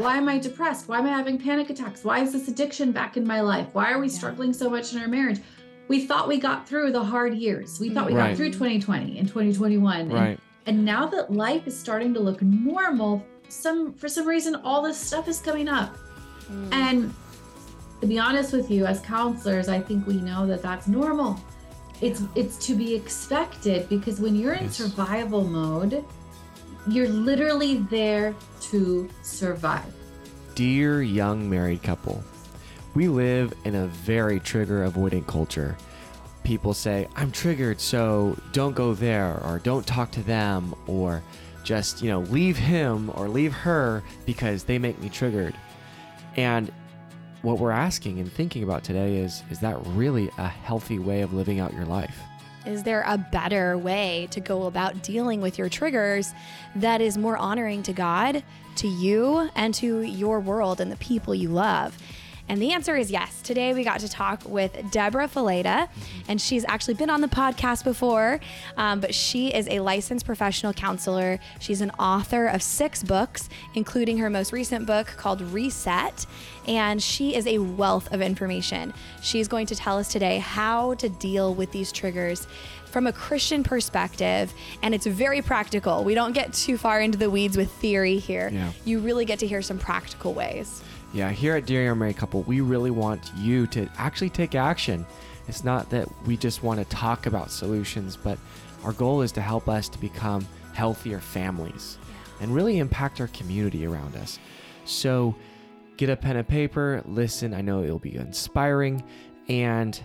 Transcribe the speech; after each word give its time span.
Why 0.00 0.16
am 0.16 0.28
I 0.30 0.38
depressed? 0.38 0.88
Why 0.88 0.98
am 0.98 1.04
I 1.06 1.10
having 1.10 1.38
panic 1.38 1.68
attacks? 1.68 2.04
Why 2.04 2.20
is 2.20 2.32
this 2.32 2.48
addiction 2.48 2.90
back 2.90 3.18
in 3.18 3.26
my 3.26 3.42
life? 3.42 3.66
Why 3.74 3.92
are 3.92 4.00
we 4.00 4.08
struggling 4.08 4.54
so 4.54 4.70
much 4.70 4.94
in 4.94 5.00
our 5.00 5.08
marriage? 5.08 5.40
We 5.88 6.06
thought 6.06 6.26
we 6.26 6.38
got 6.38 6.66
through 6.66 6.92
the 6.92 7.04
hard 7.04 7.34
years. 7.34 7.78
We 7.78 7.90
thought 7.90 8.06
we 8.06 8.14
Right. 8.14 8.28
got 8.28 8.36
through 8.38 8.52
2020 8.52 9.18
and 9.18 9.28
2021. 9.28 10.00
and- 10.02 10.12
Right. 10.12 10.40
And 10.66 10.84
now 10.86 11.06
that 11.08 11.30
life 11.32 11.66
is 11.66 11.78
starting 11.78 12.14
to 12.14 12.20
look 12.20 12.40
normal, 12.40 13.22
some 13.48 13.92
for 13.94 14.08
some 14.08 14.26
reason 14.26 14.54
all 14.64 14.82
this 14.82 14.96
stuff 14.96 15.28
is 15.28 15.38
coming 15.40 15.68
up. 15.68 15.94
Hmm. 16.48 16.72
And 16.72 17.14
to 18.00 18.06
be 18.06 18.18
honest 18.18 18.52
with 18.54 18.70
you, 18.70 18.86
as 18.86 19.00
counselors, 19.00 19.68
I 19.68 19.80
think 19.80 20.06
we 20.06 20.14
know 20.14 20.46
that 20.46 20.62
that's 20.62 20.88
normal. 20.88 21.38
It's 22.00 22.22
it's 22.34 22.56
to 22.66 22.74
be 22.74 22.94
expected 22.94 23.86
because 23.90 24.18
when 24.20 24.34
you're 24.34 24.54
in 24.54 24.64
Yes. 24.64 24.76
survival 24.76 25.44
mode, 25.44 26.02
you're 26.86 27.08
literally 27.08 27.78
there 27.78 28.34
to 28.60 29.08
survive. 29.22 29.92
Dear 30.54 31.02
young 31.02 31.48
married 31.48 31.82
couple, 31.82 32.22
we 32.94 33.08
live 33.08 33.52
in 33.64 33.74
a 33.74 33.86
very 33.86 34.40
trigger 34.40 34.88
avoidant 34.88 35.26
culture. 35.26 35.76
People 36.42 36.74
say, 36.74 37.06
I'm 37.16 37.30
triggered, 37.30 37.80
so 37.80 38.36
don't 38.52 38.74
go 38.74 38.94
there, 38.94 39.40
or 39.44 39.58
don't 39.58 39.86
talk 39.86 40.10
to 40.12 40.22
them, 40.22 40.74
or 40.86 41.22
just, 41.62 42.02
you 42.02 42.10
know, 42.10 42.20
leave 42.20 42.56
him 42.56 43.10
or 43.14 43.28
leave 43.28 43.52
her 43.52 44.02
because 44.26 44.64
they 44.64 44.78
make 44.78 44.98
me 45.00 45.08
triggered. 45.08 45.54
And 46.36 46.72
what 47.42 47.58
we're 47.58 47.70
asking 47.70 48.18
and 48.18 48.30
thinking 48.30 48.62
about 48.62 48.84
today 48.84 49.18
is 49.18 49.42
is 49.50 49.60
that 49.60 49.78
really 49.88 50.30
a 50.38 50.48
healthy 50.48 50.98
way 50.98 51.22
of 51.22 51.32
living 51.32 51.60
out 51.60 51.72
your 51.72 51.84
life? 51.86 52.16
Is 52.66 52.82
there 52.82 53.02
a 53.06 53.16
better 53.16 53.78
way 53.78 54.28
to 54.32 54.40
go 54.40 54.64
about 54.64 55.02
dealing 55.02 55.40
with 55.40 55.58
your 55.58 55.68
triggers 55.68 56.34
that 56.76 57.00
is 57.00 57.16
more 57.16 57.36
honoring 57.36 57.82
to 57.84 57.92
God, 57.92 58.42
to 58.76 58.88
you, 58.88 59.50
and 59.54 59.72
to 59.74 60.02
your 60.02 60.40
world 60.40 60.80
and 60.80 60.92
the 60.92 60.96
people 60.96 61.34
you 61.34 61.48
love? 61.48 61.96
And 62.50 62.60
the 62.60 62.72
answer 62.72 62.96
is 62.96 63.12
yes. 63.12 63.40
Today 63.42 63.72
we 63.74 63.84
got 63.84 64.00
to 64.00 64.08
talk 64.08 64.42
with 64.44 64.72
Debra 64.90 65.28
Fileta, 65.28 65.88
and 66.26 66.40
she's 66.40 66.64
actually 66.66 66.94
been 66.94 67.08
on 67.08 67.20
the 67.20 67.28
podcast 67.28 67.84
before, 67.84 68.40
um, 68.76 68.98
but 68.98 69.14
she 69.14 69.54
is 69.54 69.68
a 69.68 69.78
licensed 69.78 70.26
professional 70.26 70.72
counselor. 70.72 71.38
She's 71.60 71.80
an 71.80 71.92
author 71.92 72.48
of 72.48 72.60
six 72.60 73.04
books, 73.04 73.48
including 73.74 74.18
her 74.18 74.28
most 74.28 74.52
recent 74.52 74.84
book 74.84 75.06
called 75.16 75.40
Reset, 75.42 76.26
and 76.66 77.00
she 77.00 77.36
is 77.36 77.46
a 77.46 77.58
wealth 77.58 78.12
of 78.12 78.20
information. 78.20 78.94
She's 79.22 79.46
going 79.46 79.66
to 79.66 79.76
tell 79.76 79.96
us 79.96 80.10
today 80.10 80.38
how 80.38 80.94
to 80.94 81.08
deal 81.08 81.54
with 81.54 81.70
these 81.70 81.92
triggers 81.92 82.48
from 82.86 83.06
a 83.06 83.12
Christian 83.12 83.62
perspective, 83.62 84.52
and 84.82 84.92
it's 84.92 85.06
very 85.06 85.40
practical. 85.40 86.02
We 86.02 86.16
don't 86.16 86.32
get 86.32 86.52
too 86.52 86.76
far 86.76 87.00
into 87.00 87.16
the 87.16 87.30
weeds 87.30 87.56
with 87.56 87.70
theory 87.70 88.18
here. 88.18 88.50
Yeah. 88.52 88.72
You 88.84 88.98
really 88.98 89.24
get 89.24 89.38
to 89.38 89.46
hear 89.46 89.62
some 89.62 89.78
practical 89.78 90.34
ways. 90.34 90.82
Yeah, 91.12 91.30
here 91.30 91.56
at 91.56 91.66
Dear 91.66 91.84
Young 91.84 91.98
Married 91.98 92.16
Couple, 92.16 92.42
we 92.42 92.60
really 92.60 92.92
want 92.92 93.32
you 93.36 93.66
to 93.68 93.88
actually 93.98 94.30
take 94.30 94.54
action. 94.54 95.04
It's 95.48 95.64
not 95.64 95.90
that 95.90 96.08
we 96.24 96.36
just 96.36 96.62
want 96.62 96.78
to 96.78 96.84
talk 96.84 97.26
about 97.26 97.50
solutions, 97.50 98.16
but 98.16 98.38
our 98.84 98.92
goal 98.92 99.20
is 99.20 99.32
to 99.32 99.40
help 99.40 99.68
us 99.68 99.88
to 99.88 99.98
become 99.98 100.46
healthier 100.72 101.18
families 101.18 101.98
and 102.40 102.54
really 102.54 102.78
impact 102.78 103.20
our 103.20 103.26
community 103.28 103.84
around 103.84 104.14
us. 104.14 104.38
So 104.84 105.34
get 105.96 106.10
a 106.10 106.16
pen 106.16 106.36
and 106.36 106.46
paper, 106.46 107.02
listen. 107.04 107.54
I 107.54 107.60
know 107.60 107.82
it'll 107.82 107.98
be 107.98 108.14
inspiring, 108.14 109.02
and 109.48 110.00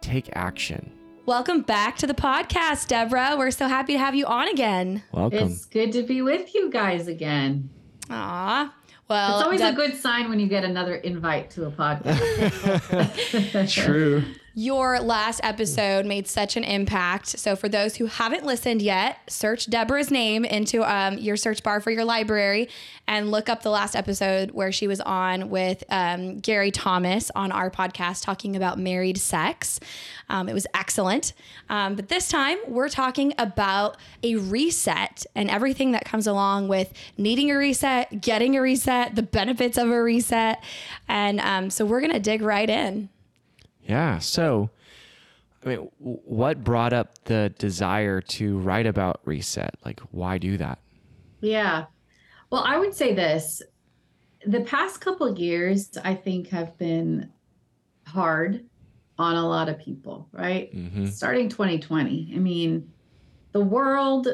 take 0.00 0.30
action. 0.32 0.90
Welcome 1.26 1.62
back 1.62 1.98
to 1.98 2.06
the 2.06 2.14
podcast, 2.14 2.86
Debra. 2.86 3.34
We're 3.36 3.50
so 3.50 3.68
happy 3.68 3.92
to 3.92 3.98
have 3.98 4.14
you 4.14 4.24
on 4.24 4.48
again. 4.48 5.02
Welcome. 5.12 5.50
It's 5.50 5.66
good 5.66 5.92
to 5.92 6.02
be 6.02 6.22
with 6.22 6.54
you 6.54 6.70
guys 6.70 7.08
again. 7.08 7.68
Aw. 8.08 8.72
Well, 9.08 9.36
It's 9.36 9.44
always 9.44 9.60
Deb- 9.60 9.74
a 9.74 9.76
good 9.76 9.96
sign 9.96 10.28
when 10.28 10.40
you 10.40 10.48
get 10.48 10.64
another 10.64 10.96
invite 10.96 11.50
to 11.50 11.66
a 11.66 11.70
podcast. 11.70 12.12
True. 13.84 14.24
Your 14.58 15.00
last 15.00 15.42
episode 15.42 16.06
made 16.06 16.26
such 16.26 16.56
an 16.56 16.64
impact. 16.64 17.38
So, 17.38 17.56
for 17.56 17.68
those 17.68 17.96
who 17.96 18.06
haven't 18.06 18.46
listened 18.46 18.80
yet, 18.80 19.18
search 19.28 19.66
Debra's 19.66 20.10
name 20.10 20.46
into 20.46 20.82
um, 20.82 21.18
your 21.18 21.36
search 21.36 21.62
bar 21.62 21.78
for 21.78 21.90
your 21.90 22.06
library 22.06 22.70
and 23.06 23.30
look 23.30 23.50
up 23.50 23.62
the 23.62 23.70
last 23.70 23.94
episode 23.94 24.52
where 24.52 24.72
she 24.72 24.86
was 24.86 25.02
on 25.02 25.50
with 25.50 25.84
um, 25.90 26.38
Gary 26.38 26.70
Thomas 26.70 27.30
on 27.34 27.52
our 27.52 27.70
podcast 27.70 28.24
talking 28.24 28.56
about 28.56 28.78
married 28.78 29.18
sex. 29.18 29.78
Um, 30.30 30.48
it 30.48 30.54
was 30.54 30.66
excellent. 30.72 31.34
Um, 31.68 31.94
but 31.94 32.08
this 32.08 32.26
time, 32.26 32.56
we're 32.66 32.88
talking 32.88 33.34
about 33.36 33.98
a 34.22 34.36
reset 34.36 35.26
and 35.34 35.50
everything 35.50 35.92
that 35.92 36.06
comes 36.06 36.26
along 36.26 36.68
with 36.68 36.94
needing 37.18 37.50
a 37.50 37.58
reset, 37.58 38.22
getting 38.22 38.56
a 38.56 38.62
reset, 38.62 39.16
the 39.16 39.22
benefits 39.22 39.76
of 39.76 39.90
a 39.90 40.02
reset. 40.02 40.64
And 41.08 41.40
um, 41.40 41.68
so, 41.68 41.84
we're 41.84 42.00
going 42.00 42.14
to 42.14 42.20
dig 42.20 42.40
right 42.40 42.70
in. 42.70 43.10
Yeah. 43.88 44.18
So, 44.18 44.70
I 45.64 45.68
mean, 45.70 45.88
what 45.98 46.62
brought 46.64 46.92
up 46.92 47.24
the 47.24 47.52
desire 47.58 48.20
to 48.20 48.58
write 48.58 48.86
about 48.86 49.20
reset? 49.24 49.74
Like, 49.84 50.00
why 50.10 50.38
do 50.38 50.56
that? 50.58 50.78
Yeah. 51.40 51.86
Well, 52.50 52.62
I 52.64 52.78
would 52.78 52.94
say 52.94 53.14
this. 53.14 53.62
The 54.46 54.60
past 54.60 55.00
couple 55.00 55.26
of 55.26 55.38
years, 55.38 55.90
I 56.04 56.14
think, 56.14 56.48
have 56.48 56.76
been 56.78 57.30
hard 58.06 58.64
on 59.18 59.34
a 59.36 59.46
lot 59.48 59.68
of 59.68 59.78
people, 59.78 60.28
right? 60.30 60.72
Mm-hmm. 60.74 61.06
Starting 61.06 61.48
2020. 61.48 62.32
I 62.34 62.38
mean, 62.38 62.92
the 63.52 63.60
world 63.60 64.28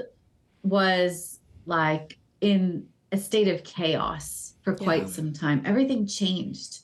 was 0.63 1.41
like 1.67 2.19
in 2.41 2.87
a 3.13 3.17
state 3.17 3.49
of 3.49 3.63
chaos 3.65 4.55
for 4.63 4.75
quite 4.75 5.03
Yeah. 5.03 5.09
some 5.09 5.33
time. 5.33 5.63
Everything 5.65 6.07
changed. 6.07 6.81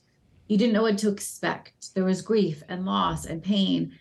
You 0.48 0.56
didn't 0.58 0.72
know 0.72 0.82
what 0.82 0.98
to 0.98 1.08
expect. 1.10 1.94
There 1.94 2.04
was 2.04 2.22
grief 2.22 2.62
and 2.68 2.84
loss 2.84 3.26
and 3.26 3.42
pain. 3.42 3.92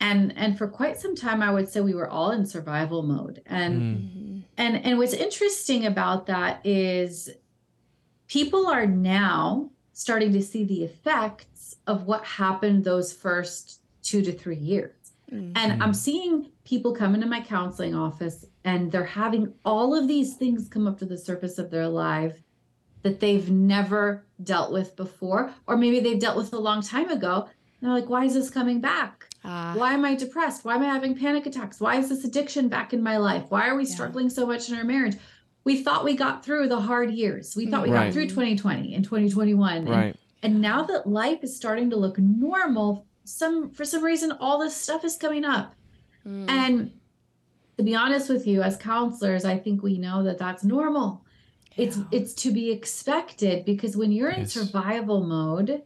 And 0.00 0.36
and 0.36 0.56
for 0.58 0.68
quite 0.68 1.00
some 1.00 1.16
time 1.16 1.42
I 1.42 1.50
would 1.52 1.68
say 1.68 1.80
we 1.80 1.94
were 1.94 2.08
all 2.08 2.30
in 2.32 2.46
survival 2.46 3.02
mode. 3.02 3.42
And 3.46 3.82
Mm. 3.82 4.42
and 4.58 4.84
and 4.84 4.98
what's 4.98 5.14
interesting 5.14 5.86
about 5.86 6.26
that 6.26 6.60
is 6.64 7.30
people 8.28 8.66
are 8.66 8.86
now 8.86 9.70
starting 9.92 10.32
to 10.32 10.42
see 10.42 10.64
the 10.64 10.82
effects 10.84 11.76
of 11.86 12.04
what 12.06 12.24
happened 12.24 12.84
those 12.84 13.12
first 13.12 13.80
2 14.02 14.22
to 14.22 14.32
3 14.32 14.56
years. 14.56 14.92
And 15.30 15.56
Mm. 15.56 15.82
I'm 15.82 15.94
seeing 15.94 16.50
people 16.64 16.92
come 16.94 17.14
into 17.14 17.26
my 17.26 17.40
counseling 17.40 17.94
office 17.94 18.44
and 18.64 18.92
they're 18.92 19.04
having 19.04 19.52
all 19.64 19.94
of 19.94 20.06
these 20.06 20.36
things 20.36 20.68
come 20.68 20.86
up 20.86 20.98
to 20.98 21.06
the 21.06 21.18
surface 21.18 21.58
of 21.58 21.70
their 21.70 21.88
life 21.88 22.42
that 23.04 23.20
they've 23.20 23.48
never 23.50 24.24
dealt 24.42 24.72
with 24.72 24.96
before 24.96 25.52
or 25.68 25.76
maybe 25.76 26.00
they've 26.00 26.18
dealt 26.18 26.36
with 26.36 26.52
a 26.52 26.58
long 26.58 26.82
time 26.82 27.10
ago. 27.10 27.42
And 27.80 27.90
they're 27.90 28.00
like, 28.00 28.08
"Why 28.08 28.24
is 28.24 28.34
this 28.34 28.50
coming 28.50 28.80
back?" 28.80 29.28
Ah. 29.46 29.74
why 29.76 29.92
am 29.92 30.06
I 30.06 30.14
depressed? 30.14 30.64
Why 30.64 30.74
am 30.74 30.82
I 30.82 30.86
having 30.86 31.14
panic 31.14 31.44
attacks? 31.44 31.78
Why 31.78 31.96
is 31.96 32.08
this 32.08 32.24
addiction 32.24 32.68
back 32.68 32.94
in 32.94 33.02
my 33.02 33.18
life? 33.18 33.44
Why 33.50 33.68
are 33.68 33.76
we 33.76 33.84
Yeah. 33.84 33.90
struggling 33.94 34.30
so 34.30 34.46
much 34.46 34.70
in 34.70 34.74
our 34.74 34.84
marriage? 34.84 35.18
We 35.64 35.82
thought 35.82 36.02
we 36.02 36.16
got 36.16 36.42
through 36.42 36.68
the 36.68 36.80
hard 36.80 37.10
years. 37.10 37.54
We 37.54 37.66
thought 37.66 37.82
we 37.82 37.90
Right. 37.90 38.06
got 38.06 38.14
through 38.14 38.28
2020 38.28 38.94
and 38.94 39.04
2021. 39.04 39.76
And, 39.76 39.88
Right. 39.90 40.16
and 40.42 40.62
now 40.62 40.82
that 40.84 41.06
life 41.06 41.40
is 41.44 41.54
starting 41.54 41.90
to 41.90 41.96
look 41.96 42.18
normal, 42.18 43.04
some 43.24 43.68
for 43.70 43.84
some 43.84 44.02
reason 44.02 44.32
all 44.32 44.58
this 44.58 44.74
stuff 44.74 45.04
is 45.04 45.16
coming 45.16 45.44
up. 45.44 45.74
Mm. 46.26 46.48
And 46.48 46.90
to 47.76 47.82
be 47.82 47.94
honest 47.94 48.30
with 48.30 48.46
you, 48.46 48.62
as 48.62 48.78
counselors, 48.78 49.44
I 49.44 49.58
think 49.58 49.82
we 49.82 49.98
know 49.98 50.22
that 50.22 50.38
that's 50.38 50.64
normal. 50.64 51.23
It's 51.76 51.98
it's 52.12 52.34
to 52.34 52.52
be 52.52 52.70
expected 52.70 53.64
because 53.64 53.96
when 53.96 54.12
you're 54.12 54.30
in 54.30 54.40
Yes. 54.40 54.52
survival 54.52 55.24
mode, 55.24 55.82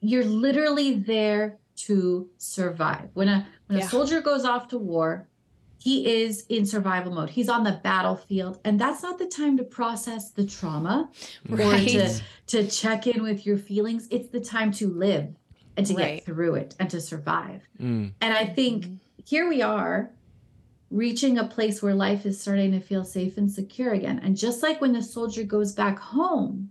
you're 0.00 0.24
literally 0.24 0.94
there 0.98 1.58
to 1.76 2.28
survive. 2.38 3.10
When 3.14 3.28
a 3.28 3.46
when 3.66 3.78
Yeah. 3.78 3.86
a 3.86 3.88
soldier 3.88 4.20
goes 4.20 4.44
off 4.44 4.68
to 4.68 4.78
war, 4.78 5.28
he 5.78 6.22
is 6.22 6.44
in 6.48 6.66
survival 6.66 7.12
mode. 7.12 7.30
He's 7.30 7.48
on 7.48 7.62
the 7.64 7.80
battlefield, 7.82 8.58
and 8.64 8.80
that's 8.80 9.02
not 9.02 9.18
the 9.18 9.26
time 9.26 9.56
to 9.58 9.64
process 9.64 10.30
the 10.30 10.44
trauma 10.46 11.10
or 11.50 11.56
Right. 11.56 11.88
to 11.88 12.20
to 12.48 12.66
check 12.68 13.06
in 13.06 13.22
with 13.22 13.46
your 13.46 13.58
feelings. 13.58 14.08
It's 14.10 14.28
the 14.28 14.40
time 14.40 14.72
to 14.72 14.88
live 14.88 15.34
and 15.76 15.86
to 15.86 15.94
Right. 15.94 16.16
get 16.16 16.24
through 16.26 16.54
it 16.56 16.74
and 16.78 16.88
to 16.90 17.00
survive. 17.00 17.62
Mm. 17.80 18.12
And 18.20 18.34
I 18.34 18.46
think 18.46 18.86
here 19.24 19.48
we 19.48 19.62
are 19.62 20.10
reaching 20.90 21.38
a 21.38 21.46
place 21.46 21.82
where 21.82 21.94
life 21.94 22.26
is 22.26 22.40
starting 22.40 22.72
to 22.72 22.80
feel 22.80 23.04
safe 23.04 23.36
and 23.36 23.50
secure 23.50 23.92
again. 23.92 24.20
And 24.22 24.36
just 24.36 24.62
like 24.62 24.80
when 24.80 24.92
the 24.92 25.02
soldier 25.02 25.42
goes 25.42 25.72
back 25.72 25.98
home 25.98 26.70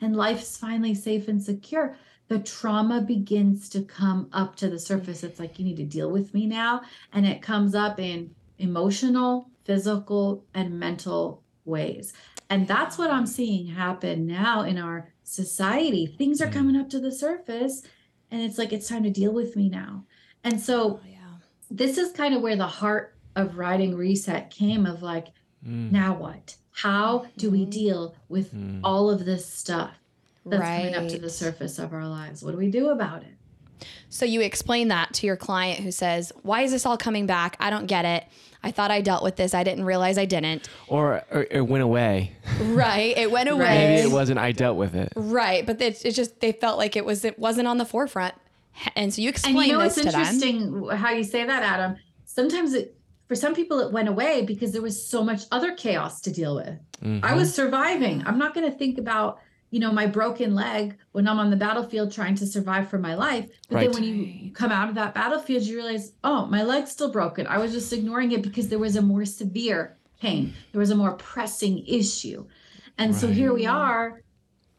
and 0.00 0.16
life's 0.16 0.56
finally 0.56 0.94
safe 0.94 1.28
and 1.28 1.42
secure, 1.42 1.96
the 2.28 2.38
trauma 2.38 3.00
begins 3.00 3.68
to 3.70 3.82
come 3.82 4.28
up 4.32 4.56
to 4.56 4.70
the 4.70 4.78
surface. 4.78 5.24
It's 5.24 5.40
like, 5.40 5.58
you 5.58 5.64
need 5.64 5.76
to 5.78 5.84
deal 5.84 6.10
with 6.10 6.32
me 6.32 6.46
now. 6.46 6.82
And 7.12 7.26
it 7.26 7.42
comes 7.42 7.74
up 7.74 7.98
in 7.98 8.30
emotional, 8.58 9.50
physical, 9.64 10.44
and 10.54 10.78
mental 10.78 11.42
ways. 11.64 12.12
And 12.48 12.66
that's 12.66 12.98
what 12.98 13.10
I'm 13.10 13.26
seeing 13.26 13.66
happen 13.66 14.26
now 14.26 14.62
in 14.62 14.78
our 14.78 15.12
society. 15.24 16.06
Things 16.06 16.40
are 16.40 16.48
Mm. 16.48 16.52
coming 16.52 16.76
up 16.76 16.88
to 16.90 17.00
the 17.00 17.12
surface, 17.12 17.82
and 18.30 18.42
it's 18.42 18.58
like, 18.58 18.72
it's 18.72 18.88
time 18.88 19.02
to 19.04 19.10
deal 19.10 19.32
with 19.32 19.54
me 19.56 19.68
now. 19.68 20.04
And 20.44 20.60
so 20.60 20.94
Oh, 20.94 21.00
yeah. 21.08 21.18
this 21.70 21.98
is 21.98 22.12
kind 22.12 22.34
of 22.34 22.42
where 22.42 22.56
the 22.56 22.66
heart 22.66 23.16
of 23.36 23.56
writing 23.58 23.96
reset 23.96 24.50
came 24.50 24.86
of 24.86 25.02
like 25.02 25.28
Mm. 25.66 25.92
now 25.92 26.14
what 26.14 26.56
How 26.72 27.26
do 27.36 27.50
we 27.50 27.66
Mhm. 27.66 27.70
deal 27.70 28.14
with 28.30 28.54
Mm. 28.54 28.80
all 28.82 29.10
of 29.10 29.26
this 29.26 29.44
stuff 29.46 29.90
that's 30.46 30.62
coming 30.62 30.94
up 30.94 31.08
to 31.08 31.18
the 31.18 31.28
surface 31.28 31.78
of 31.78 31.92
our 31.92 32.06
lives? 32.08 32.42
What 32.42 32.52
do 32.52 32.56
we 32.56 32.70
do 32.70 32.88
about 32.88 33.22
it? 33.22 33.86
So 34.08 34.24
you 34.24 34.40
explain 34.40 34.88
that 34.88 35.12
to 35.14 35.26
your 35.26 35.36
client 35.36 35.80
who 35.80 35.90
says, 35.90 36.32
"Why 36.42 36.62
is 36.62 36.70
this 36.70 36.86
all 36.86 36.96
coming 36.96 37.26
back? 37.26 37.56
I 37.60 37.68
don't 37.68 37.84
get 37.86 38.04
it. 38.06 38.24
I 38.62 38.70
thought 38.70 38.90
I 38.90 39.02
dealt 39.02 39.22
with 39.22 39.36
this. 39.36 39.52
I 39.52 39.62
didn't 39.64 39.84
realize 39.84 40.16
I 40.16 40.24
didn't." 40.24 40.68
Or, 40.88 41.22
or 41.30 41.46
it 41.50 41.66
went 41.66 41.82
away. 41.82 42.32
right. 42.62 43.14
It 43.16 43.30
went 43.30 43.48
away. 43.56 43.78
Maybe 43.96 44.08
it 44.08 44.12
wasn't. 44.12 44.38
I 44.38 44.52
dealt 44.52 44.78
with 44.78 44.94
it. 44.94 45.12
Right, 45.16 45.66
but 45.66 45.80
it's, 45.82 46.02
it's 46.06 46.16
just 46.16 46.40
they 46.40 46.52
felt 46.52 46.78
like 46.78 46.96
it 46.96 47.04
was 47.04 47.24
it 47.26 47.38
wasn't 47.38 47.68
on 47.68 47.76
the 47.78 47.84
forefront, 47.86 48.34
and 48.96 49.12
so 49.12 49.20
you 49.20 49.28
explain. 49.28 49.56
And 49.56 49.66
you 49.66 49.72
know, 49.74 49.80
this 49.84 49.98
it's 49.98 50.06
to 50.06 50.12
them. 50.12 50.20
interesting 50.20 50.88
how 50.96 51.10
you 51.10 51.24
say 51.24 51.44
that, 51.44 51.62
Adam. 51.62 51.96
Sometimes 52.24 52.72
it, 52.74 52.96
for 53.30 53.36
some 53.36 53.54
people, 53.54 53.78
it 53.78 53.92
went 53.92 54.08
away 54.08 54.42
because 54.44 54.72
there 54.72 54.82
was 54.82 55.06
so 55.06 55.22
much 55.22 55.42
other 55.52 55.72
chaos 55.76 56.20
to 56.20 56.32
deal 56.32 56.56
with. 56.56 56.76
Mhm. 57.00 57.20
I 57.22 57.34
was 57.36 57.54
surviving. 57.54 58.24
I'm 58.26 58.38
not 58.38 58.54
going 58.54 58.68
to 58.68 58.76
think 58.76 58.98
about, 58.98 59.38
you 59.70 59.78
know, 59.78 59.92
my 59.92 60.06
broken 60.06 60.52
leg 60.56 60.96
when 61.12 61.28
I'm 61.28 61.38
on 61.38 61.48
the 61.48 61.56
battlefield 61.56 62.10
trying 62.10 62.34
to 62.34 62.44
survive 62.44 62.88
for 62.88 62.98
my 62.98 63.14
life. 63.14 63.48
But 63.68 63.76
Right. 63.76 63.82
then 63.92 63.92
when 63.94 64.02
you 64.02 64.50
come 64.50 64.72
out 64.72 64.88
of 64.88 64.96
that 64.96 65.14
battlefield, 65.14 65.62
you 65.62 65.76
realize, 65.76 66.10
oh, 66.24 66.46
my 66.46 66.64
leg's 66.64 66.90
still 66.90 67.12
broken. 67.12 67.46
I 67.46 67.58
was 67.58 67.70
just 67.70 67.92
ignoring 67.92 68.32
it 68.32 68.42
because 68.42 68.66
there 68.68 68.80
was 68.80 68.96
a 68.96 69.02
more 69.02 69.24
severe 69.24 69.96
pain. 70.20 70.52
There 70.72 70.80
was 70.80 70.90
a 70.90 70.96
more 70.96 71.12
pressing 71.12 71.86
issue. 71.86 72.46
And 72.98 73.14
so 73.14 73.28
here 73.28 73.52
we 73.54 73.64
are 73.64 74.22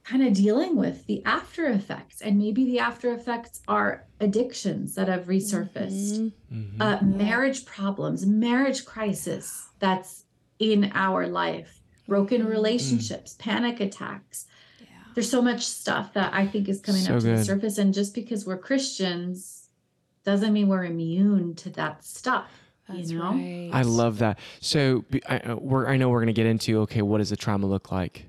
kind 0.04 0.28
of 0.28 0.34
dealing 0.34 0.76
with 0.76 1.06
the 1.06 1.24
after 1.24 1.68
effects. 1.68 2.20
And 2.20 2.38
maybe 2.38 2.66
the 2.66 2.80
after 2.80 3.14
effects 3.14 3.62
are 3.70 4.04
addictions 4.22 4.96
that 4.96 5.08
have 5.08 5.26
resurfaced 5.26 6.20
Mhm. 6.20 6.32
Mhm. 6.54 6.82
uh, 6.82 7.02
marriage 7.04 7.66
problems, 7.66 8.26
marriage 8.26 8.86
crisis 8.86 9.70
that's 9.80 10.24
in 10.60 10.92
our 10.94 11.28
life, 11.28 11.82
broken 12.08 12.44
Mhm. 12.44 12.50
relationships, 12.50 13.36
panic 13.40 13.80
attacks. 13.80 14.46
Yeah. 14.80 14.86
There's 15.16 15.30
so 15.30 15.42
much 15.42 15.66
stuff 15.66 16.14
that 16.14 16.34
I 16.34 16.46
think 16.48 16.70
is 16.70 16.80
coming 16.82 17.02
So 17.02 17.16
up 17.16 17.22
to 17.22 17.28
the 17.36 17.44
surface. 17.44 17.78
And 17.78 17.94
just 17.94 18.14
because 18.14 18.46
we're 18.46 18.58
Christians 18.58 19.70
doesn't 20.24 20.54
mean 20.54 20.68
we're 20.68 20.86
immune 20.86 21.56
to 21.56 21.70
that 21.72 22.06
stuff. 22.06 22.52
That's 22.88 23.12
you 23.12 23.18
know? 23.20 23.32
right. 23.32 23.70
I 23.74 23.82
love 23.84 24.20
that. 24.20 24.38
So 24.60 25.04
I, 25.28 25.38
uh, 25.40 25.56
we're, 25.56 25.88
I 25.88 25.98
know 25.98 26.10
we're 26.10 26.20
going 26.20 26.28
to 26.28 26.34
get 26.34 26.46
into 26.46 26.80
okay, 26.82 27.02
what 27.02 27.18
does 27.20 27.30
the 27.32 27.38
trauma 27.38 27.66
look 27.66 27.92
like, 27.92 28.26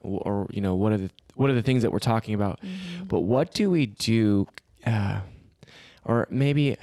or, 0.00 0.20
or, 0.24 0.46
you 0.50 0.60
know, 0.60 0.74
what 0.74 0.92
are 0.92 0.98
the 0.98 1.10
what 1.34 1.50
are 1.50 1.54
the 1.54 1.62
things 1.62 1.82
that 1.82 1.92
we're 1.92 1.98
talking 1.98 2.34
about? 2.34 2.58
Mhm. 2.62 3.08
But 3.08 3.20
what 3.20 3.52
do 3.52 3.70
we 3.70 3.84
do, 3.86 4.46
uh, 4.86 5.20
or 6.06 6.26
maybe 6.30 6.76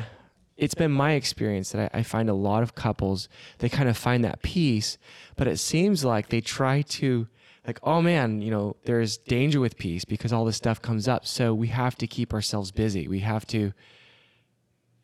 it's 0.57 0.75
been 0.75 0.91
my 0.91 1.13
experience 1.13 1.71
that 1.71 1.91
I, 1.93 1.99
I 1.99 2.03
find 2.03 2.29
a 2.29 2.33
lot 2.33 2.61
of 2.61 2.75
couples 2.75 3.27
they 3.57 3.69
kind 3.69 3.89
of 3.89 3.97
find 3.97 4.23
that 4.23 4.41
peace, 4.43 4.97
but 5.35 5.47
it 5.47 5.57
seems 5.57 6.05
like 6.05 6.29
they 6.29 6.41
try 6.41 6.81
to 6.83 7.27
like, 7.65 7.79
oh 7.83 8.01
man, 8.01 8.41
you 8.41 8.51
know, 8.51 8.75
there's 8.85 9.17
danger 9.17 9.59
with 9.61 9.77
peace 9.77 10.03
because 10.05 10.33
all 10.33 10.43
this 10.45 10.57
stuff 10.57 10.81
comes 10.81 11.07
up. 11.07 11.25
So 11.25 11.53
we 11.53 11.67
have 11.69 11.95
to 11.97 12.07
keep 12.07 12.33
ourselves 12.33 12.71
busy. 12.71 13.07
We 13.07 13.19
have 13.19 13.47
to, 13.47 13.71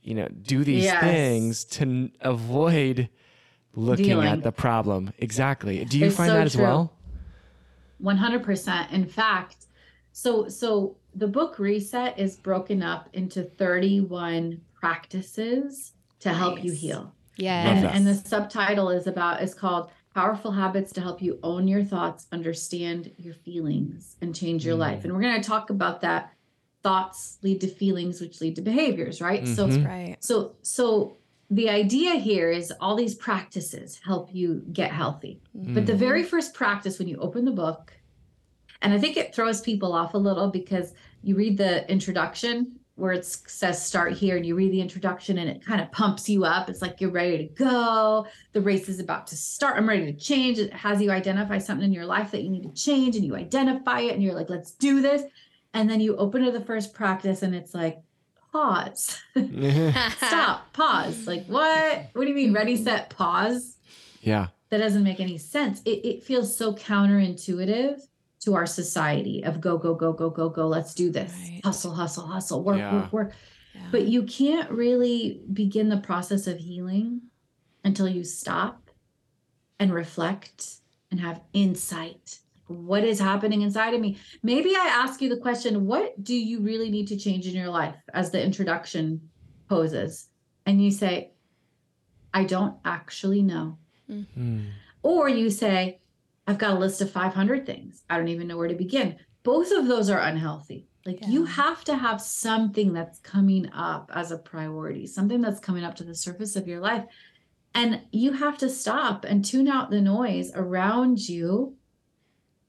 you 0.03 0.13
know, 0.13 0.27
do 0.27 0.63
these 0.65 0.83
Yes. 0.83 1.01
things 1.01 1.63
to 1.65 1.81
n- 1.83 2.11
avoid 2.19 3.07
looking 3.75 4.05
Dealing. 4.07 4.27
at 4.27 4.43
the 4.43 4.51
problem. 4.51 5.13
Exactly. 5.19 5.85
Do 5.85 5.97
you 5.97 6.07
It's 6.07 6.17
find 6.17 6.29
so 6.29 6.33
that 6.33 6.45
as 6.47 6.53
true. 6.55 6.63
well? 6.63 6.93
100%. 8.03 8.91
In 8.91 9.05
fact, 9.05 9.67
so 10.21 10.47
so 10.49 10.97
the 11.15 11.27
book 11.27 11.57
Reset 11.59 12.17
is 12.19 12.35
broken 12.35 12.83
up 12.83 13.09
into 13.13 13.43
31 13.43 14.61
practices 14.73 15.93
to 16.19 16.29
help 16.33 16.63
you 16.63 16.71
heal. 16.71 17.13
Yes. 17.37 17.83
and, 17.85 17.85
and 17.95 18.07
the 18.07 18.15
subtitle 18.15 18.89
is 18.89 19.07
about 19.07 19.41
is 19.41 19.53
called 19.53 19.89
powerful 20.13 20.51
habits 20.51 20.91
to 20.93 21.01
help 21.01 21.21
you 21.21 21.39
own 21.41 21.67
your 21.69 21.83
thoughts 21.85 22.27
understand 22.33 23.11
your 23.17 23.33
feelings 23.33 24.17
and 24.21 24.35
change 24.35 24.65
your 24.65 24.75
life 24.75 24.99
Mm. 24.99 25.03
and 25.05 25.13
we're 25.13 25.21
going 25.21 25.41
to 25.41 25.47
talk 25.47 25.69
about 25.69 26.01
that 26.01 26.33
thoughts 26.83 27.37
lead 27.41 27.61
to 27.61 27.67
feelings 27.67 28.19
which 28.19 28.41
lead 28.41 28.55
to 28.57 28.61
behaviors 28.61 29.21
right 29.21 29.47
so 29.47 29.67
Mhm. 29.67 29.85
right. 29.87 30.17
so 30.19 30.55
so 30.61 31.15
the 31.49 31.69
idea 31.69 32.15
here 32.15 32.51
is 32.51 32.73
all 32.81 32.95
these 32.97 33.15
practices 33.15 33.99
help 34.03 34.33
you 34.35 34.61
get 34.73 34.91
healthy 34.91 35.39
but 35.53 35.85
the 35.85 35.93
Mm. 35.93 35.97
very 36.07 36.23
first 36.23 36.53
practice 36.53 36.99
when 36.99 37.07
you 37.07 37.17
open 37.17 37.45
the 37.45 37.51
book 37.65 37.93
and 38.81 38.93
i 38.93 38.97
think 38.97 39.17
it 39.17 39.33
throws 39.33 39.61
people 39.61 39.93
off 39.93 40.13
a 40.13 40.17
little 40.17 40.49
because 40.49 40.93
you 41.21 41.35
read 41.35 41.57
the 41.57 41.89
introduction 41.91 42.79
where 42.99 43.13
it 43.13 43.25
says 43.25 43.83
start 43.83 44.13
here 44.13 44.35
and 44.35 44.45
you 44.45 44.55
read 44.55 44.71
the 44.71 44.81
introduction 44.81 45.37
and 45.37 45.49
it 45.49 45.65
kind 45.65 45.79
of 45.79 45.91
pumps 45.91 46.27
you 46.27 46.43
up. 46.43 46.69
It's 46.69 46.81
like 46.81 46.99
you're 46.99 47.11
ready 47.11 47.47
to 47.47 47.53
go. 47.53 48.27
The 48.51 48.61
race 48.61 48.89
is 48.89 48.99
about 48.99 49.25
to 49.27 49.37
start. 49.37 49.77
I'm 49.77 49.87
ready 49.87 50.11
to 50.11 50.19
change. 50.19 50.59
It 50.59 50.73
has 50.73 51.01
you 51.01 51.09
identify 51.09 51.59
something 51.59 51.85
in 51.85 51.93
your 51.93 52.05
life 52.05 52.31
that 52.31 52.43
you 52.43 52.49
need 52.49 52.63
to 52.63 52.73
change 52.73 53.15
and 53.15 53.25
you 53.25 53.35
identify 53.35 54.01
it 54.01 54.13
and 54.13 54.21
you're 54.21 54.35
like 54.35 54.49
let's 54.49 54.71
do 54.71 55.01
this. 55.01 55.23
And 55.73 55.89
then 55.89 56.01
you 56.01 56.17
open 56.17 56.43
to 56.43 56.51
the 56.51 56.61
first 56.61 56.93
practice 56.93 57.41
and 57.41 57.55
it's 57.55 57.73
like 57.73 57.99
pause. 58.51 59.21
Stop. 60.17 60.73
Pause. 60.73 61.25
Like 61.25 61.45
what? 61.45 62.09
What 62.13 62.23
do 62.23 62.27
you 62.27 62.35
mean? 62.35 62.53
Ready 62.53 62.75
set 62.75 63.09
pause? 63.09 63.77
Yeah. 64.21 64.47
that 64.69 64.79
doesn't 64.79 65.03
make 65.03 65.21
any 65.21 65.37
sense. 65.37 65.81
It, 65.85 66.05
it 66.05 66.23
feels 66.23 66.55
so 66.55 66.73
counterintuitive 66.73 68.01
to 68.41 68.55
our 68.55 68.65
society 68.65 69.43
of 69.43 69.59
go, 69.59 69.77
go, 69.77 69.93
go, 69.93 70.13
go, 70.13 70.29
go, 70.29 70.49
go. 70.49 70.67
Let's 70.67 70.93
do 70.93 71.11
this. 71.11 71.33
Right. 71.33 71.61
Hustle, 71.63 71.93
hustle, 71.93 72.25
hustle, 72.25 72.63
work, 72.63 72.77
Yeah. 72.77 72.93
work, 72.93 73.13
work. 73.13 73.31
Yeah. 73.75 73.81
But 73.91 74.07
you 74.07 74.23
can't 74.23 74.69
really 74.71 75.41
begin 75.53 75.89
the 75.89 75.97
process 75.97 76.47
of 76.47 76.57
healing 76.57 77.21
until 77.83 78.07
you 78.07 78.23
stop 78.23 78.89
and 79.79 79.93
reflect 79.93 80.77
and 81.11 81.19
have 81.19 81.41
insight. 81.53 82.39
What 82.67 83.03
is 83.03 83.19
happening 83.19 83.61
inside 83.61 83.93
of 83.93 84.01
me? 84.01 84.17
Maybe 84.43 84.75
I 84.75 84.85
ask 84.85 85.21
you 85.21 85.29
the 85.29 85.37
question, 85.37 85.85
what 85.85 86.23
do 86.23 86.35
you 86.35 86.61
really 86.61 86.89
need 86.89 87.07
to 87.07 87.17
change 87.17 87.47
in 87.47 87.55
your 87.55 87.69
life 87.69 87.95
as 88.13 88.29
the 88.31 88.43
introduction 88.43 89.29
poses? 89.67 90.29
And 90.65 90.83
you 90.83 90.91
say, 90.91 91.31
I 92.33 92.43
don't 92.43 92.75
actually 92.85 93.41
know. 93.41 93.77
Mm. 94.09 94.67
Or 95.01 95.29
you 95.29 95.49
say, 95.49 95.98
I've 96.49 96.57
got 96.57 96.75
a 96.75 96.79
list 96.79 96.99
of 97.01 97.11
500 97.11 97.63
things. 97.67 98.03
I 98.09 98.17
don't 98.17 98.29
even 98.29 98.47
know 98.47 98.57
where 98.57 98.67
to 98.67 98.73
begin. 98.73 99.17
Both 99.43 99.71
of 99.71 99.85
those 99.87 100.09
are 100.09 100.19
unhealthy. 100.19 100.87
Like 101.05 101.19
you 101.27 101.45
have 101.45 101.83
to 101.83 101.95
have 101.95 102.19
something 102.19 102.91
that's 102.91 103.19
coming 103.19 103.71
up 103.71 104.09
as 104.15 104.31
a 104.31 104.37
priority, 104.39 105.05
something 105.05 105.41
that's 105.41 105.59
coming 105.59 105.83
up 105.83 105.93
to 105.97 106.03
the 106.03 106.15
surface 106.15 106.55
of 106.55 106.67
your 106.67 106.79
life. 106.79 107.05
And 107.75 108.01
you 108.11 108.33
have 108.33 108.57
to 108.57 108.69
stop 108.69 109.25
and 109.25 109.45
tune 109.45 109.67
out 109.67 109.91
the 109.91 110.01
noise 110.01 110.51
around 110.55 111.19
you 111.19 111.77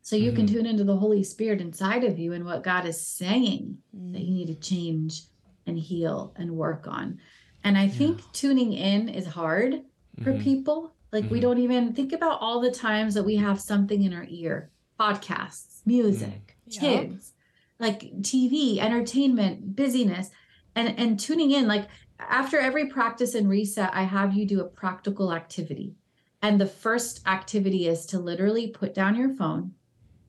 so 0.03 0.15
you 0.15 0.33
can 0.33 0.45
Mhm. 0.45 0.51
tune 0.51 0.67
into 0.67 0.85
the 0.85 0.99
Holy 0.99 1.25
Spirit 1.25 1.63
inside 1.63 2.05
of 2.05 2.19
you 2.19 2.35
and 2.35 2.45
what 2.45 2.63
God 2.63 2.85
is 2.85 3.07
saying 3.07 3.79
that 4.13 4.21
you 4.21 4.35
need 4.35 4.49
to 4.49 4.57
change 4.57 5.23
and 5.67 5.79
heal 5.79 6.35
and 6.37 6.55
work 6.55 6.87
on. 6.87 7.19
And 7.65 7.79
I 7.79 7.89
think 7.89 8.21
tuning 8.33 8.75
in 8.75 9.09
is 9.09 9.27
hard 9.27 9.83
for 10.23 10.35
Mhm. 10.35 10.41
people. 10.43 10.95
Like 11.13 11.31
we 11.31 11.39
Mhm. 11.39 11.43
don't 11.43 11.59
even 11.59 11.93
think 11.95 12.13
about 12.13 12.41
all 12.41 12.61
the 12.61 12.71
times 12.71 13.15
that 13.15 13.25
we 13.25 13.37
have 13.37 13.61
something 13.61 14.03
in 14.03 14.13
our 14.13 14.27
ear 14.29 14.71
podcasts, 14.99 15.81
music, 15.87 16.57
Yep. 16.67 16.81
kids, 16.81 17.35
like 17.79 18.01
TV, 18.23 18.79
entertainment, 18.79 19.75
busyness, 19.75 20.31
and, 20.77 20.97
and 20.99 21.19
tuning 21.19 21.51
in. 21.51 21.67
Like 21.67 21.89
after 22.19 22.59
every 22.61 22.87
practice 22.87 23.35
and 23.35 23.49
reset, 23.49 23.91
I 23.95 24.03
have 24.03 24.35
you 24.35 24.47
do 24.47 24.61
a 24.61 24.69
practical 24.69 25.33
activity. 25.33 25.97
And 26.43 26.61
the 26.61 26.67
first 26.67 27.27
activity 27.27 27.87
is 27.89 28.07
to 28.07 28.19
literally 28.19 28.69
put 28.69 28.95
down 28.95 29.17
your 29.17 29.31
phone, 29.35 29.75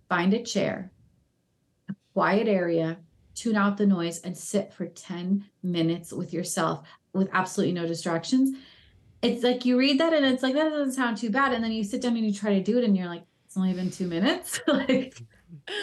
find 0.09 0.33
a 0.33 0.43
chair, 0.43 0.93
a 1.89 1.93
quiet 2.13 2.47
area, 2.47 2.99
tune 3.35 3.55
out 3.55 3.77
the 3.77 3.85
noise, 3.85 4.19
and 4.21 4.37
sit 4.37 4.73
for 4.73 4.85
10 4.87 5.45
minutes 5.63 6.11
with 6.11 6.33
yourself 6.33 6.87
with 7.13 7.29
absolutely 7.33 7.73
no 7.73 7.85
distractions. 7.87 8.57
It's 9.21 9.43
like 9.43 9.65
you 9.65 9.77
read 9.77 9.99
that 9.99 10.13
and 10.13 10.25
it's 10.25 10.41
like, 10.43 10.55
that 10.55 10.69
doesn't 10.69 10.93
sound 10.93 11.17
too 11.17 11.29
bad. 11.29 11.53
And 11.53 11.63
then 11.63 11.71
you 11.71 11.83
sit 11.83 12.01
down 12.01 12.15
and 12.17 12.25
you 12.25 12.33
try 12.33 12.53
to 12.55 12.63
do 12.63 12.77
it 12.79 12.83
and 12.83 12.97
you're 12.97 13.07
like, 13.07 13.23
it's 13.45 13.55
only 13.57 13.73
been 13.73 13.91
two 13.91 14.07
minutes. 14.07 14.59
like, 14.67 15.21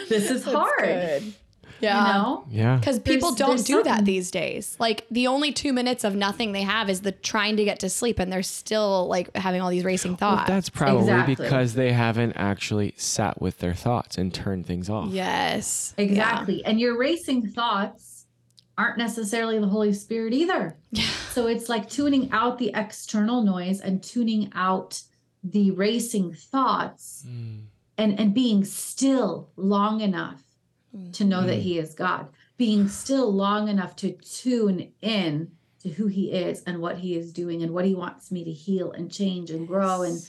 this 0.09 0.29
is 0.29 0.43
hard. 0.43 0.79
good. 0.79 1.33
Yeah. 1.81 2.07
You 2.07 2.13
know? 2.13 2.45
Yeah. 2.49 2.75
Because 2.77 2.99
people 2.99 3.29
There's- 3.31 3.37
don't 3.37 3.49
there's 3.51 3.63
do 3.63 3.83
that 3.83 4.03
these 4.03 4.31
days. 4.31 4.75
Like 4.79 5.05
the 5.09 5.27
only 5.27 5.53
two 5.53 5.71
minutes 5.71 6.03
of 6.03 6.13
nothing 6.13 6.51
they 6.51 6.63
have 6.63 6.89
is 6.89 6.99
the 7.01 7.13
trying 7.13 7.55
to 7.55 7.63
get 7.63 7.79
to 7.79 7.89
sleep, 7.89 8.19
and 8.19 8.29
they're 8.33 8.43
still 8.43 9.07
like 9.07 9.33
having 9.37 9.61
all 9.61 9.69
these 9.69 9.85
racing 9.85 10.17
Well, 10.19 10.35
thoughts. 10.35 10.49
that's 10.49 10.69
probably 10.69 11.03
Exactly. 11.03 11.35
because 11.35 11.75
they 11.75 11.93
haven't 11.93 12.33
actually 12.33 12.93
sat 12.97 13.41
with 13.41 13.59
their 13.59 13.73
thoughts 13.73 14.17
and 14.17 14.33
turned 14.33 14.65
things 14.65 14.89
off. 14.89 15.11
yes, 15.11 15.93
Exactly. 15.97 16.65
And 16.65 16.81
your 16.81 16.97
racing 16.97 17.47
thoughts 17.51 18.08
aren't 18.79 18.97
necessarily 18.97 19.59
the 19.59 19.67
Holy 19.67 19.93
Spirit 19.93 20.33
either. 20.33 20.77
Yeah. 20.91 21.03
So 21.33 21.47
it's 21.47 21.67
like 21.69 21.89
tuning 21.89 22.31
out 22.31 22.57
the 22.57 22.71
external 22.73 23.43
noise 23.43 23.81
and 23.81 24.01
tuning 24.01 24.51
out 24.55 25.01
the 25.43 25.71
racing 25.71 26.33
thoughts 26.33 27.23
Mm. 27.27 27.65
and, 27.97 28.19
and 28.19 28.33
being 28.33 28.63
still 28.65 29.49
long 29.57 30.01
enough 30.01 30.41
to 31.13 31.23
know 31.23 31.43
that 31.45 31.59
Mm. 31.59 31.61
He 31.61 31.77
is 31.77 31.93
God, 31.93 32.27
being 32.57 32.87
still 32.87 33.31
long 33.31 33.67
enough 33.67 33.95
to 33.97 34.11
tune 34.13 34.91
in 35.01 35.51
to 35.83 35.89
who 35.89 36.07
He 36.07 36.31
is 36.31 36.63
and 36.63 36.79
what 36.81 36.97
He 36.97 37.15
is 37.15 37.31
doing 37.31 37.61
and 37.63 37.73
what 37.73 37.85
He 37.85 37.93
wants 37.95 38.31
me 38.31 38.43
to 38.43 38.51
heal 38.51 38.91
and 38.91 39.11
change 39.11 39.51
and 39.51 39.67
grow 39.67 40.01
and 40.03 40.19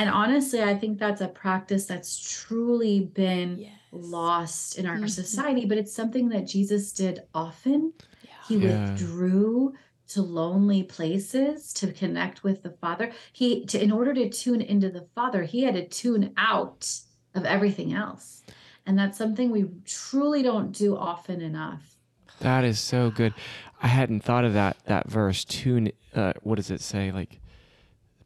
And 0.00 0.08
honestly, 0.08 0.62
I 0.62 0.76
think 0.76 0.98
that's 1.00 1.20
a 1.20 1.26
practice 1.28 1.84
that's 1.86 2.16
truly 2.18 3.00
been 3.00 3.58
Yes. 3.58 3.72
Lost 3.92 4.78
in 4.78 4.86
our 4.86 4.98
Mhm. 4.98 5.10
society, 5.10 5.64
but 5.64 5.78
it's 5.78 5.92
something 5.92 6.28
that 6.30 6.46
Jesus 6.46 6.92
did 6.92 7.22
often. 7.34 7.92
Yeah. 8.22 8.30
He 8.48 8.56
Yeah. 8.56 8.90
withdrew 8.90 9.74
to 10.08 10.22
lonely 10.22 10.82
places 10.82 11.72
to 11.74 11.92
connect 11.92 12.42
with 12.42 12.62
the 12.62 12.70
Father. 12.70 13.12
He 13.32 13.64
to 13.66 13.82
in 13.82 13.92
order 13.92 14.14
to 14.14 14.28
tune 14.30 14.60
into 14.62 14.90
the 14.90 15.06
Father, 15.14 15.42
he 15.42 15.62
had 15.62 15.74
to 15.74 15.86
tune 15.86 16.32
out 16.36 17.00
of 17.34 17.44
everything 17.44 17.92
else. 17.92 18.42
And 18.86 18.98
that's 18.98 19.18
something 19.18 19.50
we 19.50 19.66
truly 19.84 20.42
don't 20.42 20.72
do 20.72 20.96
often 20.96 21.42
enough. 21.42 21.98
That 22.40 22.64
is 22.64 22.78
so 22.78 23.10
good. 23.10 23.34
I 23.82 23.88
hadn't 23.88 24.20
thought 24.20 24.44
of 24.44 24.54
that 24.54 24.78
that 24.86 25.08
verse. 25.10 25.44
Tune. 25.44 25.92
Uh, 26.14 26.32
what 26.42 26.54
does 26.56 26.70
it 26.70 26.80
say? 26.80 27.12
Like, 27.12 27.40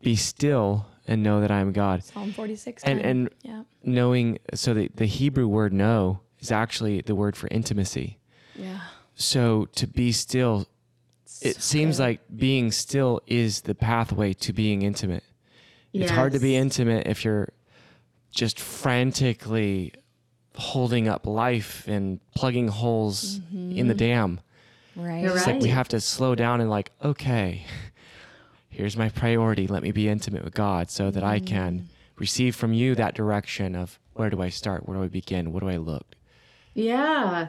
be 0.00 0.14
still 0.14 0.86
and 1.06 1.22
know 1.22 1.40
that 1.40 1.50
I 1.50 1.60
am 1.60 1.72
God. 1.72 2.04
Psalm 2.04 2.32
46. 2.32 2.84
And 2.84 3.00
and 3.00 3.30
yeah. 3.42 3.62
knowing. 3.82 4.38
So 4.54 4.74
the 4.74 4.90
the 4.94 5.06
Hebrew 5.06 5.48
word 5.48 5.72
know 5.72 6.20
is 6.40 6.52
actually 6.52 7.00
the 7.00 7.14
word 7.14 7.36
for 7.36 7.48
intimacy. 7.50 8.18
Yeah. 8.54 8.80
So 9.14 9.66
to 9.74 9.86
be 9.86 10.12
still, 10.12 10.66
it 11.40 11.56
seems 11.62 11.98
good. 11.98 12.02
like 12.02 12.20
being 12.34 12.72
still 12.72 13.20
is 13.26 13.62
the 13.62 13.74
pathway 13.74 14.32
to 14.34 14.52
being 14.52 14.82
intimate. 14.82 15.24
It's 15.92 16.10
hard 16.10 16.32
to 16.32 16.38
be 16.38 16.56
intimate 16.56 17.06
if 17.06 17.24
you're 17.24 17.52
just 18.30 18.58
frantically 18.58 19.92
holding 20.56 21.08
up 21.08 21.26
life 21.26 21.86
and 21.86 22.20
plugging 22.34 22.68
holes 22.68 23.40
in 23.52 23.88
the 23.88 23.94
mm-hmm. 23.94 23.96
dam. 23.98 24.40
Right. 24.96 25.22
You're 25.22 25.36
It's 25.36 25.46
like 25.46 25.60
we 25.60 25.68
have 25.68 25.88
to 25.88 26.00
slow 26.00 26.34
down 26.34 26.60
and 26.60 26.68
like, 26.70 26.92
okay, 27.02 27.64
here's 28.72 28.96
my 28.96 29.08
priority. 29.08 29.66
Let 29.66 29.82
me 29.82 29.92
be 29.92 30.08
intimate 30.08 30.44
with 30.44 30.54
God 30.54 30.90
so 30.90 31.10
that 31.10 31.22
I 31.22 31.38
can 31.38 31.88
receive 32.16 32.56
from 32.56 32.72
you 32.72 32.94
that 32.96 33.14
direction 33.14 33.76
of 33.76 33.98
where 34.14 34.30
do 34.30 34.42
I 34.42 34.48
start? 34.48 34.88
Where 34.88 34.96
do 34.96 35.04
I 35.04 35.08
begin? 35.08 35.52
What 35.52 35.60
do 35.60 35.68
I 35.68 35.76
look? 35.76 36.14
Yeah. 36.74 37.48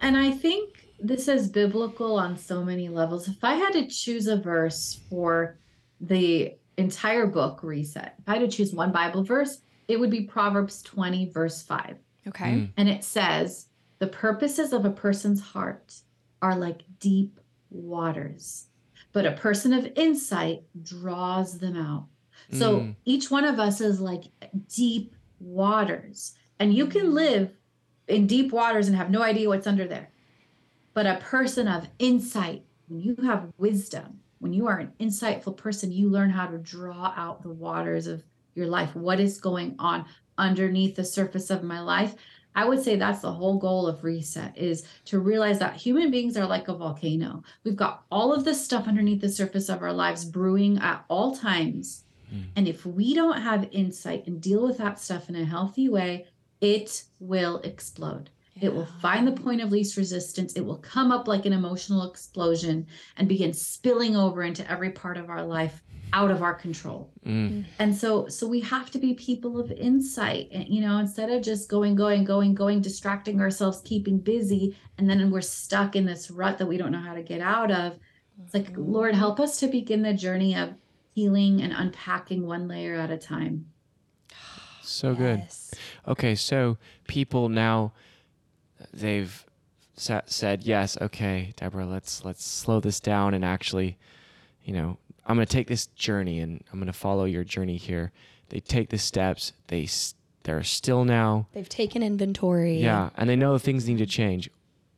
And 0.00 0.16
I 0.16 0.30
think 0.30 0.88
this 0.98 1.28
is 1.28 1.48
biblical 1.48 2.18
on 2.18 2.36
so 2.36 2.64
many 2.64 2.88
levels. 2.88 3.28
If 3.28 3.42
I 3.42 3.54
had 3.54 3.72
to 3.72 3.86
choose 3.86 4.26
a 4.26 4.36
verse 4.36 5.00
for 5.08 5.58
the 6.00 6.54
entire 6.76 7.26
book 7.26 7.62
reset, 7.62 8.14
if 8.18 8.28
I 8.28 8.38
had 8.38 8.50
to 8.50 8.56
choose 8.56 8.72
one 8.72 8.92
Bible 8.92 9.22
verse, 9.22 9.58
it 9.88 9.98
would 9.98 10.10
be 10.10 10.22
Proverbs 10.22 10.82
20, 10.82 11.30
verse 11.30 11.62
5. 11.62 11.96
Okay. 12.28 12.52
Mm. 12.52 12.70
And 12.76 12.88
it 12.88 13.04
says, 13.04 13.66
The 13.98 14.06
purposes 14.06 14.72
of 14.72 14.84
a 14.84 14.90
person's 14.90 15.40
heart 15.40 15.94
are 16.40 16.56
like 16.56 16.82
deep 16.98 17.40
waters, 17.70 18.66
but 19.12 19.26
a 19.26 19.32
person 19.32 19.72
of 19.72 19.90
insight 19.94 20.62
draws 20.82 21.58
them 21.58 21.76
out. 21.76 22.06
So 22.50 22.80
Mm. 22.80 22.96
each 23.04 23.30
one 23.30 23.44
of 23.44 23.58
us 23.58 23.80
is 23.80 24.00
like 24.00 24.24
deep 24.74 25.14
waters, 25.38 26.34
and 26.58 26.74
you 26.74 26.86
can 26.86 27.14
live 27.14 27.56
in 28.08 28.26
deep 28.26 28.52
waters 28.52 28.88
and 28.88 28.96
have 28.96 29.10
no 29.10 29.22
idea 29.22 29.48
what's 29.48 29.66
under 29.66 29.86
there. 29.86 30.10
But 30.94 31.06
a 31.06 31.20
person 31.20 31.68
of 31.68 31.88
insight, 31.98 32.64
when 32.88 33.00
you 33.00 33.16
have 33.22 33.52
wisdom, 33.56 34.20
when 34.38 34.52
you 34.52 34.66
are 34.66 34.78
an 34.78 34.92
insightful 35.00 35.56
person, 35.56 35.92
you 35.92 36.10
learn 36.10 36.30
how 36.30 36.46
to 36.46 36.58
draw 36.58 37.14
out 37.16 37.42
the 37.42 37.52
waters 37.52 38.06
of 38.06 38.24
your 38.54 38.66
life. 38.66 38.94
What 38.94 39.20
is 39.20 39.38
going 39.38 39.76
on 39.78 40.04
underneath 40.36 40.96
the 40.96 41.04
surface 41.04 41.48
of 41.48 41.62
my 41.62 41.80
life? 41.80 42.14
I 42.54 42.68
would 42.68 42.82
say 42.82 42.96
that's 42.96 43.22
the 43.22 43.32
whole 43.32 43.58
goal 43.58 43.86
of 43.86 44.04
reset 44.04 44.56
is 44.56 44.84
to 45.06 45.18
realize 45.18 45.58
that 45.58 45.76
human 45.76 46.10
beings 46.10 46.36
are 46.36 46.46
like 46.46 46.68
a 46.68 46.74
volcano. 46.74 47.42
We've 47.64 47.76
got 47.76 48.04
all 48.10 48.32
of 48.32 48.44
this 48.44 48.62
stuff 48.62 48.86
underneath 48.86 49.20
the 49.20 49.28
surface 49.28 49.68
of 49.68 49.82
our 49.82 49.92
lives 49.92 50.24
brewing 50.24 50.78
at 50.78 51.04
all 51.08 51.34
times. 51.34 52.04
Mm. 52.32 52.44
And 52.56 52.68
if 52.68 52.84
we 52.84 53.14
don't 53.14 53.40
have 53.40 53.68
insight 53.72 54.26
and 54.26 54.40
deal 54.40 54.66
with 54.66 54.78
that 54.78 55.00
stuff 55.00 55.28
in 55.28 55.36
a 55.36 55.44
healthy 55.44 55.88
way, 55.88 56.26
it 56.60 57.04
will 57.20 57.58
explode. 57.58 58.30
It 58.60 58.72
will 58.72 58.86
find 59.00 59.26
the 59.26 59.32
point 59.32 59.62
of 59.62 59.72
least 59.72 59.96
resistance. 59.96 60.52
It 60.52 60.64
will 60.64 60.76
come 60.76 61.10
up 61.10 61.26
like 61.26 61.46
an 61.46 61.54
emotional 61.54 62.08
explosion 62.08 62.86
and 63.16 63.28
begin 63.28 63.52
spilling 63.54 64.14
over 64.14 64.42
into 64.42 64.70
every 64.70 64.90
part 64.90 65.16
of 65.16 65.30
our 65.30 65.42
life 65.42 65.82
out 66.12 66.30
of 66.30 66.42
our 66.42 66.54
control. 66.54 67.10
Mm. 67.26 67.64
And 67.78 67.96
so 67.96 68.28
so 68.28 68.46
we 68.46 68.60
have 68.60 68.90
to 68.90 68.98
be 68.98 69.14
people 69.14 69.58
of 69.58 69.70
insight 69.72 70.48
and 70.52 70.68
you 70.68 70.80
know 70.80 70.98
instead 70.98 71.30
of 71.30 71.42
just 71.42 71.68
going 71.68 71.94
going 71.94 72.24
going 72.24 72.54
going 72.54 72.80
distracting 72.80 73.40
ourselves 73.40 73.80
keeping 73.84 74.18
busy 74.18 74.76
and 74.98 75.08
then 75.08 75.30
we're 75.30 75.40
stuck 75.40 75.96
in 75.96 76.04
this 76.04 76.30
rut 76.30 76.58
that 76.58 76.66
we 76.66 76.76
don't 76.76 76.92
know 76.92 77.00
how 77.00 77.14
to 77.14 77.22
get 77.22 77.40
out 77.40 77.70
of. 77.70 77.98
It's 78.44 78.54
like 78.54 78.68
Lord 78.76 79.14
help 79.14 79.40
us 79.40 79.58
to 79.60 79.68
begin 79.68 80.02
the 80.02 80.14
journey 80.14 80.56
of 80.56 80.74
healing 81.14 81.60
and 81.62 81.72
unpacking 81.72 82.46
one 82.46 82.68
layer 82.68 82.94
at 82.94 83.10
a 83.10 83.18
time. 83.18 83.66
So 84.84 85.14
good. 85.14 85.46
Okay, 86.08 86.34
so 86.34 86.76
people 87.06 87.48
now 87.48 87.92
they've 88.92 89.46
sa- 89.96 90.22
said 90.26 90.64
yes. 90.64 90.98
Okay, 91.00 91.52
Debra, 91.56 91.86
let's 91.86 92.24
let's 92.24 92.44
slow 92.44 92.80
this 92.80 93.00
down 93.00 93.34
and 93.34 93.44
actually, 93.44 93.98
you 94.64 94.72
know, 94.72 94.98
I'm 95.26 95.36
going 95.36 95.46
to 95.46 95.52
take 95.52 95.68
this 95.68 95.86
journey 95.86 96.40
and 96.40 96.62
I'm 96.72 96.78
going 96.78 96.86
to 96.86 96.98
follow 96.98 97.24
your 97.24 97.44
journey 97.44 97.76
here. 97.76 98.12
They 98.48 98.60
take 98.60 98.90
the 98.90 98.98
steps. 98.98 99.52
They 99.68 99.88
they're 100.44 100.62
still 100.62 101.04
now. 101.04 101.46
They've 101.52 101.68
taken 101.68 102.02
inventory. 102.02 102.78
Yeah, 102.78 103.10
and 103.16 103.28
they 103.30 103.36
know 103.36 103.56
things 103.58 103.88
need 103.88 103.98
to 103.98 104.06
change. 104.06 104.50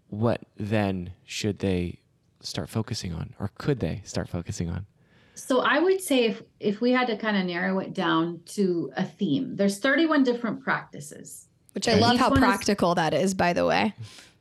What 0.08 0.40
then 0.56 1.12
should 1.24 1.58
they 1.58 1.98
start 2.40 2.68
focusing 2.68 3.12
on, 3.12 3.34
or 3.38 3.50
could 3.58 3.80
they 3.80 4.00
start 4.04 4.28
focusing 4.28 4.68
on? 4.70 4.86
So 5.34 5.60
I 5.60 5.80
would 5.80 6.00
say 6.00 6.24
if 6.24 6.42
if 6.60 6.80
we 6.80 6.92
had 6.92 7.06
to 7.08 7.16
kind 7.16 7.36
of 7.36 7.44
narrow 7.44 7.78
it 7.80 7.92
down 7.92 8.40
to 8.46 8.92
a 8.96 9.04
theme, 9.04 9.56
there's 9.56 9.78
31 9.78 10.22
different 10.24 10.62
practices. 10.62 11.46
Which 11.72 11.88
I 11.88 11.94
love 11.94 12.18
how 12.18 12.30
one 12.30 12.38
is- 12.38 12.44
practical 12.44 12.94
that 12.94 13.12
is, 13.14 13.34
by 13.34 13.52
the 13.52 13.66
way. 13.66 13.94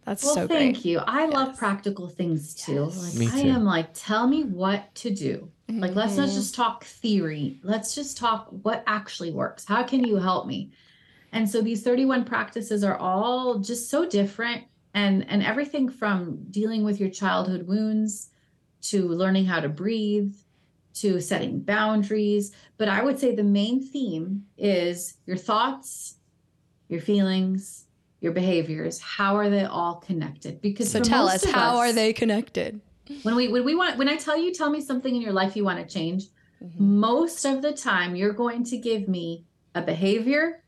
That's 0.05 0.24
Well, 0.24 0.36
so 0.36 0.48
thank 0.48 0.75
great. 0.75 0.86
you. 0.86 1.00
I 1.00 1.27
love 1.27 1.57
practical 1.57 2.10
things 2.10 2.53
too. 2.53 2.89
Yes. 2.89 2.98
Like 2.98 3.36
Me 3.36 3.43
I 3.43 3.48
am 3.48 3.63
like, 3.63 3.89
tell 3.93 4.27
me 4.27 4.43
what 4.43 4.93
to 4.95 5.10
do. 5.10 5.50
Like 5.69 5.95
let's 5.95 6.17
not 6.17 6.29
Mhm. 6.29 6.33
just 6.33 6.53
talk 6.55 6.83
theory. 6.83 7.60
Let's 7.63 7.95
just 7.95 8.17
talk 8.17 8.48
what 8.50 8.83
actually 8.86 9.31
works. 9.31 9.65
How 9.65 9.83
can 9.83 10.03
you 10.03 10.17
help 10.17 10.45
me? 10.45 10.72
And 11.31 11.50
so 11.50 11.62
these 11.62 11.81
31 11.81 12.25
practices 12.25 12.83
are 12.83 12.98
all 12.98 13.60
just 13.60 13.89
so 13.89 14.07
different 14.07 14.65
and 14.93 15.27
and 15.29 15.41
everything 15.41 15.89
from 15.89 16.45
dealing 16.51 16.83
with 16.83 17.00
your 17.00 17.10
childhood 17.10 17.65
wounds 17.67 18.29
to 18.83 19.07
learning 19.07 19.45
how 19.45 19.60
to 19.62 19.69
breathe 19.69 20.36
to 20.95 21.19
setting 21.19 21.60
boundaries, 21.60 22.51
but 22.77 22.88
I 22.88 23.03
would 23.03 23.17
say 23.17 23.33
the 23.33 23.43
main 23.43 23.81
theme 23.81 24.43
is 24.57 25.17
your 25.25 25.38
thoughts, 25.38 26.17
your 26.88 27.01
feelings, 27.01 27.88
your 28.24 28.32
behaviors. 28.32 29.00
How 29.01 29.36
are 29.36 29.50
they 29.50 29.65
all 29.65 29.96
connected? 29.96 30.62
Because 30.62 30.89
So 30.89 31.01
tell 31.01 31.27
us, 31.27 31.44
of 31.44 31.51
how 31.51 31.77
are 31.77 31.92
they 31.92 32.13
connected? 32.13 32.80
when 33.24 33.36
we 33.36 33.50
when 33.50 33.65
we 33.65 33.75
want 33.75 33.98
when 33.98 34.08
I 34.08 34.15
tell 34.15 34.38
you 34.42 34.53
tell 34.53 34.70
me 34.70 34.80
something 34.80 35.13
in 35.13 35.22
your 35.22 35.34
life 35.34 35.56
you 35.58 35.63
want 35.65 35.77
to 35.88 35.94
change, 35.94 36.24
Mm-hmm. 36.63 36.96
most 37.01 37.44
of 37.44 37.62
the 37.62 37.74
time 37.74 38.15
you're 38.15 38.32
going 38.32 38.63
to 38.63 38.77
give 38.77 39.10
me 39.10 39.44
a 39.75 39.82
behavior 39.82 40.63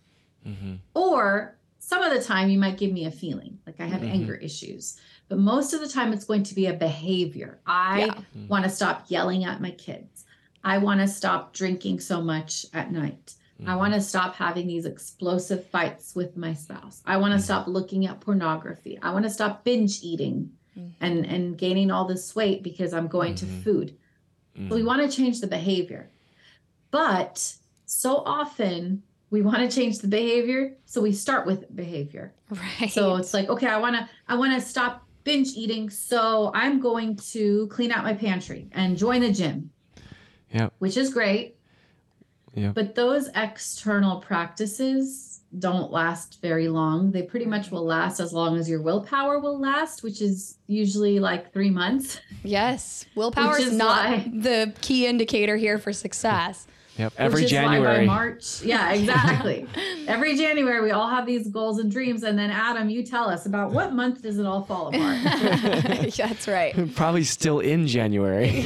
Mm-hmm. 0.46 0.74
or 0.94 1.58
some 1.80 2.04
of 2.04 2.12
the 2.14 2.22
time 2.22 2.50
you 2.50 2.60
might 2.60 2.78
give 2.78 2.92
me 2.92 3.06
a 3.06 3.12
feeling 3.12 3.58
like 3.66 3.80
I 3.80 3.86
have 3.86 4.02
Mhm. 4.02 4.12
anger 4.12 4.36
issues. 4.36 4.98
But 5.30 5.38
most 5.40 5.74
of 5.74 5.80
the 5.80 5.88
time 5.88 6.12
it's 6.12 6.26
going 6.26 6.44
to 6.44 6.54
be 6.54 6.66
a 6.68 6.74
behavior. 6.74 7.62
I 7.66 8.00
Yeah. 8.08 8.14
Mm. 8.38 8.50
want 8.50 8.64
to 8.66 8.70
stop 8.70 9.06
yelling 9.08 9.46
at 9.46 9.62
my 9.62 9.72
kids. 9.72 10.26
I 10.64 10.78
want 10.80 11.00
to 11.00 11.08
stop 11.08 11.54
drinking 11.54 12.02
so 12.02 12.22
much 12.22 12.66
at 12.74 12.92
night. 12.92 13.36
Mm-hmm. 13.60 13.70
I 13.70 13.76
want 13.78 13.94
to 13.94 14.02
stop 14.02 14.36
having 14.36 14.68
these 14.68 14.86
explosive 14.86 15.66
fights 15.68 16.14
with 16.16 16.36
my 16.36 16.54
spouse. 16.54 17.02
I 17.06 17.18
want 17.18 17.32
to 17.34 17.40
Mhm. 17.40 17.44
stop 17.44 17.68
looking 17.68 18.06
at 18.06 18.20
pornography. 18.20 19.00
I 19.02 19.12
want 19.14 19.24
to 19.24 19.30
stop 19.30 19.64
binge 19.64 20.00
eating 20.04 20.52
and 21.00 21.26
and 21.26 21.58
gaining 21.58 21.90
all 21.90 22.04
this 22.06 22.36
weight 22.36 22.62
because 22.62 22.94
I'm 22.94 23.08
going 23.08 23.36
to 23.36 23.46
food. 23.46 23.96
Mm. 24.58 24.68
So 24.70 24.76
we 24.76 24.84
want 24.84 25.10
to 25.10 25.18
change 25.18 25.40
the 25.40 25.48
behavior. 25.48 26.10
But 26.92 27.56
so 27.86 28.18
often 28.26 29.04
we 29.30 29.42
want 29.42 29.58
to 29.60 29.74
change 29.74 30.00
the 30.00 30.08
behavior, 30.08 30.76
so 30.86 31.02
we 31.02 31.12
start 31.14 31.46
with 31.46 31.74
behavior. 31.76 32.34
Right. 32.50 32.92
So 32.92 33.16
it's 33.16 33.34
like, 33.34 33.50
okay, 33.50 33.68
I 33.68 33.78
want 33.78 33.96
to 33.96 34.08
I 34.28 34.36
want 34.36 34.54
to 34.54 34.62
stop 34.68 35.08
binge 35.24 35.54
eating, 35.56 35.90
so 35.90 36.52
I'm 36.54 36.80
going 36.80 37.16
to 37.34 37.68
clean 37.68 37.92
out 37.92 38.04
my 38.04 38.14
pantry 38.14 38.68
and 38.74 38.98
join 38.98 39.22
the 39.22 39.32
gym. 39.32 39.72
Yep. 40.52 40.74
Which 40.80 40.96
is 40.98 41.14
great. 41.14 41.55
Yep. 42.56 42.74
But 42.74 42.96
those 42.96 43.30
external 43.36 44.20
practices 44.22 45.42
don't 45.60 45.92
last 45.92 46.40
very 46.42 46.68
long. 46.68 47.12
They 47.12 47.22
pretty 47.22 47.46
much 47.46 47.72
will 47.72 47.86
last 47.86 48.20
as 48.20 48.34
long 48.34 48.58
as 48.58 48.68
your 48.70 48.82
willpower 48.82 49.40
will 49.40 49.60
last, 49.60 50.04
which 50.04 50.22
is 50.22 50.58
usually 50.68 51.20
like 51.20 51.54
3 51.54 51.70
months. 51.70 52.20
yes, 52.44 53.06
willpower 53.16 53.58
is 53.60 53.68
is 53.68 53.78
not 53.78 54.10
why- 54.10 54.32
the 54.34 54.74
key 54.82 55.06
indicator 55.06 55.56
here 55.56 55.78
for 55.78 55.94
success. 55.94 56.66
Yep. 56.98 57.14
Every 57.18 57.42
which 57.44 57.52
is 57.52 57.58
why 57.58 57.62
January. 57.76 58.06
March, 58.06 58.62
yeah, 58.62 58.94
exactly. 58.94 59.68
Every 60.08 60.38
January, 60.38 60.82
we 60.82 60.92
all 60.92 61.10
have 61.10 61.26
these 61.26 61.50
goals 61.50 61.78
and 61.80 61.92
dreams, 61.92 62.24
and 62.24 62.40
then 62.40 62.50
Adam, 62.52 62.90
you 62.90 63.04
tell 63.04 63.30
us 63.30 63.46
about 63.46 63.72
what 63.72 63.92
month 63.94 64.22
does 64.22 64.40
it 64.40 64.46
all 64.46 64.64
fall 64.64 64.88
apart? 64.88 65.18
That's 66.16 66.48
right. 66.48 66.74
Probably 66.96 67.26
still 67.26 67.60
in 67.60 67.88
January. 67.88 68.62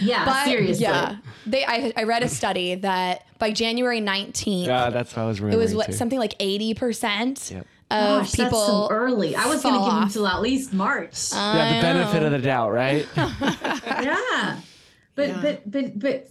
yeah, 0.00 0.24
But 0.26 0.44
seriously. 0.44 0.82
yeah, 0.82 1.16
they 1.46 1.64
I, 1.64 1.92
I 1.96 2.02
read 2.02 2.22
a 2.22 2.28
study 2.28 2.74
that 2.74 3.24
by 3.38 3.50
January 3.50 4.02
19th, 4.02 4.66
yeah, 4.66 4.90
that's 4.90 5.16
what 5.16 5.22
I 5.22 5.26
was 5.26 5.40
it 5.40 5.56
was 5.56 5.74
what 5.74 5.86
too. 5.86 5.92
something 5.92 6.18
like 6.18 6.38
80% 6.38 7.50
Yep. 7.50 7.66
of 7.90 8.20
Gosh, 8.20 8.32
people 8.32 8.44
that's 8.60 8.66
so 8.66 8.88
early. 8.90 9.34
I 9.36 9.46
was 9.46 9.62
going 9.62 9.74
to 9.74 9.78
fall 9.80 9.86
give 9.88 9.94
them 9.94 10.04
off. 10.04 10.12
till 10.12 10.26
at 10.26 10.42
least 10.42 10.74
March. 10.74 11.30
yeah, 11.32 11.54
the 11.72 11.78
I 11.78 11.80
benefit 11.80 12.22
of 12.24 12.32
the 12.32 12.38
doubt, 12.40 12.72
right? 12.72 13.06
yeah, 13.16 14.60
but 15.14 15.28
Yeah. 15.28 15.40
but 15.42 15.70
but 15.70 15.98
but 15.98 16.30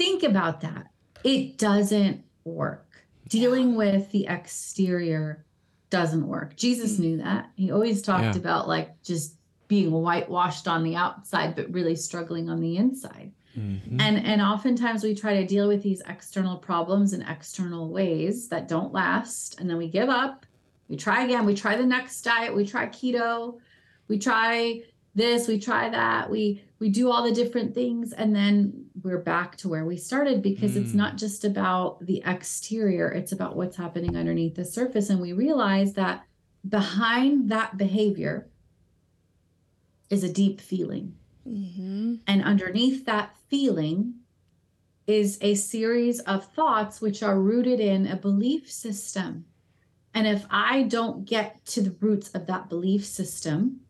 think 0.00 0.22
about 0.22 0.62
that. 0.62 0.86
It 1.24 1.58
doesn't 1.58 2.24
work. 2.44 3.04
Dealing 3.28 3.76
with 3.76 4.10
the 4.12 4.26
exterior 4.26 5.44
doesn't 5.90 6.26
work. 6.26 6.56
Jesus 6.56 6.98
knew 6.98 7.18
that. 7.18 7.50
He 7.54 7.70
always 7.70 8.00
talked 8.00 8.24
Yeah. 8.24 8.36
about 8.36 8.66
like 8.66 9.02
just 9.02 9.36
being 9.68 9.90
whitewashed 9.92 10.66
on 10.66 10.82
the 10.84 10.96
outside, 10.96 11.54
but 11.54 11.70
really 11.70 11.96
struggling 11.96 12.48
on 12.48 12.60
the 12.60 12.76
inside. 12.78 13.32
Mhm. 13.58 14.00
and 14.00 14.24
and 14.24 14.40
oftentimes 14.40 15.02
we 15.02 15.12
try 15.12 15.34
to 15.40 15.44
deal 15.44 15.66
with 15.66 15.82
these 15.82 16.00
external 16.08 16.56
problems 16.56 17.12
in 17.12 17.20
external 17.22 17.88
ways 17.90 18.48
that 18.48 18.68
don't 18.68 18.92
last 18.92 19.60
and 19.60 19.68
then 19.68 19.76
we 19.76 19.88
give 19.88 20.08
up 20.08 20.46
we 20.88 20.94
try 20.96 21.24
again 21.24 21.44
we 21.44 21.52
try 21.52 21.76
the 21.76 21.84
next 21.84 22.22
diet 22.22 22.54
we 22.54 22.64
try 22.64 22.86
keto 22.86 23.58
we 24.06 24.16
try 24.20 24.80
this 25.16 25.48
we 25.48 25.58
try 25.58 25.88
that 25.90 26.30
we 26.30 26.62
we 26.80 26.88
do 26.88 27.10
all 27.10 27.22
the 27.22 27.32
different 27.34 27.74
things 27.74 28.12
and 28.14 28.34
then 28.34 28.86
we're 29.02 29.18
back 29.18 29.54
to 29.58 29.68
where 29.68 29.84
we 29.84 29.96
started 29.98 30.42
because 30.42 30.76
it's 30.76 30.92
Mm. 30.92 31.02
not 31.02 31.16
just 31.18 31.44
about 31.44 32.04
the 32.04 32.22
exterior 32.24 33.08
it's 33.12 33.32
about 33.32 33.54
what's 33.56 33.76
happening 33.76 34.16
underneath 34.16 34.54
the 34.56 34.64
surface 34.64 35.10
and 35.10 35.20
we 35.20 35.32
realize 35.34 35.92
that 35.92 36.24
behind 36.68 37.50
that 37.50 37.76
behavior 37.76 38.48
is 40.08 40.24
a 40.24 40.32
deep 40.32 40.60
feeling 40.60 41.14
Mhm. 41.46 42.20
and 42.26 42.42
underneath 42.42 43.04
that 43.06 43.36
feeling 43.48 44.14
is 45.06 45.38
a 45.40 45.54
series 45.54 46.20
of 46.20 46.44
thoughts 46.52 47.00
which 47.00 47.22
are 47.22 47.40
rooted 47.40 47.80
in 47.80 48.06
a 48.06 48.14
belief 48.16 48.70
system. 48.70 49.44
And 50.14 50.26
if 50.26 50.46
I 50.50 50.84
don't 50.84 51.24
get 51.24 51.64
to 51.66 51.80
the 51.82 51.96
roots 52.00 52.30
of 52.30 52.46
that 52.46 52.68
belief 52.68 53.04
system, 53.04 53.80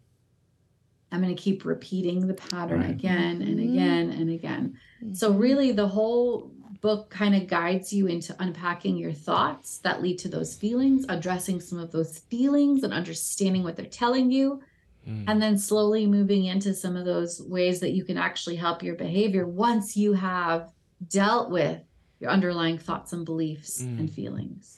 I'm 1.12 1.21
going 1.23 1.35
to 1.35 1.40
keep 1.43 1.64
repeating 1.64 2.26
the 2.26 2.35
pattern 2.35 2.81
Right. 2.81 2.90
again 2.90 3.43
and 3.43 3.59
Mhm. 3.59 3.73
again 3.73 4.11
and 4.11 4.31
again. 4.31 4.79
So, 5.12 5.33
Mhm. 5.33 5.40
really, 5.40 5.73
the 5.73 5.88
whole 5.88 6.52
book 6.81 7.11
kind 7.11 7.35
of 7.35 7.47
guides 7.47 7.93
you 7.93 8.07
into 8.07 8.35
unpacking 8.38 8.97
your 8.97 9.12
thoughts 9.12 9.79
that 9.79 10.00
lead 10.02 10.19
to 10.21 10.29
those 10.29 10.55
feelings, 10.55 11.05
addressing 11.09 11.61
some 11.61 11.79
of 11.79 11.90
those 11.93 12.19
feelings 12.19 12.83
and 12.85 12.93
understanding 12.93 13.62
what 13.64 13.76
they're 13.76 13.85
telling 13.87 14.31
you, 14.31 14.61
Mm. 15.07 15.25
and 15.29 15.43
then 15.43 15.59
slowly 15.59 16.07
moving 16.07 16.45
into 16.45 16.73
some 16.75 16.97
of 16.97 17.05
those 17.05 17.40
ways 17.43 17.81
that 17.81 17.90
you 17.93 18.05
can 18.05 18.17
actually 18.17 18.57
help 18.57 18.83
your 18.83 18.95
behavior 18.95 19.47
once 19.47 19.97
you 19.97 20.12
have 20.14 20.73
dealt 21.09 21.50
with 21.50 21.81
your 22.21 22.31
underlying 22.31 22.76
thoughts 22.79 23.12
and 23.12 23.25
beliefs 23.25 23.83
Mm. 23.83 23.99
and 23.99 24.11
feelings. 24.12 24.76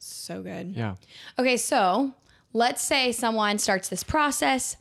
so 0.00 0.42
good. 0.42 0.72
yeah. 0.74 0.94
Okay, 1.38 1.56
so 1.56 2.12
let's 2.52 2.82
say 2.82 3.12
someone 3.12 3.58
starts 3.58 3.88
this 3.90 4.02
process. 4.02 4.76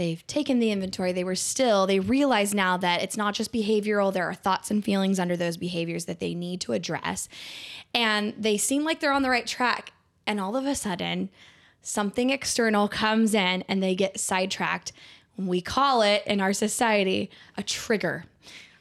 They've 0.00 0.26
taken 0.26 0.60
the 0.60 0.70
inventory. 0.70 1.12
They 1.12 1.24
were 1.24 1.34
still, 1.34 1.86
they 1.86 2.00
realize 2.00 2.54
now 2.54 2.78
that 2.78 3.02
it's 3.02 3.18
not 3.18 3.34
just 3.34 3.52
behavioral. 3.52 4.10
There 4.10 4.24
are 4.24 4.32
thoughts 4.32 4.70
and 4.70 4.82
feelings 4.82 5.20
under 5.20 5.36
those 5.36 5.58
behaviors 5.58 6.06
that 6.06 6.20
they 6.20 6.32
need 6.32 6.62
to 6.62 6.72
address. 6.72 7.28
And 7.92 8.32
they 8.38 8.56
seem 8.56 8.82
like 8.82 9.00
they're 9.00 9.12
on 9.12 9.20
the 9.20 9.28
right 9.28 9.46
track. 9.46 9.92
And 10.26 10.40
all 10.40 10.56
of 10.56 10.64
a 10.64 10.74
sudden, 10.74 11.28
something 11.82 12.30
external 12.30 12.88
comes 12.88 13.34
in 13.34 13.62
and 13.68 13.82
they 13.82 13.94
get 13.94 14.18
sidetracked. 14.18 14.92
We 15.36 15.60
call 15.60 16.00
it 16.00 16.22
in 16.26 16.40
our 16.40 16.54
society 16.54 17.28
a 17.58 17.62
trigger. 17.62 18.24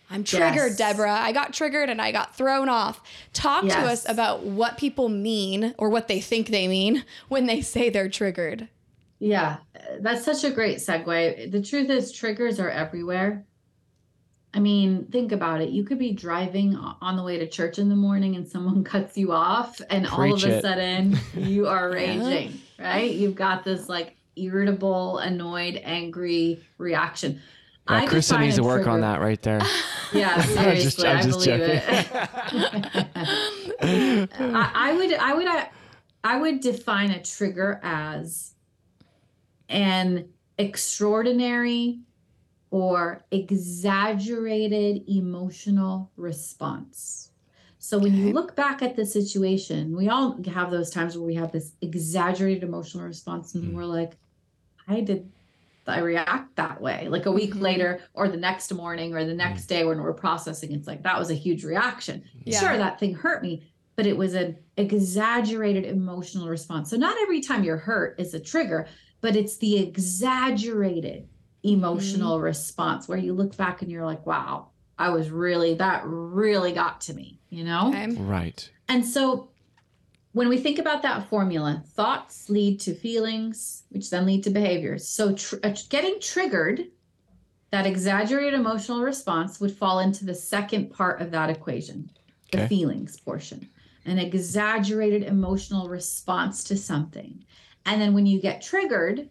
I'm 0.09 0.23
triggered, 0.23 0.79
Yes. 0.79 0.93
Debra. 0.93 1.11
I 1.11 1.33
got 1.33 1.51
triggered 1.51 1.89
and 1.89 2.01
I 2.01 2.13
got 2.13 2.33
thrown 2.37 2.69
off. 2.69 3.01
Talk 3.33 3.65
to 3.65 3.77
us 3.77 4.07
about 4.07 4.43
what 4.43 4.77
people 4.77 5.09
mean 5.09 5.75
or 5.77 5.89
what 5.89 6.07
they 6.07 6.21
think 6.21 6.47
they 6.47 6.69
mean 6.69 7.03
when 7.27 7.45
they 7.45 7.59
say 7.59 7.89
they're 7.89 8.07
triggered. 8.07 8.69
Yeah, 9.19 9.57
uh, 9.75 9.79
that's 9.99 10.23
such 10.23 10.43
a 10.45 10.51
great 10.51 10.77
segue. 10.77 11.51
The 11.51 11.61
truth 11.61 11.89
is, 11.89 12.11
triggers 12.11 12.59
are 12.59 12.69
everywhere. 12.69 13.45
I 14.53 14.59
mean, 14.59 15.05
think 15.11 15.31
about 15.31 15.61
it. 15.61 15.69
You 15.69 15.83
could 15.83 15.99
be 15.99 16.11
driving 16.13 16.75
on 16.75 17.17
the 17.17 17.23
way 17.23 17.37
to 17.37 17.47
church 17.47 17.77
in 17.79 17.89
the 17.89 17.95
morning 17.95 18.35
and 18.35 18.47
someone 18.47 18.83
cuts 18.93 19.17
you 19.17 19.31
off, 19.33 19.79
and 19.89 20.07
all 20.07 20.33
of 20.33 20.43
a 20.43 20.57
it. 20.57 20.61
sudden 20.61 21.19
you 21.35 21.67
are 21.67 21.89
Yeah. 21.95 21.95
raging, 22.17 22.59
right? 22.79 23.11
You've 23.11 23.35
got 23.35 23.63
this 23.63 23.89
like 23.89 24.15
irritable, 24.35 25.17
annoyed, 25.19 25.79
angry 25.83 26.63
reaction. 26.77 27.41
Yeah, 27.89 28.05
define 28.05 28.41
needs 28.41 28.55
to 28.55 28.63
work 28.63 28.87
on 28.87 29.01
that 29.01 29.19
right 29.21 29.41
there. 29.41 29.61
Yeah, 30.11 30.33
I'm 30.37 30.41
seriously, 30.41 31.03
just- 31.03 31.05
I'm 31.05 31.17
I 31.17 31.21
believe 31.29 31.59
it. 31.61 31.83
I, 33.81 34.71
I 34.73 34.93
would, 34.93 35.13
I 35.13 35.33
would, 35.35 35.47
I, 35.47 35.69
I 36.23 36.37
would 36.39 36.61
define 36.61 37.11
a 37.11 37.21
trigger 37.21 37.79
as 37.83 38.53
an 39.69 40.29
extraordinary 40.57 42.01
or 42.71 43.23
exaggerated 43.31 45.03
emotional 45.07 46.11
response. 46.17 47.31
So 47.79 47.97
when 47.97 48.11
Okay. 48.13 48.21
you 48.23 48.33
look 48.33 48.55
back 48.55 48.81
at 48.81 48.95
the 48.95 49.05
situation, 49.05 49.95
we 49.95 50.09
all 50.09 50.37
have 50.43 50.69
those 50.69 50.89
times 50.89 51.17
where 51.17 51.25
we 51.25 51.35
have 51.35 51.51
this 51.51 51.73
exaggerated 51.81 52.63
emotional 52.63 53.05
response 53.05 53.55
and 53.55 53.63
Mm. 53.63 53.73
we're 53.73 53.85
like, 53.85 54.17
I 54.87 55.01
did 55.01 55.31
I 55.87 56.01
react 56.01 56.55
that 56.57 56.79
way. 56.79 57.07
Like 57.07 57.25
a 57.25 57.31
week 57.31 57.55
Mhm. 57.55 57.61
later 57.61 58.01
or 58.13 58.29
the 58.29 58.37
next 58.37 58.71
morning 58.71 59.15
or 59.15 59.25
the 59.25 59.33
next 59.33 59.65
day 59.65 59.85
when 59.85 59.99
we're 59.99 60.13
processing, 60.13 60.71
it's 60.71 60.85
like 60.85 61.01
that 61.01 61.17
was 61.17 61.31
a 61.31 61.33
huge 61.33 61.63
reaction. 61.63 62.21
Yeah. 62.45 62.59
Sure, 62.59 62.77
that 62.77 62.99
thing 62.99 63.15
hurt 63.15 63.41
me, 63.41 63.63
but 63.99 64.07
it 64.07 64.15
was 64.15 64.33
an 64.33 64.55
exaggerated 64.77 65.83
emotional 65.83 66.47
response. 66.47 66.89
So 66.89 66.95
not 66.95 67.17
every 67.21 67.41
time 67.41 67.65
you're 67.65 67.75
hurt 67.75 68.17
is 68.17 68.33
a 68.33 68.39
trigger, 68.39 68.87
but 69.19 69.35
it's 69.35 69.57
the 69.57 69.77
exaggerated 69.77 71.27
emotional 71.63 72.39
response 72.39 73.09
where 73.09 73.17
you 73.17 73.33
look 73.33 73.57
back 73.57 73.81
and 73.81 73.91
you're 73.91 74.05
like, 74.05 74.25
wow, 74.25 74.69
I 74.97 75.09
was 75.09 75.31
really, 75.31 75.73
that 75.73 76.03
really 76.05 76.71
got 76.71 77.01
to 77.01 77.13
me, 77.13 77.41
you 77.49 77.65
know? 77.65 77.89
Okay. 77.89 78.07
right. 78.21 78.69
And 78.87 79.05
so 79.05 79.49
when 80.31 80.47
we 80.47 80.59
think 80.59 80.79
about 80.79 81.01
that 81.01 81.27
formula, 81.27 81.83
thoughts 81.85 82.49
lead 82.49 82.79
to 82.79 82.95
feelings, 82.95 83.83
which 83.89 84.09
then 84.09 84.25
lead 84.25 84.45
to 84.45 84.49
behaviors. 84.49 85.09
So 85.09 85.35
tr- 85.35 85.57
uh, 85.61 85.75
getting 85.89 86.21
triggered, 86.21 86.85
that 87.71 87.85
exaggerated 87.85 88.53
emotional 88.53 89.01
response 89.01 89.59
would 89.59 89.75
fall 89.75 89.99
into 89.99 90.23
the 90.23 90.35
second 90.35 90.89
part 90.91 91.19
of 91.19 91.31
that 91.31 91.49
equation, 91.49 92.09
the 92.53 92.65
feelings 92.69 93.19
portion, 93.19 93.67
an 94.09 94.19
exaggerated 94.19 95.23
emotional 95.23 95.87
response 95.89 96.63
to 96.65 96.77
something. 96.77 97.43
And 97.85 98.01
then 98.01 98.13
when 98.13 98.25
you 98.25 98.41
get 98.41 98.61
triggered, 98.61 99.29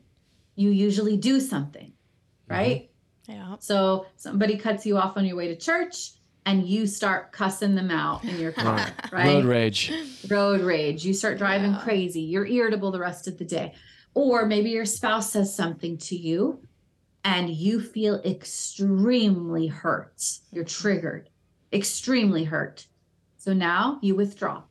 you 0.57 0.71
usually 0.71 1.17
do 1.17 1.41
something, 1.41 1.89
mm-hmm. 1.93 2.53
right? 2.53 2.91
Yeah. 3.29 3.57
So 3.61 4.07
somebody 4.17 4.57
cuts 4.57 4.87
you 4.87 4.97
off 4.99 5.17
on 5.17 5.25
your 5.25 5.37
way 5.37 5.49
to 5.49 5.57
church 5.57 6.13
and 6.47 6.67
you 6.67 6.87
start 6.87 7.31
cussing 7.31 7.75
them 7.75 7.91
out 7.91 8.25
in 8.25 8.39
your 8.41 8.53
car, 8.65 8.77
Right. 8.77 9.13
right? 9.13 9.27
Road 9.27 9.45
rage. 9.45 9.93
road 10.31 10.61
rage. 10.63 11.05
You 11.05 11.13
start 11.13 11.37
driving 11.39 11.73
Yeah. 11.73 11.81
crazy. 11.81 12.23
You're 12.23 12.47
irritable 12.47 12.91
the 12.91 12.99
rest 13.01 13.29
of 13.29 13.39
the 13.39 13.45
day. 13.45 13.75
Or 14.15 14.47
maybe 14.47 14.71
your 14.71 14.87
spouse 14.87 15.31
says 15.31 15.55
something 15.55 15.99
to 15.99 16.17
you 16.17 16.61
and 17.23 17.51
you 17.51 17.81
feel 17.81 18.17
extremely 18.25 19.67
hurt. 19.67 20.23
You're 20.51 20.65
triggered, 20.65 21.29
extremely 21.73 22.45
hurt. 22.45 22.87
So 23.37 23.53
now 23.53 23.99
you 24.03 24.15
withdraw. 24.15 24.63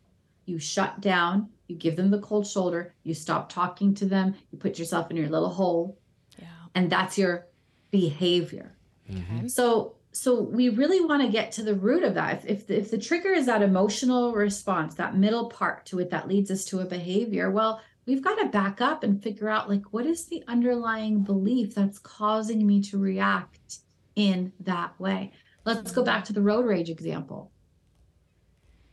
You 0.48 0.58
shut 0.58 1.02
down. 1.02 1.50
You 1.68 1.76
give 1.76 1.98
them 1.98 2.10
the 2.10 2.20
cold 2.20 2.48
shoulder. 2.48 2.96
You 3.04 3.14
stop 3.14 3.50
talking 3.52 3.94
to 3.96 4.06
them. 4.06 4.34
You 4.52 4.58
put 4.58 4.80
yourself 4.80 5.12
in 5.12 5.18
your 5.18 5.30
little 5.30 5.50
hole. 5.50 6.00
Yeah. 6.40 6.48
And 6.74 6.90
that's 6.90 7.18
your 7.18 7.48
behavior. 7.92 8.76
Mhm. 9.10 9.52
So 9.52 9.94
so 10.14 10.42
we 10.42 10.70
really 10.70 11.02
want 11.06 11.22
to 11.22 11.30
get 11.30 11.52
to 11.52 11.64
the 11.64 11.76
root 11.76 12.04
of 12.04 12.16
that. 12.16 12.34
If 12.34 12.46
if 12.46 12.68
the, 12.68 12.78
if 12.80 12.90
the 12.90 12.98
trigger 12.98 13.34
is 13.34 13.46
that 13.46 13.62
emotional 13.62 14.34
response, 14.34 14.96
that 14.96 15.16
middle 15.16 15.48
part 15.50 15.86
to 15.88 16.00
it 16.00 16.10
that 16.10 16.28
leads 16.28 16.50
us 16.50 16.66
to 16.66 16.80
a 16.80 16.86
behavior, 16.86 17.52
well, 17.52 17.82
we've 18.06 18.24
got 18.24 18.36
to 18.36 18.48
back 18.48 18.80
up 18.80 19.04
and 19.04 19.22
figure 19.22 19.50
out 19.50 19.70
like 19.70 19.84
what 19.92 20.06
is 20.06 20.26
the 20.26 20.44
underlying 20.48 21.24
belief 21.24 21.76
that's 21.76 22.00
causing 22.00 22.66
me 22.66 22.82
to 22.84 22.98
react 22.98 23.80
in 24.16 24.54
that 24.62 24.98
way. 25.00 25.34
Let's 25.66 25.92
go 25.92 26.04
back 26.04 26.24
to 26.26 26.34
the 26.34 26.42
road 26.42 26.66
rage 26.66 26.90
example. 26.90 27.52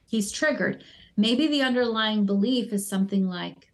He's 0.06 0.32
triggered. 0.32 0.82
Maybe 1.16 1.46
the 1.46 1.62
underlying 1.62 2.26
belief 2.26 2.72
is 2.72 2.88
something 2.88 3.28
like 3.28 3.72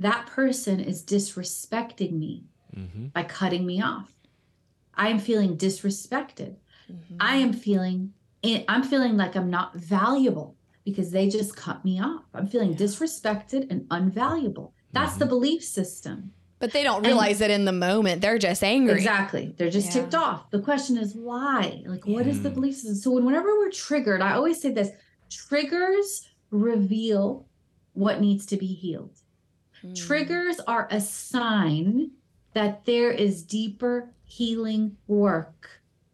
that 0.00 0.26
person 0.26 0.80
is 0.80 1.02
disrespecting 1.04 2.12
me 2.12 2.44
Mhm. 2.76 3.12
by 3.12 3.22
cutting 3.22 3.64
me 3.64 3.80
off. 3.80 4.12
I 4.94 5.08
am 5.08 5.18
feeling 5.18 5.56
disrespected. 5.56 6.56
Mhm. 6.90 7.16
I 7.20 7.36
am 7.36 7.52
feeling 7.52 8.12
I'm 8.68 8.84
feeling 8.84 9.16
like 9.16 9.34
I'm 9.34 9.50
not 9.50 9.74
valuable 9.74 10.54
because 10.84 11.10
they 11.10 11.28
just 11.28 11.56
cut 11.56 11.84
me 11.84 11.98
off. 12.00 12.22
I'm 12.32 12.46
feeling 12.46 12.72
Yeah. 12.72 12.76
disrespected 12.76 13.66
and 13.72 13.88
unvaluable. 13.88 14.70
That's 14.92 15.16
the 15.16 15.26
belief 15.26 15.64
system. 15.64 16.32
But 16.60 16.70
they 16.72 16.84
don't 16.84 17.04
realize 17.04 17.40
it 17.40 17.50
in 17.50 17.64
the 17.64 17.72
moment. 17.72 18.20
They're 18.22 18.38
just 18.38 18.62
angry. 18.62 18.94
Exactly. 18.94 19.52
They're 19.58 19.68
just 19.70 19.88
Yeah. 19.88 20.02
ticked 20.02 20.14
off. 20.14 20.48
The 20.50 20.60
question 20.60 20.96
is 20.96 21.16
why? 21.16 21.82
Like, 21.86 22.06
what 22.06 22.28
is 22.28 22.42
the 22.44 22.50
belief 22.50 22.76
system? 22.76 22.94
So, 22.94 23.10
whenever 23.20 23.48
we're 23.58 23.70
triggered, 23.72 24.22
I 24.22 24.34
always 24.34 24.60
say 24.62 24.70
this 24.70 24.90
triggers 25.28 26.22
reveal 26.50 27.46
what 27.92 28.20
needs 28.20 28.46
to 28.46 28.56
be 28.56 28.66
healed. 28.66 29.14
Hmm. 29.82 29.94
Triggers 29.94 30.60
are 30.66 30.88
a 30.90 31.00
sign 31.00 32.10
that 32.54 32.84
there 32.84 33.10
is 33.10 33.42
deeper 33.42 34.10
healing 34.24 34.96
work 35.06 35.68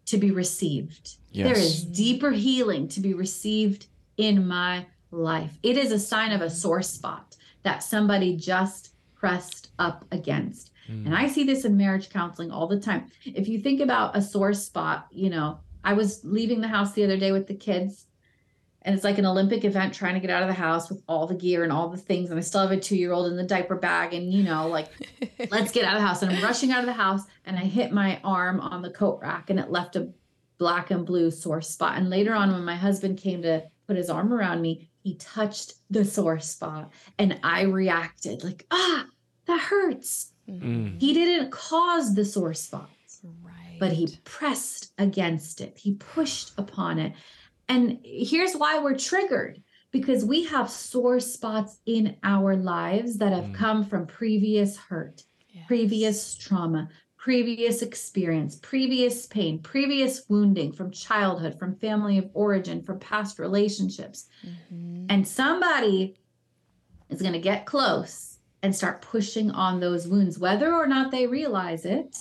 to 0.07 0.19
be 0.19 0.31
received. 0.31 1.17
There 1.33 1.47
Yes. 1.49 1.59
is 1.59 1.85
deeper 1.85 2.33
healing 2.33 2.89
to 2.89 3.01
be 3.01 3.15
received 3.15 3.87
in 4.17 4.47
my 4.47 4.87
life. 5.11 5.59
It 5.63 5.77
is 5.77 5.93
a 5.93 5.99
sign 5.99 6.33
of 6.33 6.41
a 6.43 6.51
sore 6.51 6.83
spot 6.83 7.37
that 7.63 7.83
somebody 7.83 8.37
just 8.37 8.91
pressed 9.15 9.71
up 9.79 10.05
against. 10.11 10.71
Mm. 10.91 11.07
And 11.07 11.15
I 11.15 11.29
see 11.29 11.45
this 11.45 11.65
in 11.65 11.77
marriage 11.77 12.11
counseling 12.11 12.51
all 12.51 12.67
the 12.67 12.81
time. 12.81 13.07
If 13.25 13.47
you 13.49 13.61
think 13.61 13.81
about 13.81 14.17
a 14.17 14.21
sore 14.23 14.53
spot, 14.53 15.07
you 15.13 15.31
know, 15.31 15.61
I 15.85 15.93
was 15.95 16.25
leaving 16.25 16.61
the 16.61 16.69
house 16.69 16.93
the 16.93 17.05
other 17.05 17.17
day 17.17 17.31
with 17.33 17.47
the 17.47 17.55
kids, 17.55 18.07
and 18.85 18.95
it's 18.95 19.05
like 19.05 19.19
an 19.19 19.27
Olympic 19.27 19.65
event 19.65 19.95
trying 19.95 20.15
to 20.15 20.21
get 20.21 20.31
out 20.31 20.43
of 20.43 20.49
the 20.49 20.55
house 20.55 20.89
with 20.89 21.03
all 21.09 21.27
the 21.27 21.35
gear 21.35 21.63
and 21.63 21.73
all 21.73 21.89
the 21.89 21.97
things. 21.97 22.31
And 22.31 22.39
I 22.39 22.43
still 22.43 22.63
have 22.63 22.71
a 22.73 22.79
two 22.81 22.97
year 22.97 23.13
old 23.13 23.27
in 23.27 23.37
the 23.37 23.43
diaper 23.43 23.77
bag, 23.77 24.15
and 24.15 24.33
you 24.33 24.43
know, 24.43 24.69
like, 24.69 24.89
let's 25.51 25.73
get 25.73 25.85
out 25.85 25.97
of 25.97 26.03
the 26.03 26.07
house. 26.07 26.23
And 26.23 26.33
I'm 26.33 26.43
rushing 26.43 26.73
out 26.73 26.81
of 26.81 26.87
the 26.87 26.93
house, 26.93 27.23
and 27.45 27.57
I 27.57 27.63
hit 27.63 27.93
my 27.93 28.21
arm 28.25 28.61
on 28.61 28.83
the 28.83 28.91
coat 28.91 29.21
rack, 29.23 29.51
and 29.51 29.59
it 29.59 29.71
left 29.71 29.97
a 29.97 30.11
black 30.59 30.91
and 30.91 31.05
blue 31.07 31.31
sore 31.31 31.61
spot. 31.61 31.99
And 31.99 32.11
later 32.11 32.35
on, 32.35 32.53
when 32.53 32.65
my 32.65 32.77
husband 32.77 33.19
came 33.19 33.43
to 33.43 33.65
put 33.87 33.97
his 33.97 34.11
arm 34.11 34.33
around 34.33 34.63
me, 34.63 34.89
he 35.03 35.17
touched 35.17 35.75
the 35.91 36.05
sore 36.05 36.39
spot, 36.39 36.91
and 37.19 37.39
I 37.43 37.63
reacted 37.63 38.45
like, 38.45 38.67
ah, 38.71 39.07
that 39.47 39.61
hurts. 39.61 40.33
Mm. 40.49 41.01
He 41.01 41.13
didn't 41.15 41.51
cause 41.51 42.15
the 42.15 42.25
sore 42.25 42.55
spot, 42.55 42.91
Right. 43.43 43.79
but 43.81 43.93
he 43.93 44.17
pressed 44.25 44.93
against 44.99 45.61
it. 45.61 45.79
He 45.79 45.95
pushed 45.95 46.53
upon 46.59 46.99
it. 46.99 47.13
And 47.73 48.01
here's 48.05 48.55
why 48.55 48.79
we're 48.81 48.99
triggered 48.99 49.63
because 49.93 50.27
we 50.27 50.45
have 50.45 50.69
sore 50.69 51.19
spots 51.21 51.79
in 51.87 52.17
our 52.23 52.55
lives 52.55 53.17
that 53.17 53.33
have 53.33 53.47
Mm. 53.47 53.55
come 53.55 53.85
from 53.85 54.07
previous 54.07 54.77
hurt, 54.77 55.23
Yes. 55.55 55.65
previous 55.69 56.35
trauma, 56.35 56.91
previous 57.17 57.81
experience, 57.81 58.59
previous 58.61 59.27
pain, 59.27 59.59
previous 59.63 60.29
wounding 60.29 60.73
from 60.73 60.91
childhood, 60.91 61.59
from 61.59 61.75
family 61.77 62.19
of 62.19 62.29
origin, 62.35 62.83
from 62.83 62.99
past 62.99 63.39
relationships. 63.39 64.27
Mhm. 64.45 65.07
And 65.09 65.27
somebody 65.27 66.17
is 67.09 67.23
going 67.23 67.33
to 67.33 67.39
get 67.39 67.65
close 67.65 68.39
and 68.63 68.77
start 68.77 69.01
pushing 69.01 69.51
on 69.51 69.81
those 69.81 70.07
wounds, 70.07 70.39
whether 70.39 70.75
or 70.75 70.87
not 70.87 71.11
they 71.11 71.27
realize 71.27 71.87
it. 71.87 72.19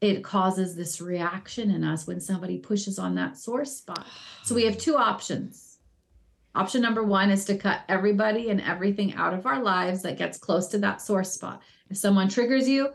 It 0.00 0.22
causes 0.22 0.76
this 0.76 1.00
reaction 1.00 1.70
in 1.70 1.82
us 1.82 2.06
when 2.06 2.20
somebody 2.20 2.58
pushes 2.58 2.98
on 2.98 3.14
that 3.14 3.38
sore 3.38 3.64
spot. 3.64 4.06
So 4.44 4.54
we 4.54 4.64
have 4.66 4.78
two 4.78 4.96
options. 4.96 5.78
Option 6.54 6.80
number 6.80 7.02
one 7.02 7.30
is 7.30 7.44
to 7.46 7.56
cut 7.56 7.80
everybody 7.88 8.48
and 8.50 8.60
everything 8.62 9.14
out 9.14 9.34
of 9.34 9.44
our 9.46 9.62
lives 9.62 10.02
that 10.02 10.16
gets 10.16 10.38
close 10.38 10.68
to 10.68 10.78
that 10.78 11.02
sore 11.02 11.24
spot. 11.24 11.60
If 11.90 11.98
someone 11.98 12.28
triggers 12.28 12.66
you, 12.68 12.90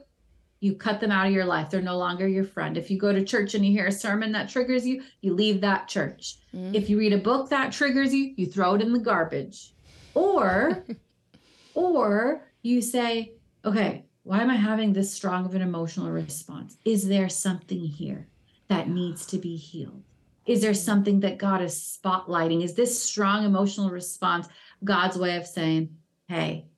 you 0.61 0.75
cut 0.75 0.99
them 0.99 1.11
out 1.11 1.27
of 1.27 1.33
your 1.33 1.45
life. 1.45 1.69
They're 1.69 1.81
no 1.81 1.97
longer 1.97 2.27
your 2.27 2.43
friend. 2.43 2.77
If 2.77 2.91
you 2.91 2.97
go 2.99 3.11
to 3.11 3.23
church 3.23 3.55
and 3.55 3.65
you 3.65 3.71
hear 3.71 3.87
a 3.87 3.91
sermon 3.91 4.31
that 4.33 4.49
triggers 4.49 4.85
you, 4.85 5.03
you 5.21 5.33
leave 5.33 5.61
that 5.61 5.87
church. 5.87 6.37
Mhm. 6.53 6.73
If 6.75 6.89
you 6.89 6.99
read 6.99 7.13
a 7.13 7.17
book 7.17 7.49
that 7.49 7.71
triggers 7.71 8.13
you, 8.13 8.33
you 8.35 8.45
throw 8.45 8.75
it 8.75 8.81
in 8.81 8.93
the 8.93 8.99
garbage. 8.99 9.73
Or 10.13 10.85
or 11.73 12.47
you 12.61 12.81
say, 12.81 13.33
"Okay, 13.65 14.05
why 14.31 14.41
am 14.41 14.49
I 14.49 14.55
having 14.55 14.93
this 14.93 15.11
strong 15.11 15.45
of 15.45 15.55
an 15.55 15.61
emotional 15.61 16.09
response? 16.09 16.77
Is 16.85 17.05
there 17.05 17.27
something 17.27 17.83
here 17.83 18.29
that 18.69 18.87
needs 18.87 19.25
to 19.25 19.37
be 19.37 19.57
healed? 19.57 20.03
Is 20.45 20.61
there 20.61 20.73
something 20.73 21.19
that 21.19 21.37
God 21.37 21.61
is 21.61 21.73
spotlighting? 22.01 22.63
Is 22.63 22.73
this 22.73 22.97
strong 22.97 23.43
emotional 23.43 23.89
response 23.89 24.47
God's 24.85 25.17
way 25.17 25.35
of 25.35 25.45
saying, 25.45 25.97
"Hey, 26.29 26.69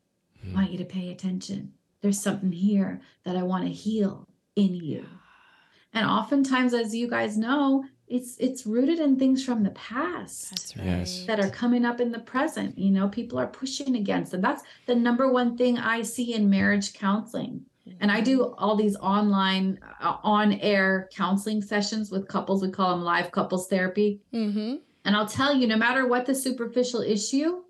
I 0.44 0.56
want 0.56 0.72
you 0.72 0.80
to 0.80 0.84
pay 0.84 1.12
attention. 1.12 1.74
There's 2.02 2.20
something 2.20 2.52
here 2.52 3.02
that 3.24 3.38
I 3.38 3.44
want 3.44 3.66
to 3.66 3.72
heal 3.72 4.28
in 4.56 4.74
you." 4.74 5.06
And 5.94 6.08
oftentimes 6.08 6.74
as 6.74 6.96
you 6.96 7.08
guys 7.08 7.38
know, 7.38 7.86
it's 8.13 8.38
it's 8.38 8.67
rooted 8.67 8.99
in 8.99 9.17
things 9.17 9.43
from 9.43 9.63
the 9.63 9.71
past 9.71 10.52
That's 10.52 10.78
right. 10.78 10.86
Yes. 10.86 11.26
that 11.26 11.39
are 11.39 11.49
coming 11.49 11.84
up 11.84 11.99
in 11.99 12.12
the 12.12 12.19
present. 12.19 12.78
You 12.78 12.91
know, 12.91 13.08
people 13.10 13.39
are 13.39 13.47
pushing 13.47 13.95
against 13.95 14.32
them. 14.32 14.41
That's 14.41 14.62
the 14.86 14.93
number 14.93 15.32
one 15.32 15.58
thing 15.58 15.80
I 15.80 16.04
see 16.04 16.36
in 16.36 16.47
marriage 16.47 16.93
counseling. 16.93 17.65
And 17.99 18.12
I 18.12 18.21
do 18.21 18.54
all 18.58 18.78
these 18.78 18.95
online, 18.95 19.80
uh, 19.99 20.15
on 20.23 20.54
air 20.54 21.10
counseling 21.13 21.62
sessions 21.62 22.12
with 22.12 22.30
couples. 22.30 22.62
We 22.62 22.69
call 22.69 22.91
them 22.91 23.04
live 23.04 23.32
couples 23.32 23.67
therapy. 23.67 24.21
Mm-hmm. 24.34 24.76
And 25.04 25.15
I'll 25.15 25.28
tell 25.28 25.54
you, 25.54 25.67
no 25.67 25.76
matter 25.76 26.08
what 26.08 26.26
the 26.26 26.36
superficial 26.36 27.02
issue, 27.02 27.63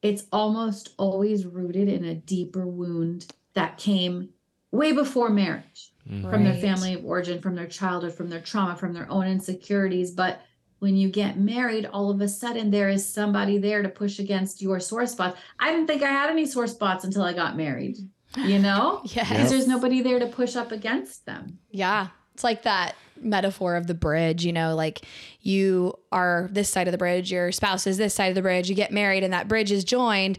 it's 0.00 0.24
almost 0.32 0.94
always 0.96 1.44
rooted 1.44 1.88
in 1.88 2.04
a 2.04 2.14
deeper 2.14 2.66
wound 2.66 3.26
that 3.52 3.76
came 3.76 4.30
way 4.70 4.92
before 4.92 5.30
marriage 5.30 5.92
Mm. 6.10 6.30
from 6.30 6.42
their 6.44 6.54
family 6.54 6.94
of 6.94 7.04
origin, 7.04 7.38
from 7.40 7.54
their 7.54 7.66
childhood, 7.66 8.14
from 8.14 8.30
their 8.30 8.40
trauma, 8.40 8.74
from 8.76 8.94
their 8.94 9.10
own 9.10 9.26
insecurities. 9.26 10.10
But 10.10 10.40
when 10.78 10.96
you 10.96 11.10
get 11.10 11.38
married, 11.38 11.84
all 11.84 12.08
of 12.10 12.20
a 12.22 12.28
sudden 12.28 12.70
there 12.70 12.88
is 12.88 13.06
somebody 13.06 13.58
there 13.58 13.82
to 13.82 13.90
push 13.90 14.18
against 14.18 14.62
your 14.62 14.80
sore 14.80 15.06
spots. 15.06 15.38
I 15.60 15.70
didn't 15.70 15.86
think 15.86 16.02
I 16.02 16.08
had 16.10 16.30
any 16.30 16.46
sore 16.46 16.66
spots 16.66 17.04
until 17.04 17.22
I 17.22 17.34
got 17.34 17.58
married, 17.58 17.98
you 18.38 18.58
know? 18.58 19.02
Yes. 19.12 19.28
Because 19.28 19.50
there's 19.50 19.68
nobody 19.68 20.00
there 20.00 20.18
to 20.18 20.26
push 20.28 20.56
up 20.56 20.72
against 20.72 21.26
them. 21.26 21.58
Yeah. 21.70 22.08
It's 22.32 22.44
like 22.44 22.62
that 22.62 22.94
metaphor 23.20 23.76
of 23.76 23.86
the 23.86 23.94
bridge, 23.94 24.46
you 24.46 24.52
know, 24.52 24.74
like 24.76 25.02
you 25.42 25.92
are 26.12 26.48
this 26.52 26.70
side 26.70 26.86
of 26.88 26.92
the 26.92 26.98
bridge, 26.98 27.30
your 27.32 27.52
spouse 27.52 27.86
is 27.86 27.98
this 27.98 28.14
side 28.14 28.28
of 28.28 28.34
the 28.34 28.42
bridge, 28.42 28.70
you 28.70 28.74
get 28.76 28.92
married, 28.92 29.24
and 29.24 29.32
that 29.34 29.46
bridge 29.48 29.72
is 29.72 29.84
joined. 29.84 30.38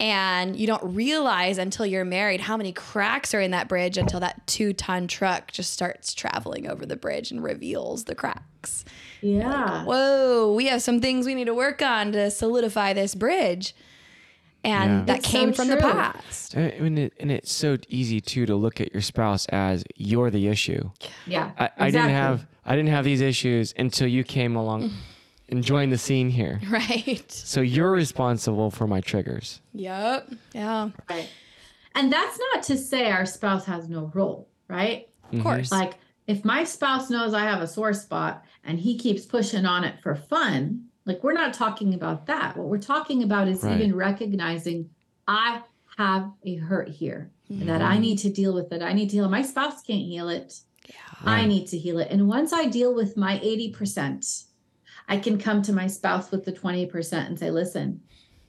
And 0.00 0.56
you 0.56 0.66
don't 0.66 0.94
realize 0.94 1.58
until 1.58 1.84
you're 1.84 2.06
married 2.06 2.40
how 2.40 2.56
many 2.56 2.72
cracks 2.72 3.34
are 3.34 3.40
in 3.40 3.50
that 3.50 3.68
bridge 3.68 3.98
until 3.98 4.18
that 4.20 4.46
two 4.46 4.72
ton 4.72 5.06
truck 5.06 5.52
just 5.52 5.72
starts 5.72 6.14
traveling 6.14 6.66
over 6.66 6.86
the 6.86 6.96
bridge 6.96 7.30
and 7.30 7.42
reveals 7.42 8.04
the 8.04 8.14
cracks. 8.14 8.86
Yeah. 9.20 9.84
Whoa, 9.84 10.54
we 10.54 10.66
have 10.68 10.80
some 10.80 11.00
things 11.02 11.26
we 11.26 11.34
need 11.34 11.44
to 11.46 11.54
work 11.54 11.82
on 11.82 12.12
to 12.12 12.30
solidify 12.30 12.94
this 12.94 13.14
bridge. 13.14 13.74
And 14.64 14.90
Yeah. 15.00 15.04
that 15.04 15.18
It's 15.18 15.28
came 15.28 15.52
so 15.52 15.56
from 15.62 15.68
the 15.68 15.76
past. 15.76 16.54
And, 16.54 16.72
and 16.72 16.98
it, 16.98 17.12
and 17.20 17.30
it's 17.30 17.52
so 17.52 17.76
easy 17.88 18.20
too 18.22 18.46
to 18.46 18.56
look 18.56 18.80
at 18.80 18.92
your 18.94 19.02
spouse 19.02 19.44
as 19.46 19.84
you're 19.96 20.30
the 20.30 20.48
issue. 20.48 20.90
Yeah. 21.26 21.50
I, 21.58 21.70
I 21.78 21.90
didn't 21.90 22.08
have 22.10 22.46
I 22.64 22.76
didn't 22.76 22.90
have 22.90 23.04
these 23.04 23.20
issues 23.20 23.74
until 23.78 24.06
you 24.08 24.24
came 24.24 24.56
along 24.56 24.92
and 25.50 25.64
joined 25.64 25.92
the 25.92 25.98
scene 25.98 26.30
here. 26.30 26.60
Right. 26.70 27.30
So 27.30 27.60
you're 27.60 27.90
responsible 27.90 28.70
for 28.70 28.86
my 28.86 29.00
triggers. 29.00 29.60
Yep. 29.74 30.32
Yeah. 30.54 30.90
Right. 31.08 31.28
And 31.94 32.12
that's 32.12 32.38
not 32.38 32.62
to 32.64 32.78
say 32.78 33.10
our 33.10 33.26
spouse 33.26 33.66
has 33.66 33.88
no 33.88 34.10
role, 34.14 34.48
right? 34.68 35.08
Of 35.24 35.30
mm-hmm. 35.30 35.42
course. 35.42 35.72
Like 35.72 35.94
if 36.26 36.44
my 36.44 36.62
spouse 36.64 37.10
knows 37.10 37.34
I 37.34 37.40
have 37.40 37.60
a 37.60 37.66
sore 37.66 37.92
spot 37.92 38.44
and 38.62 38.78
he 38.78 38.96
keeps 38.96 39.26
pushing 39.26 39.66
on 39.66 39.82
it 39.82 40.00
for 40.00 40.14
fun, 40.14 40.84
like 41.04 41.24
we're 41.24 41.32
not 41.32 41.54
talking 41.54 41.94
about 41.94 42.26
that. 42.26 42.56
What 42.56 42.68
we're 42.68 42.78
talking 42.78 43.24
about 43.24 43.48
is 43.48 43.64
Right. 43.64 43.80
even 43.80 43.96
recognizing 43.96 44.90
I 45.26 45.62
have 45.96 46.30
a 46.44 46.56
hurt 46.56 46.88
here 46.88 47.30
and 47.48 47.68
that 47.68 47.82
I 47.82 47.98
need 47.98 48.18
to 48.18 48.30
deal 48.30 48.54
with 48.54 48.72
it. 48.72 48.80
I 48.80 48.92
need 48.92 49.10
to 49.10 49.16
heal. 49.16 49.28
My 49.28 49.42
spouse 49.42 49.82
can't 49.82 50.02
heal 50.02 50.28
it. 50.28 50.60
Yeah. 50.88 50.94
I 51.24 51.46
need 51.46 51.66
to 51.68 51.78
heal 51.78 51.98
it. 51.98 52.08
And 52.10 52.28
once 52.28 52.52
I 52.52 52.66
deal 52.66 52.94
with 52.94 53.16
my 53.16 53.38
80%, 53.40 54.44
I 55.10 55.18
can 55.18 55.36
come 55.38 55.60
to 55.62 55.72
my 55.72 55.86
spouse 55.88 56.30
with 56.30 56.44
the 56.46 56.52
20% 56.52 57.12
and 57.26 57.38
say, 57.38 57.50
listen, 57.50 58.00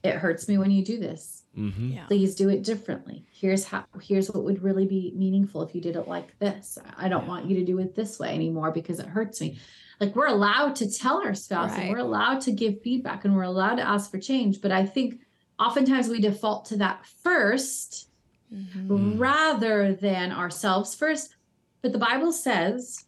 it 0.04 0.16
hurts 0.16 0.48
me 0.48 0.58
when 0.58 0.72
you 0.72 0.84
do 0.86 0.98
this 1.00 1.40
Mm-hmm. 1.58 1.90
Yeah. 1.90 2.06
please 2.06 2.34
do 2.36 2.48
it 2.48 2.64
differently 2.64 3.26
here's 3.30 3.66
how 3.66 3.84
here's 4.02 4.32
what 4.32 4.46
would 4.46 4.64
really 4.64 4.86
be 4.88 5.12
meaningful 5.18 5.62
if 5.64 5.76
you 5.76 5.82
did 5.82 5.98
it 5.98 6.08
like 6.08 6.40
this 6.40 6.78
i 6.98 7.10
don't 7.10 7.28
want 7.28 7.46
you 7.46 7.58
to 7.60 7.66
do 7.66 7.78
it 7.80 7.94
this 7.94 8.18
way 8.20 8.34
anymore 8.34 8.72
because 8.72 9.02
it 9.02 9.06
hurts 9.06 9.42
me 9.42 9.60
like 10.00 10.16
we're 10.16 10.28
allowed 10.28 10.78
to 10.78 10.90
tell 10.90 11.18
our 11.22 11.34
spouse 11.36 11.72
Right. 11.72 11.82
and 11.82 11.90
we're 11.92 11.98
allowed 11.98 12.40
to 12.48 12.54
give 12.54 12.82
feedback 12.82 13.26
and 13.26 13.36
we're 13.36 13.44
allowed 13.44 13.76
to 13.76 13.82
ask 13.86 14.10
for 14.10 14.18
change 14.18 14.62
but 14.62 14.72
i 14.72 14.86
think 14.86 15.20
oftentimes 15.60 16.08
we 16.08 16.22
default 16.22 16.64
to 16.68 16.78
that 16.78 17.04
1st 17.26 18.06
Mhm. 18.54 18.88
Mm. 18.88 19.20
rather 19.20 19.94
than 19.94 20.32
ourselves 20.32 20.96
first 20.96 21.36
but 21.82 21.92
the 21.92 22.00
bible 22.00 22.32
says 22.32 23.04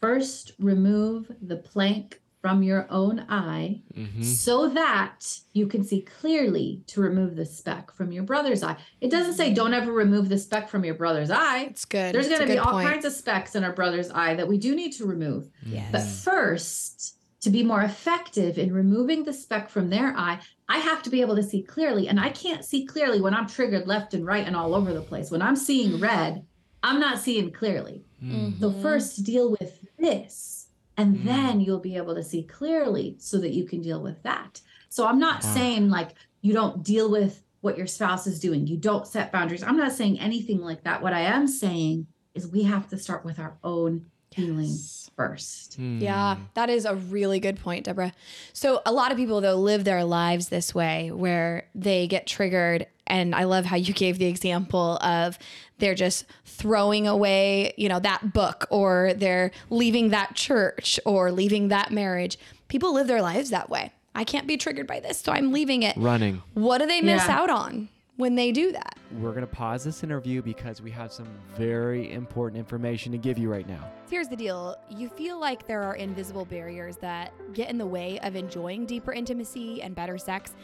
first 0.00 0.52
remove 0.58 1.30
the 1.40 1.56
plank 1.56 2.20
from 2.40 2.62
your 2.62 2.86
own 2.90 3.24
eye 3.28 3.80
Mm-hmm. 3.96 4.22
so 4.22 4.68
that 4.68 5.40
you 5.54 5.66
can 5.66 5.82
see 5.82 6.02
clearly 6.02 6.82
to 6.86 7.00
remove 7.00 7.34
the 7.34 7.44
speck 7.44 7.92
from 7.92 8.12
your 8.12 8.22
brother's 8.22 8.62
eye. 8.62 8.76
It 9.00 9.10
doesn't 9.10 9.34
say 9.34 9.52
don't 9.52 9.74
ever 9.74 9.90
remove 9.92 10.28
the 10.28 10.38
speck 10.38 10.68
from 10.68 10.84
your 10.84 10.94
brother's 10.94 11.32
eye. 11.32 11.62
It's 11.70 11.84
good. 11.84 12.14
There's 12.14 12.28
going 12.28 12.42
to 12.42 12.46
be 12.46 12.58
all 12.58 12.72
point. 12.72 12.88
kinds 12.88 13.04
of 13.04 13.12
specks 13.12 13.56
in 13.56 13.64
our 13.64 13.72
brother's 13.72 14.10
eye 14.12 14.34
that 14.34 14.46
we 14.46 14.56
do 14.56 14.76
need 14.76 14.92
to 14.92 15.04
remove. 15.04 15.48
Yes. 15.66 15.88
But 15.90 16.02
first, 16.04 17.16
to 17.40 17.50
be 17.50 17.62
more 17.64 17.82
effective 17.82 18.56
in 18.58 18.72
removing 18.72 19.24
the 19.24 19.32
speck 19.32 19.68
from 19.68 19.90
their 19.90 20.16
eye, 20.16 20.38
I 20.68 20.78
have 20.78 21.02
to 21.04 21.10
be 21.10 21.20
able 21.20 21.34
to 21.36 21.42
see 21.42 21.62
clearly. 21.62 22.08
And 22.08 22.20
I 22.20 22.28
can't 22.30 22.64
see 22.64 22.84
clearly 22.86 23.20
when 23.20 23.34
I'm 23.34 23.48
triggered 23.48 23.86
left 23.88 24.14
and 24.14 24.24
right 24.24 24.46
and 24.46 24.54
all 24.54 24.74
over 24.74 24.92
the 24.92 25.02
place. 25.02 25.30
When 25.30 25.42
I'm 25.42 25.56
seeing 25.56 25.98
red, 26.00 26.44
I'm 26.82 27.00
not 27.00 27.18
seeing 27.18 27.50
clearly. 27.50 28.04
Mm. 28.22 28.60
So, 28.60 28.72
first 28.72 29.24
deal 29.24 29.50
with 29.50 29.78
this, 29.98 30.57
and 30.98 31.16
Mm. 31.20 31.24
then 31.24 31.60
you'll 31.60 31.78
be 31.80 31.96
able 31.96 32.14
to 32.14 32.22
see 32.22 32.42
clearly 32.42 33.16
so 33.18 33.38
that 33.38 33.54
you 33.54 33.64
can 33.64 33.80
deal 33.80 34.02
with 34.02 34.22
that. 34.24 34.60
So, 34.90 35.06
I'm 35.06 35.18
not 35.18 35.42
Wow. 35.44 35.54
saying 35.54 35.88
like 35.88 36.10
you 36.42 36.52
don't 36.52 36.82
deal 36.82 37.10
with 37.10 37.42
what 37.60 37.76
your 37.78 37.86
spouse 37.86 38.26
is 38.26 38.38
doing, 38.38 38.66
you 38.66 38.76
don't 38.76 39.06
set 39.06 39.32
boundaries. 39.32 39.62
I'm 39.62 39.76
not 39.76 39.92
saying 39.92 40.20
anything 40.20 40.60
like 40.60 40.84
that. 40.84 41.02
What 41.02 41.12
I 41.12 41.20
am 41.22 41.48
saying 41.48 42.06
is 42.34 42.46
we 42.46 42.62
have 42.64 42.88
to 42.90 42.98
start 42.98 43.24
with 43.24 43.38
our 43.40 43.56
own 43.64 44.06
healing 44.30 44.68
Yes. 44.70 45.10
first. 45.16 45.76
Yeah, 45.78 46.36
Mm. 46.36 46.54
that 46.54 46.70
is 46.70 46.84
a 46.84 46.94
really 46.94 47.40
good 47.40 47.58
point, 47.58 47.84
Debra. 47.86 48.12
So, 48.52 48.80
a 48.86 48.92
lot 48.92 49.10
of 49.10 49.16
people, 49.16 49.40
though, 49.40 49.56
live 49.56 49.82
their 49.84 50.04
lives 50.04 50.48
this 50.48 50.72
way 50.74 51.10
where 51.10 51.66
they 51.74 52.06
get 52.06 52.26
triggered. 52.26 52.86
And 53.08 53.34
I 53.34 53.44
love 53.44 53.64
how 53.64 53.76
you 53.76 53.92
gave 53.92 54.18
the 54.18 54.26
example 54.26 54.96
of 54.98 55.38
they're 55.78 55.94
just 55.94 56.24
throwing 56.44 57.06
away, 57.08 57.72
you 57.76 57.88
know, 57.88 57.98
that 58.00 58.32
book 58.32 58.66
or 58.70 59.12
they're 59.16 59.50
leaving 59.70 60.10
that 60.10 60.34
church 60.34 61.00
or 61.04 61.32
leaving 61.32 61.68
that 61.68 61.90
marriage. 61.90 62.38
People 62.68 62.92
live 62.94 63.06
their 63.06 63.22
lives 63.22 63.50
that 63.50 63.70
way. 63.70 63.92
I 64.14 64.24
can't 64.24 64.46
be 64.46 64.56
triggered 64.56 64.86
by 64.86 65.00
this, 65.00 65.18
so 65.20 65.32
I'm 65.32 65.52
leaving 65.52 65.82
it. 65.84 65.96
Running. 65.96 66.42
What 66.54 66.78
do 66.78 66.86
they 66.86 67.00
miss 67.00 67.26
Yeah. 67.26 67.38
out 67.40 67.50
on 67.50 67.88
when 68.16 68.34
they 68.34 68.50
do 68.52 68.72
that? 68.72 68.96
We're 69.20 69.30
going 69.30 69.42
to 69.42 69.46
pause 69.46 69.84
this 69.84 70.02
interview 70.02 70.42
because 70.42 70.82
we 70.82 70.90
have 70.90 71.12
some 71.12 71.28
very 71.56 72.12
important 72.12 72.58
information 72.58 73.12
to 73.12 73.18
give 73.18 73.38
you 73.38 73.48
right 73.50 73.66
now. 73.66 73.88
Here's 74.10 74.28
the 74.28 74.36
deal 74.36 74.76
you 74.90 75.08
feel 75.08 75.38
like 75.38 75.66
there 75.66 75.82
are 75.82 75.94
invisible 75.94 76.44
barriers 76.44 76.96
that 76.96 77.32
get 77.54 77.70
in 77.70 77.78
the 77.78 77.86
way 77.86 78.18
of 78.20 78.34
enjoying 78.34 78.84
deeper 78.86 79.12
intimacy 79.12 79.80
and 79.82 79.94
better 79.94 80.18
sex, 80.18 80.54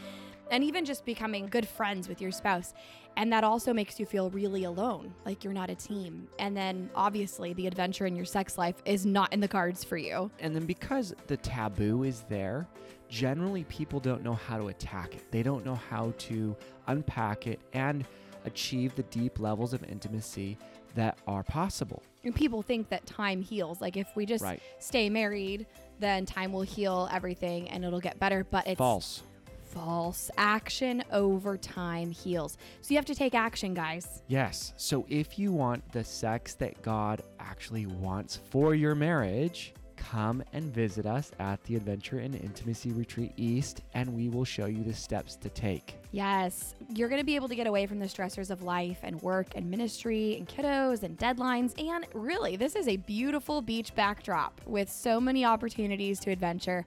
and 0.51 0.63
even 0.65 0.85
just 0.85 1.05
becoming 1.05 1.47
good 1.47 1.67
friends 1.67 2.09
with 2.09 2.21
your 2.21 2.31
spouse. 2.31 2.75
And 3.17 3.33
that 3.33 3.45
also 3.45 3.73
makes 3.73 4.01
you 4.01 4.07
feel 4.07 4.29
really 4.31 4.65
alone, 4.65 5.15
like 5.25 5.45
you're 5.45 5.53
not 5.53 5.71
a 5.71 5.75
team. 5.75 6.27
And 6.41 6.57
then 6.57 6.91
obviously, 6.97 7.53
the 7.53 7.67
adventure 7.69 8.07
in 8.07 8.17
your 8.17 8.25
sex 8.25 8.59
life 8.59 8.75
is 8.85 9.07
not 9.07 9.33
in 9.33 9.39
the 9.41 9.47
cards 9.49 9.85
for 9.85 9.97
you. 9.97 10.31
And 10.41 10.55
then 10.55 10.67
because 10.67 11.15
the 11.29 11.37
taboo 11.37 12.03
is 12.03 12.25
there, 12.29 12.67
generally 13.09 13.65
people 13.65 14.01
don't 14.01 14.25
know 14.25 14.35
how 14.35 14.59
to 14.59 14.69
attack 14.69 15.15
it. 15.15 15.31
They 15.31 15.45
don't 15.45 15.65
know 15.65 15.77
how 15.77 16.13
to 16.19 16.57
unpack 16.89 17.47
it 17.47 17.61
and 17.73 18.05
achieve 18.45 18.95
the 18.97 19.05
deep 19.05 19.39
levels 19.39 19.73
of 19.75 19.85
intimacy 19.85 20.59
that 20.97 21.17
are 21.29 21.43
possible. 21.45 22.03
And 22.25 22.35
people 22.35 22.63
think 22.63 22.89
that 22.89 23.07
time 23.07 23.43
heals. 23.43 23.81
Like 23.81 23.97
if 23.97 24.09
we 24.17 24.27
just 24.27 24.43
Right. 24.43 24.61
stay 24.81 25.09
married, 25.09 25.67
then 26.01 26.27
time 26.27 26.53
will 26.53 26.63
heal 26.63 27.09
everything 27.13 27.69
and 27.69 27.85
it'll 27.85 28.01
get 28.01 28.19
better. 28.19 28.45
But 28.45 28.67
it's 28.67 28.79
False. 28.79 29.23
False. 29.75 30.31
Action 30.37 31.03
over 31.13 31.57
time 31.59 32.11
heals. 32.11 32.57
So 32.81 32.95
you 32.95 32.97
have 32.97 33.05
to 33.07 33.15
take 33.15 33.35
action, 33.35 33.75
guys. 33.75 34.23
Yes. 34.29 34.73
So 34.77 35.05
if 35.09 35.39
you 35.39 35.53
want 35.53 35.91
the 35.93 36.05
sex 36.05 36.55
that 36.55 36.81
God 36.83 37.23
actually 37.41 37.87
wants 37.87 38.37
for 38.51 38.75
your 38.75 38.95
marriage, 38.95 39.75
come 39.97 40.43
and 40.53 40.73
visit 40.73 41.07
us 41.07 41.31
at 41.39 41.63
the 41.65 41.77
Adventure 41.77 42.19
and 42.19 42.35
Intimacy 42.35 42.93
Retreat 42.93 43.33
East, 43.37 43.83
and 43.95 44.15
we 44.15 44.29
will 44.29 44.45
show 44.45 44.67
you 44.67 44.85
the 44.85 44.93
steps 44.93 45.37
to 45.37 45.49
take. 45.49 45.97
Yes, 46.13 46.75
you're 46.95 47.09
going 47.09 47.21
to 47.21 47.25
be 47.25 47.37
able 47.37 47.49
to 47.49 47.57
get 47.57 47.67
away 47.67 47.87
from 47.87 47.99
the 47.99 48.07
stressors 48.07 48.51
of 48.51 48.63
life 48.63 48.99
and 49.03 49.21
work 49.23 49.49
and 49.57 49.69
ministry 49.71 50.37
and 50.37 50.49
kiddos 50.49 51.03
and 51.03 51.19
deadlines. 51.19 51.73
And 51.83 52.07
really, 52.13 52.57
this 52.57 52.77
is 52.77 52.87
a 52.87 52.97
beautiful 52.97 53.63
beach 53.63 53.95
backdrop 53.95 54.61
with 54.67 54.91
so 54.91 55.21
many 55.21 55.45
opportunities 55.45 56.21
to 56.21 56.31
adventure. 56.31 56.85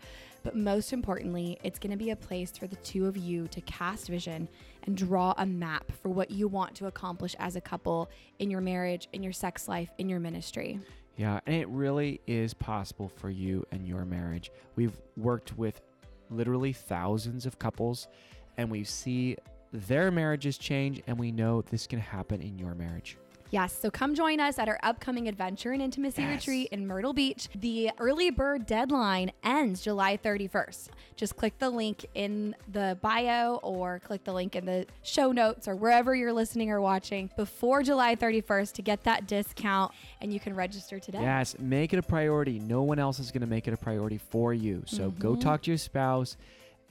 But 0.48 0.56
most 0.56 0.94
importantly, 0.94 1.58
it's 1.62 1.78
going 1.78 1.92
to 1.92 1.98
be 1.98 2.12
a 2.12 2.16
place 2.16 2.58
for 2.58 2.68
the 2.68 2.78
two 2.78 3.06
of 3.06 3.18
you 3.18 3.50
to 3.50 3.60
cast 3.60 4.08
vision 4.08 4.48
and 4.84 4.96
draw 4.96 5.34
a 5.38 5.46
map 5.46 5.92
for 6.02 6.08
what 6.08 6.32
you 6.32 6.48
want 6.48 6.74
to 6.76 6.86
accomplish 6.86 7.36
as 7.38 7.58
a 7.58 7.60
couple 7.60 8.10
in 8.40 8.50
your 8.50 8.62
marriage, 8.62 9.10
in 9.12 9.22
your 9.22 9.34
sex 9.34 9.68
life, 9.68 9.92
in 9.98 10.08
your 10.08 10.22
ministry. 10.22 10.80
Yeah, 11.18 11.42
and 11.46 11.54
it 11.54 11.68
really 11.68 12.22
is 12.28 12.54
possible 12.54 13.10
for 13.10 13.30
you 13.30 13.66
and 13.74 13.86
your 13.86 14.06
marriage. 14.06 14.50
We've 14.78 14.98
worked 15.18 15.58
with 15.58 15.82
literally 16.30 16.72
thousands 16.72 17.46
of 17.46 17.60
couples, 17.60 18.08
and 18.56 18.72
we 18.72 18.86
see 18.86 19.36
their 19.74 20.12
marriages 20.12 20.58
change, 20.58 21.02
and 21.08 21.20
we 21.20 21.30
know 21.30 21.62
this 21.62 21.88
can 21.88 22.00
happen 22.00 22.42
in 22.42 22.58
your 22.58 22.74
marriage. 22.74 23.18
Yes, 23.50 23.78
so 23.80 23.90
come 23.90 24.14
join 24.14 24.40
us 24.42 24.60
at 24.60 24.68
our 24.68 24.78
upcoming 24.84 25.28
Adventure 25.30 25.72
and 25.72 25.82
Intimacy 25.82 26.22
Yes. 26.22 26.42
Retreat 26.42 26.68
in 26.72 26.86
Myrtle 26.86 27.14
Beach. 27.14 27.48
The 27.56 27.92
early 27.98 28.30
bird 28.30 28.66
deadline 28.66 29.32
ends 29.42 29.82
July 29.82 30.18
31st. 30.18 30.90
Just 31.16 31.38
click 31.38 31.58
the 31.58 31.70
link 31.70 32.06
in 32.14 32.56
the 32.72 32.98
bio 33.02 33.56
or 33.64 34.00
click 34.00 34.26
the 34.26 34.34
link 34.34 34.56
in 34.58 34.66
the 34.66 34.86
show 35.02 35.32
notes 35.32 35.68
or 35.68 35.76
wherever 35.78 36.14
you're 36.14 36.34
listening 36.34 36.70
or 36.72 36.82
watching 36.82 37.30
before 37.38 37.84
July 37.84 38.16
31st 38.18 38.74
to 38.74 38.82
get 38.82 39.04
that 39.06 39.28
discount 39.28 39.94
and 40.22 40.34
you 40.34 40.40
can 40.42 40.54
register 40.54 41.00
today. 41.00 41.22
Yes, 41.22 41.56
make 41.58 41.94
it 41.94 42.00
a 42.00 42.04
priority. 42.04 42.60
No 42.60 42.84
one 42.84 43.00
else 43.00 43.18
is 43.20 43.32
going 43.32 43.42
to 43.42 43.48
make 43.48 43.68
it 43.68 43.74
a 43.74 43.78
priority 43.78 44.18
for 44.18 44.54
you. 44.54 44.84
So 44.88 45.10
go 45.12 45.36
Mhm. 45.36 45.42
talk 45.42 45.62
to 45.64 45.72
your 45.72 45.78
spouse, 45.78 46.36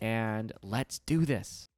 and 0.00 0.52
let's 0.62 1.00
do 1.00 1.26
this. 1.26 1.68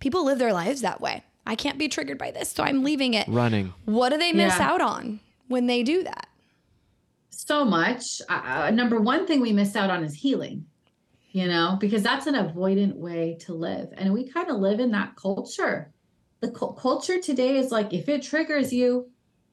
People 0.00 0.24
live 0.24 0.38
their 0.38 0.52
lives 0.52 0.82
that 0.82 1.00
way. 1.00 1.24
I 1.46 1.54
can't 1.54 1.78
be 1.78 1.88
triggered 1.88 2.18
by 2.18 2.30
this, 2.32 2.50
so 2.50 2.64
I'm 2.64 2.82
leaving 2.82 3.14
it. 3.14 3.28
Running. 3.28 3.72
What 3.84 4.10
do 4.10 4.18
they 4.18 4.32
miss 4.32 4.58
Yeah. 4.58 4.70
out 4.72 4.80
on 4.80 5.20
when 5.48 5.66
they 5.66 5.82
do 5.82 6.02
that? 6.02 6.28
So 7.30 7.64
much. 7.64 8.20
Uh, 8.28 8.70
number 8.74 9.00
one 9.00 9.26
thing 9.26 9.40
we 9.40 9.52
miss 9.52 9.76
out 9.76 9.90
on 9.90 10.02
is 10.02 10.14
healing, 10.14 10.66
you 11.30 11.46
know, 11.46 11.76
because 11.80 12.02
that's 12.02 12.26
an 12.26 12.34
avoidant 12.34 12.96
way 12.96 13.36
to 13.40 13.54
live. 13.54 13.88
And 13.96 14.12
we 14.12 14.28
kind 14.28 14.50
of 14.50 14.56
live 14.58 14.80
in 14.80 14.90
that 14.92 15.14
culture. 15.16 15.92
The 16.40 16.50
cu- 16.50 16.74
culture 16.74 17.20
today 17.20 17.56
is 17.58 17.70
like 17.70 17.92
if 17.92 18.08
it 18.08 18.22
triggers 18.22 18.72
you, 18.72 19.08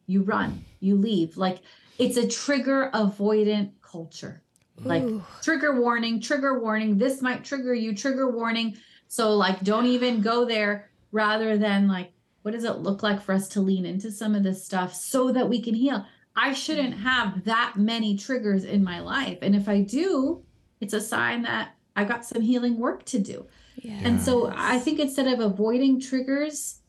you 0.07 0.23
run, 0.23 0.65
you 0.79 0.95
leave. 0.95 1.37
Like 1.37 1.59
it's 1.99 2.17
a 2.17 2.27
trigger 2.27 2.89
avoidant 2.93 3.71
culture. 3.81 4.41
Like 4.83 5.03
Ooh. 5.03 5.23
trigger 5.43 5.79
warning, 5.79 6.19
trigger 6.19 6.59
warning. 6.59 6.97
This 6.97 7.21
might 7.21 7.43
trigger 7.43 7.75
you, 7.75 7.93
trigger 7.95 8.31
warning. 8.31 8.77
So, 9.07 9.35
like, 9.35 9.61
don't 9.63 9.85
even 9.85 10.21
go 10.21 10.43
there 10.43 10.89
rather 11.13 11.57
than 11.57 11.87
like, 11.87 12.11
what 12.41 12.51
does 12.51 12.65
it 12.65 12.79
look 12.79 13.01
like 13.03 13.21
for 13.21 13.31
us 13.33 13.47
to 13.49 13.61
lean 13.61 13.85
into 13.85 14.11
some 14.11 14.35
of 14.35 14.43
this 14.43 14.65
stuff 14.65 14.93
so 14.93 15.31
that 15.31 15.47
we 15.47 15.61
can 15.61 15.73
heal? 15.75 16.05
I 16.35 16.53
shouldn't 16.53 16.95
have 16.95 17.45
that 17.45 17.75
many 17.77 18.17
triggers 18.17 18.65
in 18.65 18.83
my 18.83 18.99
life. 18.99 19.37
And 19.41 19.55
if 19.55 19.69
I 19.69 19.79
do, 19.81 20.43
it's 20.81 20.93
a 20.93 20.99
sign 20.99 21.43
that 21.43 21.75
I've 21.95 22.09
got 22.09 22.25
some 22.25 22.41
healing 22.41 22.77
work 22.79 23.05
to 23.05 23.19
do. 23.19 23.45
Yeah. 23.77 23.99
And 24.03 24.19
so 24.19 24.51
I 24.53 24.79
think 24.79 24.99
instead 24.99 25.27
of 25.27 25.39
avoiding 25.39 26.01
triggers, 26.01 26.79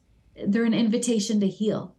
they're 0.46 0.64
an 0.64 0.74
invitation 0.74 1.38
to 1.40 1.46
heal 1.46 1.94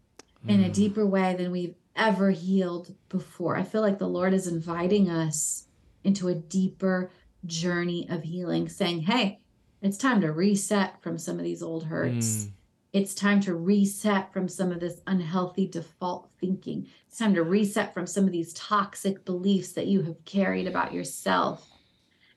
in 0.47 0.63
a 0.63 0.69
Mm. 0.69 0.73
deeper 0.73 1.05
way 1.05 1.35
than 1.35 1.51
we've 1.51 1.75
ever 1.95 2.31
healed 2.31 2.93
before. 3.09 3.55
I 3.55 3.63
feel 3.63 3.81
like 3.81 3.99
the 3.99 4.07
Lord 4.09 4.33
is 4.33 4.47
inviting 4.47 5.09
us 5.09 5.67
into 6.03 6.27
a 6.27 6.35
deeper 6.35 7.09
journey 7.45 8.07
of 8.09 8.23
healing, 8.23 8.67
saying, 8.69 9.01
Hey, 9.01 9.39
it's 9.85 9.97
time 9.97 10.21
to 10.21 10.31
reset 10.31 11.01
from 11.01 11.17
some 11.17 11.37
of 11.37 11.43
these 11.43 11.61
old 11.61 11.85
hurts. 11.85 12.45
Mm. 12.45 12.49
It's 12.93 13.13
time 13.13 13.41
to 13.41 13.53
reset 13.55 14.31
from 14.31 14.47
some 14.47 14.71
of 14.71 14.79
this 14.79 15.01
unhealthy 15.05 15.67
default 15.67 16.29
thinking. 16.39 16.87
It's 17.07 17.17
time 17.17 17.33
to 17.35 17.43
reset 17.43 17.93
from 17.93 18.07
some 18.07 18.23
of 18.25 18.31
these 18.31 18.53
toxic 18.53 19.25
beliefs 19.25 19.73
that 19.73 19.87
you 19.87 20.01
have 20.03 20.23
carried 20.25 20.67
about 20.67 20.93
yourself 20.93 21.69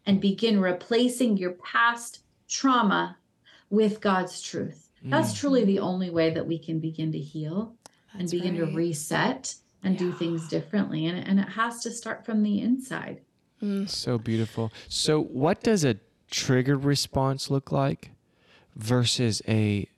and 0.05 0.21
begin 0.21 0.61
replacing 0.61 1.37
your 1.37 1.53
past 1.53 2.21
trauma 2.49 3.17
with 3.71 4.01
God's 4.01 4.43
truth. 4.43 4.91
That's 5.05 5.33
Mm. 5.33 5.39
truly 5.39 5.65
the 5.65 5.79
only 5.79 6.11
way 6.11 6.31
that 6.31 6.47
we 6.47 6.59
can 6.59 6.81
begin 6.81 7.13
to 7.13 7.19
heal 7.19 7.77
and 8.13 8.23
That's 8.23 8.33
begin 8.33 8.57
to 8.57 8.67
reset 8.67 9.55
and 9.85 9.97
do 9.97 10.13
things 10.13 10.49
differently. 10.49 11.07
And, 11.07 11.25
and 11.27 11.39
it 11.39 11.49
has 11.51 11.83
to 11.85 11.93
start 11.93 12.27
from 12.27 12.43
the 12.43 12.61
inside. 12.61 13.21
Mm. 13.63 13.89
So 13.89 14.19
beautiful. 14.19 14.73
So, 14.89 15.21
what 15.23 15.63
does 15.63 15.85
a 15.85 15.97
triggered 16.31 16.85
response 16.85 17.51
look 17.51 17.73
like 17.73 18.11
versus 18.77 19.43
a 19.49 19.89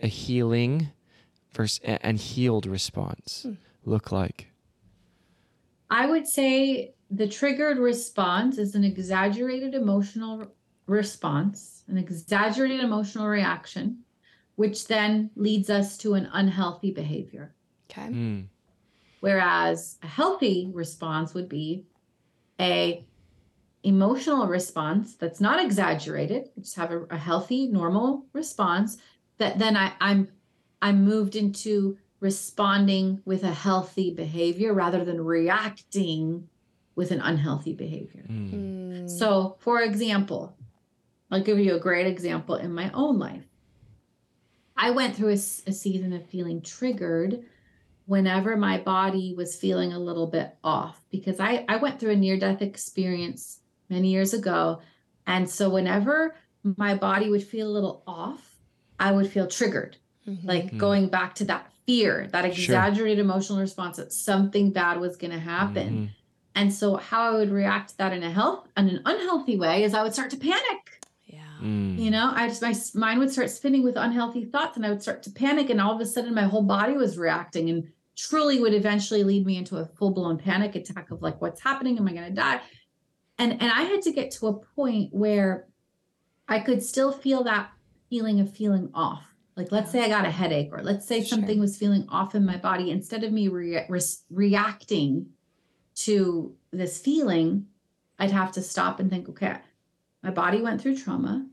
a 0.00 0.06
healing 0.08 0.88
versus 1.52 1.80
and 1.84 2.18
healed 2.18 2.66
response 2.66 3.42
Hmm. 3.46 3.54
look 3.84 4.12
like? 4.12 4.48
I 5.88 6.06
would 6.06 6.26
say 6.26 6.94
the 7.10 7.28
triggered 7.28 7.78
response 7.78 8.58
is 8.58 8.74
an 8.74 8.82
exaggerated 8.84 9.74
emotional 9.74 10.40
r- 10.40 10.48
response, 10.86 11.84
an 11.86 11.96
exaggerated 11.96 12.80
emotional 12.80 13.28
reaction, 13.28 14.00
which 14.56 14.88
then 14.88 15.30
leads 15.36 15.70
us 15.70 15.96
to 15.98 16.14
an 16.14 16.28
unhealthy 16.32 16.90
behavior. 16.90 17.54
Okay. 17.88 18.08
Mm. 18.08 18.46
Whereas 19.20 19.96
a 20.02 20.08
healthy 20.08 20.70
response 20.74 21.32
would 21.34 21.48
be 21.48 21.84
a 22.60 23.05
emotional 23.86 24.48
response 24.48 25.14
that's 25.14 25.40
not 25.40 25.64
exaggerated. 25.64 26.50
I 26.56 26.60
just 26.60 26.74
have 26.74 26.90
a, 26.90 27.04
a 27.04 27.16
healthy, 27.16 27.68
normal 27.68 28.26
response 28.32 28.98
that 29.38 29.58
then 29.58 29.76
I, 29.76 29.92
I'm 30.00 30.28
I'm 30.82 31.04
moved 31.04 31.36
into 31.36 31.96
responding 32.20 33.22
with 33.24 33.44
a 33.44 33.52
healthy 33.52 34.12
behavior 34.12 34.74
rather 34.74 35.04
than 35.04 35.24
reacting 35.24 36.48
with 36.96 37.12
an 37.12 37.20
unhealthy 37.20 37.74
behavior. 37.74 38.24
Mm. 38.28 39.08
So, 39.08 39.56
for 39.60 39.82
example, 39.82 40.56
I'll 41.30 41.42
give 41.42 41.58
you 41.58 41.76
a 41.76 41.80
great 41.80 42.06
example 42.06 42.56
in 42.56 42.72
my 42.72 42.90
own 42.92 43.18
life. 43.18 43.44
I 44.76 44.90
went 44.90 45.16
through 45.16 45.30
a 45.30 45.36
season 45.36 46.12
of 46.12 46.26
feeling 46.26 46.60
triggered 46.60 47.44
whenever 48.06 48.56
my 48.56 48.78
body 48.78 49.34
was 49.36 49.56
feeling 49.56 49.92
a 49.92 49.98
little 49.98 50.26
bit 50.26 50.56
off 50.62 51.00
because 51.10 51.40
I, 51.40 51.64
I 51.68 51.76
went 51.76 51.98
through 51.98 52.12
a 52.12 52.16
near 52.16 52.38
death 52.38 52.62
experience 52.62 53.60
many 53.88 54.08
years 54.10 54.34
ago. 54.34 54.80
And 55.26 55.48
so, 55.48 55.68
whenever 55.70 56.36
my 56.76 56.94
body 56.94 57.30
would 57.30 57.42
feel 57.44 57.68
a 57.68 57.72
little 57.76 58.02
off, 58.06 58.56
I 58.98 59.12
would 59.12 59.28
feel 59.30 59.46
triggered, 59.46 59.96
Mhm. 60.26 60.44
like 60.44 60.72
Mhm. 60.72 60.78
going 60.78 61.08
back 61.08 61.34
to 61.36 61.44
that 61.46 61.70
fear, 61.86 62.28
that 62.32 62.42
Sure. 62.42 62.50
exaggerated 62.50 63.18
emotional 63.20 63.58
response 63.60 63.96
that 63.98 64.12
something 64.12 64.70
bad 64.72 65.00
was 65.00 65.16
going 65.16 65.30
to 65.32 65.38
happen. 65.38 65.92
Mhm. 65.92 66.08
And 66.54 66.72
so, 66.72 66.96
how 66.96 67.30
I 67.34 67.36
would 67.38 67.50
react 67.50 67.90
to 67.90 67.98
that 67.98 68.12
in 68.12 68.22
a 68.22 68.30
health 68.30 68.68
in 68.76 68.88
an 68.88 69.02
unhealthy 69.04 69.56
way 69.56 69.84
is 69.84 69.94
I 69.94 70.02
would 70.02 70.12
start 70.14 70.30
to 70.30 70.36
panic. 70.36 71.04
yeah. 71.26 71.40
Mm. 71.60 71.98
You 71.98 72.10
know, 72.10 72.30
I 72.34 72.48
just 72.48 72.62
my 72.62 72.74
mind 73.00 73.18
would 73.20 73.30
start 73.30 73.50
spinning 73.50 73.82
with 73.82 73.96
unhealthy 73.96 74.44
thoughts, 74.44 74.76
and 74.76 74.86
I 74.86 74.90
would 74.90 75.02
start 75.02 75.22
to 75.24 75.30
panic, 75.30 75.70
and 75.70 75.80
all 75.80 75.94
of 75.94 76.00
a 76.00 76.06
sudden, 76.06 76.34
my 76.34 76.44
whole 76.44 76.62
body 76.62 76.94
was 76.94 77.18
reacting, 77.18 77.68
and 77.70 77.88
truly 78.16 78.58
would 78.60 78.72
eventually 78.72 79.22
lead 79.24 79.44
me 79.44 79.56
into 79.58 79.76
a 79.76 79.84
full 79.84 80.10
blown 80.10 80.38
panic 80.38 80.74
attack 80.74 81.10
of 81.10 81.20
like, 81.20 81.40
what's 81.42 81.60
happening? 81.60 81.98
Am 81.98 82.08
I 82.08 82.12
going 82.14 82.28
to 82.28 82.34
die? 82.34 82.60
And 83.38 83.52
and 83.52 83.70
I 83.70 83.82
had 83.82 84.02
to 84.02 84.12
get 84.12 84.30
to 84.32 84.46
a 84.48 84.52
point 84.54 85.12
where 85.12 85.68
I 86.48 86.60
could 86.60 86.82
still 86.82 87.12
feel 87.12 87.44
that 87.44 87.70
feeling 88.08 88.40
of 88.40 88.52
feeling 88.54 88.90
off. 88.94 89.22
Like, 89.56 89.72
let's 89.72 89.90
say 89.90 90.04
I 90.04 90.08
got 90.08 90.26
a 90.26 90.30
headache, 90.30 90.68
or 90.72 90.82
let's 90.82 91.06
say 91.06 91.20
Sure. 91.20 91.38
something 91.38 91.58
was 91.58 91.76
feeling 91.78 92.06
off 92.08 92.34
in 92.34 92.44
my 92.44 92.56
body. 92.58 92.90
Instead 92.90 93.24
of 93.24 93.32
me 93.32 93.48
rea- 93.48 93.86
res- 93.88 94.22
reacting 94.30 95.30
to 95.96 96.54
this 96.72 96.98
feeling, 96.98 97.66
I'd 98.18 98.30
have 98.30 98.52
to 98.52 98.62
stop 98.62 99.00
and 99.00 99.10
think, 99.10 99.28
okay, 99.30 99.56
my 100.22 100.30
body 100.30 100.60
went 100.60 100.80
through 100.80 100.96
trauma 100.96 101.46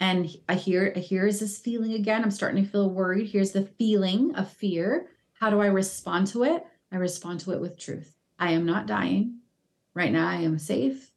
and 0.00 0.28
I 0.48 0.54
hear 0.54 0.92
here's 0.96 1.38
this 1.40 1.58
feeling 1.58 1.92
again. 1.92 2.22
I'm 2.24 2.30
starting 2.32 2.64
to 2.64 2.68
feel 2.70 2.90
worried. 2.90 3.28
Here's 3.28 3.52
the 3.52 3.64
feeling 3.64 4.34
of 4.34 4.50
fear. 4.50 5.08
How 5.34 5.48
do 5.50 5.60
I 5.60 5.66
respond 5.66 6.26
to 6.28 6.42
it? 6.44 6.64
I 6.90 6.96
respond 6.96 7.40
to 7.40 7.52
it 7.52 7.60
with 7.60 7.78
truth. 7.78 8.16
I 8.38 8.52
am 8.52 8.66
not 8.66 8.86
dying. 8.86 9.38
Right 9.94 10.12
now 10.12 10.28
I 10.28 10.36
am 10.36 10.58
safe. 10.58 11.12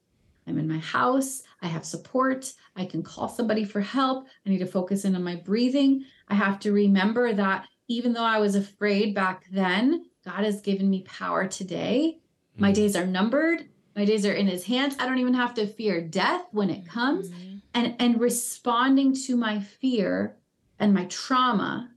I'm 0.47 0.57
in 0.57 0.67
my 0.67 0.77
house. 0.79 1.43
I 1.61 1.67
have 1.67 1.85
support. 1.85 2.53
I 2.75 2.85
can 2.85 3.03
call 3.03 3.27
somebody 3.27 3.65
for 3.65 3.81
help. 3.81 4.27
I 4.45 4.49
need 4.49 4.59
to 4.59 4.65
focus 4.65 5.03
in 5.05 5.15
on 5.15 5.23
my 5.23 5.35
breathing. 5.35 6.05
I 6.29 6.35
have 6.35 6.59
to 6.61 6.71
remember 6.71 7.33
that 7.33 7.65
even 7.89 8.13
though 8.13 8.23
I 8.23 8.39
was 8.39 8.55
afraid 8.55 9.13
back 9.13 9.45
then, 9.51 10.05
God 10.25 10.43
has 10.43 10.61
given 10.61 10.89
me 10.89 11.03
power 11.03 11.47
today. 11.47 12.19
My 12.57 12.71
Mm. 12.71 12.75
days 12.75 12.95
are 12.95 13.05
numbered. 13.07 13.69
My 13.95 14.05
days 14.05 14.25
are 14.25 14.33
in 14.33 14.47
his 14.47 14.63
hands. 14.65 14.95
I 14.99 15.05
don't 15.05 15.19
even 15.19 15.33
have 15.33 15.53
to 15.55 15.67
fear 15.67 16.01
death 16.01 16.45
when 16.51 16.69
it 16.69 16.85
comes. 16.85 17.29
Mhm. 17.29 17.61
And 17.73 17.95
and 17.99 18.19
responding 18.19 19.13
to 19.25 19.35
my 19.35 19.59
fear 19.59 20.37
and 20.79 20.93
my 20.93 21.05
trauma 21.05 21.91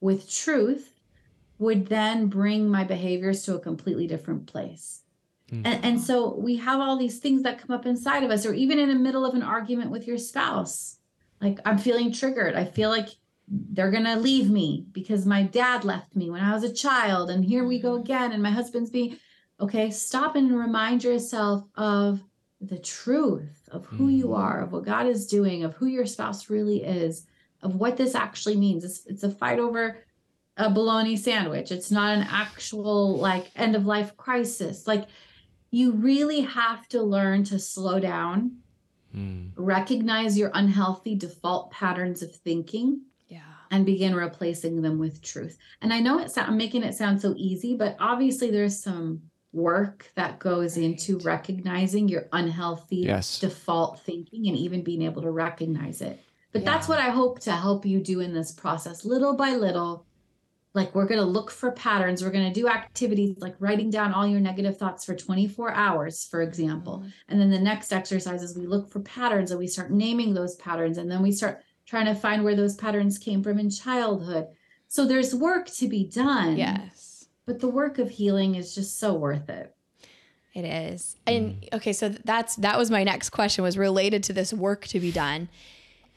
with 0.00 0.30
truth 0.30 0.92
would 1.58 1.86
then 1.86 2.26
bring 2.28 2.68
my 2.68 2.84
behaviors 2.84 3.42
to 3.44 3.54
a 3.56 3.60
completely 3.60 4.06
different 4.06 4.46
place. 4.46 5.02
Mm. 5.52 5.62
And, 5.64 5.84
and 5.84 6.00
so 6.00 6.34
we 6.34 6.56
have 6.56 6.80
all 6.80 6.96
these 6.96 7.18
things 7.18 7.42
that 7.42 7.58
come 7.58 7.74
up 7.74 7.86
inside 7.86 8.24
of 8.24 8.30
us, 8.30 8.44
or 8.46 8.54
even 8.54 8.78
in 8.78 8.88
the 8.88 8.94
middle 8.94 9.24
of 9.24 9.34
an 9.34 9.42
argument 9.42 9.90
with 9.90 10.06
your 10.06 10.18
spouse. 10.18 10.98
Like, 11.40 11.58
I'm 11.64 11.78
feeling 11.78 12.12
triggered. 12.12 12.54
I 12.54 12.64
feel 12.64 12.90
like 12.90 13.08
they're 13.48 13.92
going 13.92 14.04
to 14.04 14.16
leave 14.16 14.50
me 14.50 14.86
because 14.92 15.24
my 15.24 15.44
dad 15.44 15.84
left 15.84 16.16
me 16.16 16.30
when 16.30 16.40
I 16.40 16.52
was 16.52 16.64
a 16.64 16.72
child. 16.72 17.30
And 17.30 17.44
here 17.44 17.64
we 17.64 17.78
go 17.78 17.96
Mhm. 17.96 18.00
again. 18.00 18.32
And 18.32 18.42
my 18.42 18.50
husband's 18.50 18.90
being, 18.90 19.18
okay, 19.60 19.90
stop 19.90 20.34
and 20.34 20.58
remind 20.58 21.04
yourself 21.04 21.64
of 21.76 22.22
the 22.60 22.78
truth 22.78 23.68
of 23.70 23.86
who 23.86 24.08
you 24.08 24.28
Mhm. 24.28 24.38
are, 24.38 24.62
of 24.62 24.72
what 24.72 24.84
God 24.84 25.06
is 25.06 25.26
doing, 25.26 25.62
of 25.62 25.74
who 25.74 25.86
your 25.86 26.06
spouse 26.06 26.50
really 26.50 26.82
is, 26.82 27.26
of 27.62 27.76
what 27.76 27.96
this 27.96 28.14
actually 28.14 28.56
means. 28.56 28.82
It's, 28.82 29.06
it's 29.06 29.22
a 29.22 29.30
fight 29.30 29.58
over 29.58 29.98
a 30.56 30.70
bologna 30.70 31.16
sandwich. 31.16 31.70
It's 31.70 31.90
not 31.90 32.16
an 32.16 32.26
actual 32.28 33.18
like 33.18 33.50
end 33.54 33.76
of 33.76 33.84
life 33.86 34.16
crisis. 34.16 34.86
Like 34.86 35.06
you 35.70 35.92
really 35.92 36.40
have 36.40 36.88
to 36.88 37.02
learn 37.02 37.44
to 37.44 37.58
slow 37.58 37.98
down, 38.00 38.58
Mm. 39.14 39.52
recognize 39.56 40.36
your 40.36 40.50
unhealthy 40.52 41.14
default 41.14 41.70
patterns 41.70 42.22
of 42.22 42.34
thinking, 42.34 43.00
Yeah. 43.28 43.40
and 43.70 43.86
begin 43.86 44.14
replacing 44.14 44.82
them 44.82 44.98
with 44.98 45.22
truth. 45.22 45.56
And 45.80 45.92
I 45.92 46.00
know 46.00 46.18
it's 46.18 46.36
I'm 46.36 46.56
making 46.58 46.82
it 46.82 46.94
sound 46.94 47.20
so 47.22 47.32
easy, 47.36 47.76
but 47.76 47.96
obviously 47.98 48.50
there's 48.50 48.78
some 48.78 49.22
work 49.52 50.12
that 50.16 50.38
goes 50.38 50.76
into 50.76 51.18
recognizing 51.20 52.08
your 52.08 52.28
unhealthy 52.32 52.96
Yes. 52.96 53.40
default 53.40 54.00
thinking 54.00 54.48
and 54.48 54.56
even 54.56 54.82
being 54.82 55.00
able 55.02 55.22
to 55.22 55.30
recognize 55.30 56.02
it. 56.02 56.20
But 56.52 56.64
that's 56.64 56.88
what 56.88 56.98
I 56.98 57.10
hope 57.10 57.38
to 57.40 57.52
help 57.52 57.86
you 57.86 58.00
do 58.00 58.20
in 58.20 58.34
this 58.34 58.52
process, 58.52 59.04
little 59.04 59.34
by 59.34 59.54
little. 59.56 60.04
Like, 60.76 60.94
we're 60.94 61.06
going 61.06 61.20
to 61.20 61.26
look 61.26 61.50
for 61.50 61.72
patterns. 61.72 62.22
We're 62.22 62.30
going 62.30 62.52
to 62.52 62.60
do 62.60 62.68
activities 62.68 63.36
like 63.38 63.56
writing 63.58 63.88
down 63.88 64.12
all 64.12 64.26
your 64.26 64.40
negative 64.40 64.76
thoughts 64.76 65.06
for 65.06 65.14
24 65.14 65.72
hours, 65.72 66.24
for 66.24 66.42
example. 66.42 67.02
Mhm. 67.02 67.12
And 67.28 67.40
then 67.40 67.50
the 67.50 67.58
next 67.58 67.92
exercise 67.92 68.42
is 68.42 68.56
we 68.56 68.66
look 68.66 68.90
for 68.90 69.00
patterns 69.00 69.50
and 69.50 69.58
we 69.58 69.66
start 69.66 69.90
naming 69.90 70.34
those 70.34 70.54
patterns. 70.56 70.98
And 70.98 71.10
then 71.10 71.22
we 71.22 71.32
start 71.32 71.62
trying 71.86 72.04
to 72.06 72.14
find 72.14 72.44
where 72.44 72.54
those 72.54 72.74
patterns 72.74 73.16
came 73.16 73.42
from 73.42 73.58
in 73.58 73.70
childhood. 73.70 74.48
So 74.86 75.06
there's 75.06 75.34
work 75.34 75.66
to 75.70 75.88
be 75.88 76.04
done. 76.04 76.58
Yes. 76.58 77.26
But 77.46 77.60
the 77.60 77.68
work 77.68 77.98
of 77.98 78.10
healing 78.10 78.54
is 78.54 78.74
just 78.74 78.98
so 78.98 79.14
worth 79.14 79.48
it. 79.48 79.74
It 80.52 80.64
is. 80.64 81.16
And 81.26 81.66
okay, 81.72 81.92
so 81.92 82.08
that's 82.08 82.56
that 82.56 82.78
was 82.78 82.90
my 82.90 83.04
next 83.04 83.30
question 83.30 83.62
was 83.64 83.76
related 83.78 84.22
to 84.24 84.32
this 84.32 84.52
work 84.52 84.86
to 84.88 85.00
be 85.00 85.12
done. 85.12 85.48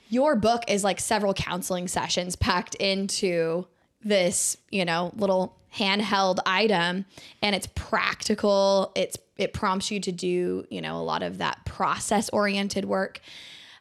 Your 0.10 0.36
book 0.36 0.64
is 0.68 0.84
like 0.84 1.00
several 1.00 1.34
counseling 1.34 1.88
sessions 1.88 2.36
packed 2.36 2.76
into 2.76 3.68
this, 4.04 4.58
you 4.70 4.86
know, 4.86 5.12
little 5.16 5.56
handheld 5.76 6.40
item 6.46 7.06
and 7.42 7.56
it's 7.56 7.68
practical. 7.76 8.92
It's 8.96 9.18
it 9.38 9.54
prompts 9.54 9.90
you 9.90 10.00
to 10.02 10.12
do, 10.12 10.66
you 10.70 10.82
know, 10.82 10.98
a 10.98 11.04
lot 11.04 11.24
of 11.24 11.38
that 11.38 11.64
process 11.66 12.30
oriented 12.30 12.86
work. 12.86 13.22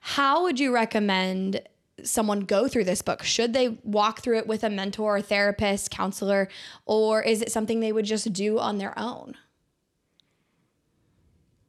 How 0.00 0.44
would 0.44 0.61
you 0.61 0.72
recommend 0.72 1.61
someone 2.04 2.40
go 2.40 2.68
through 2.68 2.85
this 2.85 3.02
book? 3.02 3.24
Should 3.24 3.52
they 3.52 3.78
walk 3.83 4.20
through 4.20 4.38
it 4.38 4.46
with 4.46 4.62
a 4.62 4.70
mentor, 4.70 5.20
therapist, 5.20 5.90
counselor, 5.90 6.48
or 6.87 7.22
is 7.22 7.42
it 7.42 7.50
something 7.50 7.81
they 7.81 7.92
would 7.92 8.04
just 8.04 8.33
do 8.33 8.59
on 8.59 8.78
their 8.78 8.96
own? 8.96 9.35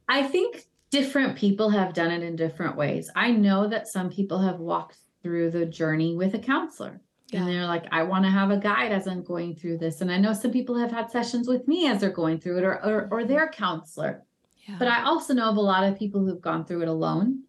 I 0.08 0.22
think 0.22 0.66
different 0.90 1.36
people 1.36 1.70
have 1.70 1.94
done 1.94 2.10
it 2.10 2.22
in 2.22 2.36
different 2.36 2.76
ways. 2.76 3.10
I 3.14 3.30
know 3.30 3.68
that 3.68 3.88
some 3.88 4.10
people 4.10 4.38
have 4.38 4.58
walked 4.58 4.98
through 5.22 5.50
the 5.50 5.66
journey 5.66 6.16
with 6.16 6.34
a 6.34 6.38
counselor. 6.38 7.00
Yeah. 7.32 7.40
And 7.40 7.48
they're 7.48 7.66
like, 7.66 7.84
I 7.92 8.02
want 8.02 8.24
to 8.24 8.30
have 8.30 8.50
a 8.50 8.56
guide 8.56 8.92
as 8.92 9.06
I'm 9.06 9.22
going 9.22 9.54
through 9.54 9.78
this. 9.78 10.00
And 10.00 10.10
I 10.10 10.18
know 10.18 10.32
some 10.32 10.50
people 10.50 10.76
have 10.76 10.90
had 10.90 11.10
sessions 11.10 11.46
with 11.48 11.68
me 11.68 11.86
as 11.88 12.00
they're 12.00 12.10
going 12.10 12.40
through 12.40 12.58
it 12.58 12.64
or, 12.64 12.84
or, 12.84 13.08
or 13.10 13.24
their 13.24 13.48
counselor. 13.48 14.24
Yeah. 14.68 14.76
But 14.78 14.88
I 14.88 15.04
also 15.04 15.32
know 15.34 15.48
of 15.48 15.56
a 15.56 15.60
lot 15.60 15.84
of 15.84 15.98
people 15.98 16.24
who've 16.24 16.40
gone 16.40 16.64
through 16.64 16.82
it 16.82 16.88
alone 16.88 17.44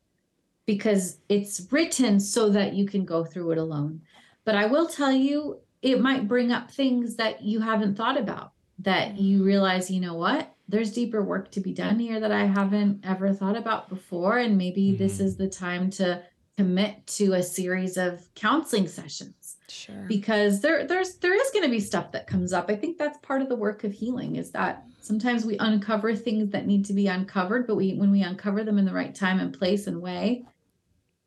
because 0.65 1.17
it's 1.29 1.67
written 1.71 2.19
so 2.19 2.49
that 2.49 2.73
you 2.73 2.85
can 2.85 3.05
go 3.05 3.23
through 3.25 3.51
it 3.51 3.57
alone. 3.57 4.01
But 4.45 4.55
I 4.55 4.65
will 4.67 4.87
tell 4.87 5.11
you, 5.11 5.59
it 5.81 5.99
might 5.99 6.27
bring 6.27 6.51
up 6.51 6.69
things 6.69 7.15
that 7.15 7.41
you 7.41 7.59
haven't 7.59 7.95
thought 7.95 8.19
about 8.19 8.51
that 8.79 9.17
you 9.17 9.43
realize, 9.43 9.89
you 9.91 9.99
know 9.99 10.13
what? 10.13 10.53
There's 10.67 10.93
deeper 10.93 11.23
work 11.23 11.51
to 11.51 11.59
be 11.59 11.73
done 11.73 11.99
here 11.99 12.19
that 12.19 12.31
I 12.31 12.45
haven't 12.45 13.03
ever 13.03 13.33
thought 13.33 13.57
about 13.57 13.89
before. 13.89 14.37
And 14.37 14.57
maybe 14.57 14.95
this 14.95 15.17
Mhm. 15.17 15.21
is 15.21 15.37
the 15.37 15.49
time 15.49 15.89
to 15.91 16.23
commit 16.57 17.05
to 17.07 17.33
a 17.33 17.43
series 17.43 17.97
of 17.97 18.27
counseling 18.35 18.87
sessions 18.87 19.33
Sure. 19.71 20.05
because 20.07 20.59
there 20.61 20.85
there's 20.85 21.15
there 21.15 21.33
is 21.33 21.49
going 21.51 21.63
to 21.63 21.69
be 21.71 21.79
stuff 21.79 22.11
that 22.11 22.27
comes 22.27 22.51
up 22.51 22.69
i 22.69 22.75
think 22.75 22.97
that's 22.97 23.17
part 23.19 23.41
of 23.41 23.47
the 23.49 23.55
work 23.55 23.83
of 23.83 23.93
healing 23.93 24.35
is 24.35 24.51
that 24.51 24.83
sometimes 24.99 25.45
we 25.45 25.57
uncover 25.57 26.13
things 26.15 26.51
that 26.51 26.67
need 26.67 26.83
to 26.85 26.93
be 26.93 27.07
uncovered 27.07 27.65
but 27.67 27.75
we 27.75 27.93
when 27.95 28.11
we 28.11 28.21
uncover 28.21 28.63
them 28.63 28.77
in 28.77 28.85
the 28.85 28.93
right 28.93 29.15
time 29.15 29.39
and 29.39 29.57
place 29.57 29.87
and 29.87 30.01
way 30.01 30.43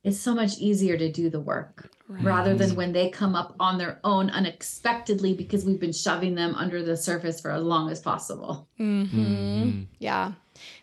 it's 0.05 0.21
so 0.21 0.35
much 0.35 0.59
easier 0.59 0.99
to 0.99 1.11
do 1.11 1.31
the 1.31 1.41
work 1.41 1.91
rather 2.09 2.55
than 2.55 2.77
when 2.77 2.93
they 2.93 3.09
come 3.09 3.35
up 3.35 3.57
on 3.59 3.79
their 3.79 3.99
own 4.05 4.29
unexpectedly 4.31 5.33
because 5.35 5.65
we've 5.65 5.81
been 5.81 5.93
shoving 5.93 6.35
them 6.35 6.55
under 6.55 6.83
the 6.83 6.97
surface 6.97 7.41
for 7.41 7.51
as 7.51 7.63
long 7.63 7.91
as 7.91 8.01
possible 8.01 8.69
hmm 8.77 9.05
Mhm. 9.05 9.87
Yeah. 9.99 10.33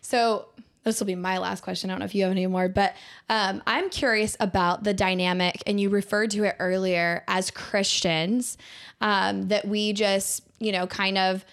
So 0.00 0.48
this 0.84 0.98
will 0.98 1.06
be 1.06 1.14
my 1.14 1.38
last 1.38 1.62
question. 1.62 1.90
I 1.90 1.92
don't 1.92 2.00
know 2.00 2.06
if 2.06 2.14
you 2.14 2.22
have 2.22 2.32
any 2.32 2.46
more, 2.46 2.68
but 2.68 2.94
um, 3.28 3.62
I'm 3.66 3.90
curious 3.90 4.36
about 4.40 4.84
the 4.84 4.94
dynamic, 4.94 5.62
and 5.66 5.80
you 5.80 5.90
referred 5.90 6.30
to 6.32 6.44
it 6.44 6.56
earlier 6.58 7.24
as 7.28 7.50
Christians, 7.50 8.58
um, 9.00 9.48
that 9.48 9.66
we 9.66 9.92
just, 9.92 10.42
you 10.58 10.72
know, 10.72 10.86
kind 10.86 11.18
of 11.18 11.44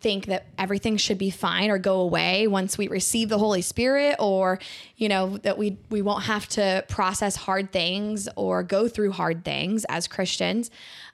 think 0.00 0.26
that 0.26 0.46
everything 0.56 0.96
should 0.96 1.18
be 1.18 1.28
fine 1.28 1.70
or 1.70 1.76
go 1.76 2.00
away 2.00 2.46
once 2.46 2.78
we 2.78 2.88
receive 2.88 3.28
the 3.28 3.38
Holy 3.38 3.60
Spirit, 3.60 4.16
or 4.18 4.58
you 4.96 5.08
know 5.08 5.36
that 5.38 5.58
we 5.58 5.76
we 5.90 6.00
won't 6.00 6.24
have 6.24 6.48
to 6.48 6.84
process 6.88 7.36
hard 7.36 7.70
things 7.70 8.28
or 8.36 8.62
go 8.62 8.88
through 8.88 9.12
hard 9.12 9.44
things 9.44 9.84
as 9.90 10.08
Christians. 10.08 10.70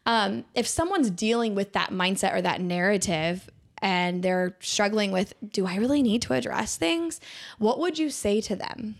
Um, 0.06 0.44
if 0.54 0.66
someone's 0.66 1.10
dealing 1.10 1.54
with 1.54 1.72
that 1.72 1.90
mindset 1.90 2.32
or 2.32 2.42
that 2.42 2.60
narrative, 2.60 3.50
and 3.82 4.22
they're 4.22 4.56
struggling 4.60 5.12
with 5.12 5.34
do 5.52 5.66
I 5.66 5.76
really 5.76 6.02
need 6.02 6.22
to 6.22 6.32
address 6.32 6.76
things? 6.76 7.20
What 7.58 7.78
would 7.78 7.98
you 7.98 8.10
say 8.10 8.40
to 8.42 8.56
them? 8.56 8.96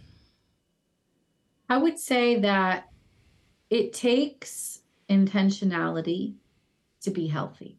I 1.68 1.76
would 1.76 1.98
say 1.98 2.40
that 2.40 2.88
it 3.68 3.92
takes 3.92 4.80
intentionality 5.08 6.34
to 7.02 7.10
be 7.10 7.28
healthy. 7.28 7.78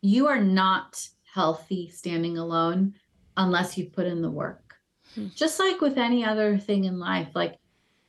You 0.00 0.26
are 0.26 0.40
not 0.40 1.08
healthy 1.32 1.88
standing 1.88 2.36
alone 2.36 2.94
unless 3.36 3.78
you 3.78 3.86
put 3.86 4.06
in 4.06 4.20
the 4.20 4.30
work. 4.30 4.76
Hmm. 5.14 5.28
Just 5.34 5.58
like 5.58 5.80
with 5.80 5.96
any 5.96 6.24
other 6.24 6.58
thing 6.58 6.84
in 6.84 6.98
life, 6.98 7.28
like 7.34 7.56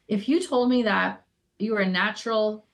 if 0.08 0.28
you 0.28 0.42
told 0.42 0.70
me 0.70 0.84
that 0.84 1.24
you 1.60 1.74
were 1.74 1.80
a 1.80 1.90
natural 1.90 2.66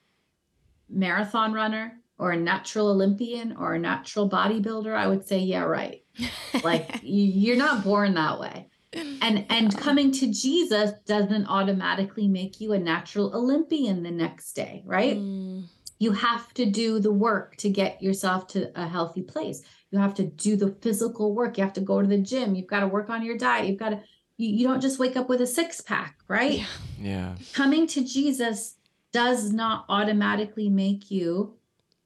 marathon 0.88 1.52
runner 1.52 1.99
or 2.20 2.30
a 2.32 2.36
natural 2.36 2.88
Olympian 2.90 3.56
or 3.56 3.74
a 3.74 3.78
natural 3.78 4.28
bodybuilder, 4.28 4.94
I 4.94 5.06
would 5.08 5.26
say, 5.26 5.38
yeah, 5.38 5.62
right. 5.62 6.02
Like 6.62 7.00
you're 7.02 7.56
not 7.56 7.82
born 7.82 8.14
that 8.14 8.38
way. 8.38 8.68
And 8.92 9.46
and 9.48 9.76
coming 9.78 10.12
to 10.12 10.26
Jesus 10.32 10.90
doesn't 11.06 11.46
automatically 11.46 12.28
make 12.28 12.60
you 12.60 12.72
a 12.72 12.78
natural 12.78 13.34
Olympian 13.34 14.02
the 14.02 14.10
next 14.10 14.52
day, 14.52 14.82
right? 14.84 15.16
Mm, 15.16 15.64
You 15.98 16.12
have 16.12 16.52
to 16.54 16.66
do 16.66 16.98
the 17.00 17.12
work 17.12 17.56
to 17.58 17.68
get 17.70 18.02
yourself 18.02 18.46
to 18.48 18.70
a 18.74 18.86
healthy 18.86 19.22
place. 19.22 19.62
You 19.90 19.98
have 19.98 20.14
to 20.14 20.24
do 20.24 20.56
the 20.56 20.70
physical 20.82 21.34
work. 21.34 21.56
You 21.56 21.64
have 21.64 21.72
to 21.74 21.80
go 21.80 22.02
to 22.02 22.06
the 22.06 22.18
gym. 22.18 22.54
You've 22.54 22.66
got 22.74 22.80
to 22.80 22.88
work 22.88 23.08
on 23.10 23.24
your 23.24 23.38
diet. 23.38 23.66
You've 23.68 23.78
got 23.78 23.90
to 23.90 24.00
you, 24.36 24.48
you 24.58 24.64
don't 24.68 24.80
just 24.80 24.98
wake 24.98 25.16
up 25.16 25.28
with 25.28 25.40
a 25.40 25.46
six 25.46 25.80
pack, 25.80 26.16
right? 26.28 26.58
Yeah. 26.58 26.66
Yeah. 27.12 27.34
coming 27.54 27.86
to 27.94 28.04
Jesus 28.04 28.74
does 29.12 29.52
not 29.52 29.84
automatically 29.88 30.68
make 30.68 31.10
you 31.10 31.54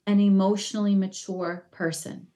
an 0.07 0.21
emotionally 0.21 0.95
mature 0.95 1.67
person. 1.71 2.29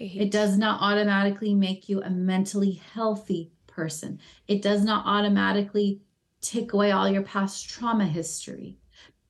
right. 0.00 0.12
It 0.14 0.30
does 0.30 0.56
not 0.56 0.80
automatically 0.80 1.54
make 1.54 1.88
you 1.88 2.02
a 2.02 2.10
mentally 2.10 2.80
healthy 2.94 3.52
person. 3.66 4.20
It 4.48 4.62
does 4.62 4.84
not 4.84 5.04
automatically 5.06 6.00
take 6.40 6.72
away 6.72 6.90
all 6.90 7.08
your 7.08 7.22
past 7.22 7.68
trauma 7.68 8.06
history. 8.06 8.78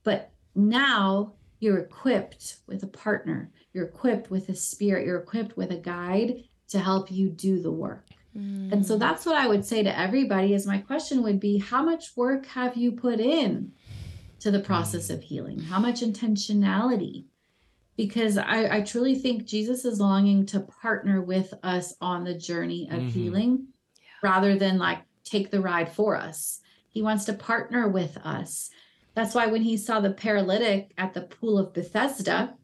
But 0.02 0.32
now 0.54 1.34
you're 1.60 1.78
equipped 1.78 2.56
with 2.66 2.82
a 2.82 2.88
partner, 2.88 3.52
you're 3.72 3.86
equipped 3.86 4.30
with 4.30 4.48
a 4.48 4.54
spirit, 4.54 5.06
you're 5.06 5.20
equipped 5.20 5.56
with 5.56 5.70
a 5.70 5.76
guide 5.76 6.44
to 6.68 6.78
help 6.78 7.10
you 7.10 7.28
do 7.28 7.60
the 7.62 7.70
work. 7.70 8.06
And 8.34 8.84
so 8.86 8.96
Mm. 8.96 9.00
that's 9.00 9.26
what 9.26 9.36
I 9.36 9.46
would 9.46 9.64
say 9.64 9.82
to 9.82 9.98
everybody 9.98 10.54
is 10.54 10.66
my 10.66 10.78
question 10.78 11.22
would 11.22 11.38
be 11.38 11.58
how 11.58 11.84
much 11.84 12.16
work 12.16 12.46
have 12.46 12.76
you 12.76 12.92
put 12.92 13.20
in 13.20 13.72
to 14.40 14.50
the 14.50 14.60
process 14.60 15.10
of 15.10 15.22
healing? 15.22 15.60
How 15.62 15.78
much 15.78 16.00
intentionality? 16.00 17.26
Because 17.96 18.38
I, 18.38 18.76
I 18.78 18.80
truly 18.82 19.14
think 19.14 19.44
Jesus 19.44 19.84
is 19.84 20.00
longing 20.00 20.46
to 20.46 20.60
partner 20.60 21.20
with 21.22 21.52
us 21.62 21.94
on 22.00 22.24
the 22.24 22.34
journey 22.34 22.88
of 22.90 23.00
Mhm. 23.00 23.10
healing 23.10 23.66
rather 24.22 24.56
than 24.56 24.78
like 24.78 25.00
take 25.24 25.50
the 25.50 25.60
ride 25.60 25.92
for 25.92 26.16
us. 26.16 26.60
He 26.88 27.02
wants 27.02 27.24
to 27.26 27.32
partner 27.32 27.88
with 27.88 28.16
us. 28.18 28.70
That's 29.14 29.34
why 29.34 29.46
when 29.46 29.62
he 29.62 29.76
saw 29.76 30.00
the 30.00 30.12
paralytic 30.12 30.92
at 30.96 31.12
the 31.14 31.22
pool 31.22 31.58
of 31.58 31.72
Bethesda, 31.74 32.54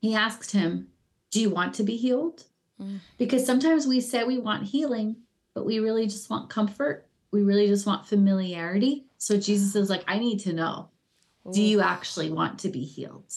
he 0.00 0.14
asked 0.14 0.52
him, 0.52 0.88
Do 1.30 1.40
you 1.40 1.50
want 1.50 1.74
to 1.74 1.82
be 1.84 1.96
healed? 1.96 2.44
Mm. 2.80 2.98
Because 3.18 3.44
sometimes 3.46 3.86
we 3.86 4.00
say 4.00 4.24
we 4.24 4.38
want 4.38 4.64
healing, 4.64 5.16
but 5.54 5.64
we 5.66 5.78
really 5.78 6.06
just 6.06 6.28
want 6.30 6.50
comfort. 6.50 7.06
We 7.30 7.42
really 7.42 7.68
just 7.68 7.86
want 7.86 8.06
familiarity. 8.06 9.06
So 9.18 9.38
Jesus 9.38 9.76
is 9.76 9.90
like, 9.90 10.02
I 10.08 10.18
need 10.18 10.40
to 10.40 10.52
know 10.52 10.88
do 11.52 11.62
you 11.62 11.80
actually 11.80 12.30
want 12.30 12.58
to 12.60 12.68
be 12.68 12.84
healed? 12.84 13.32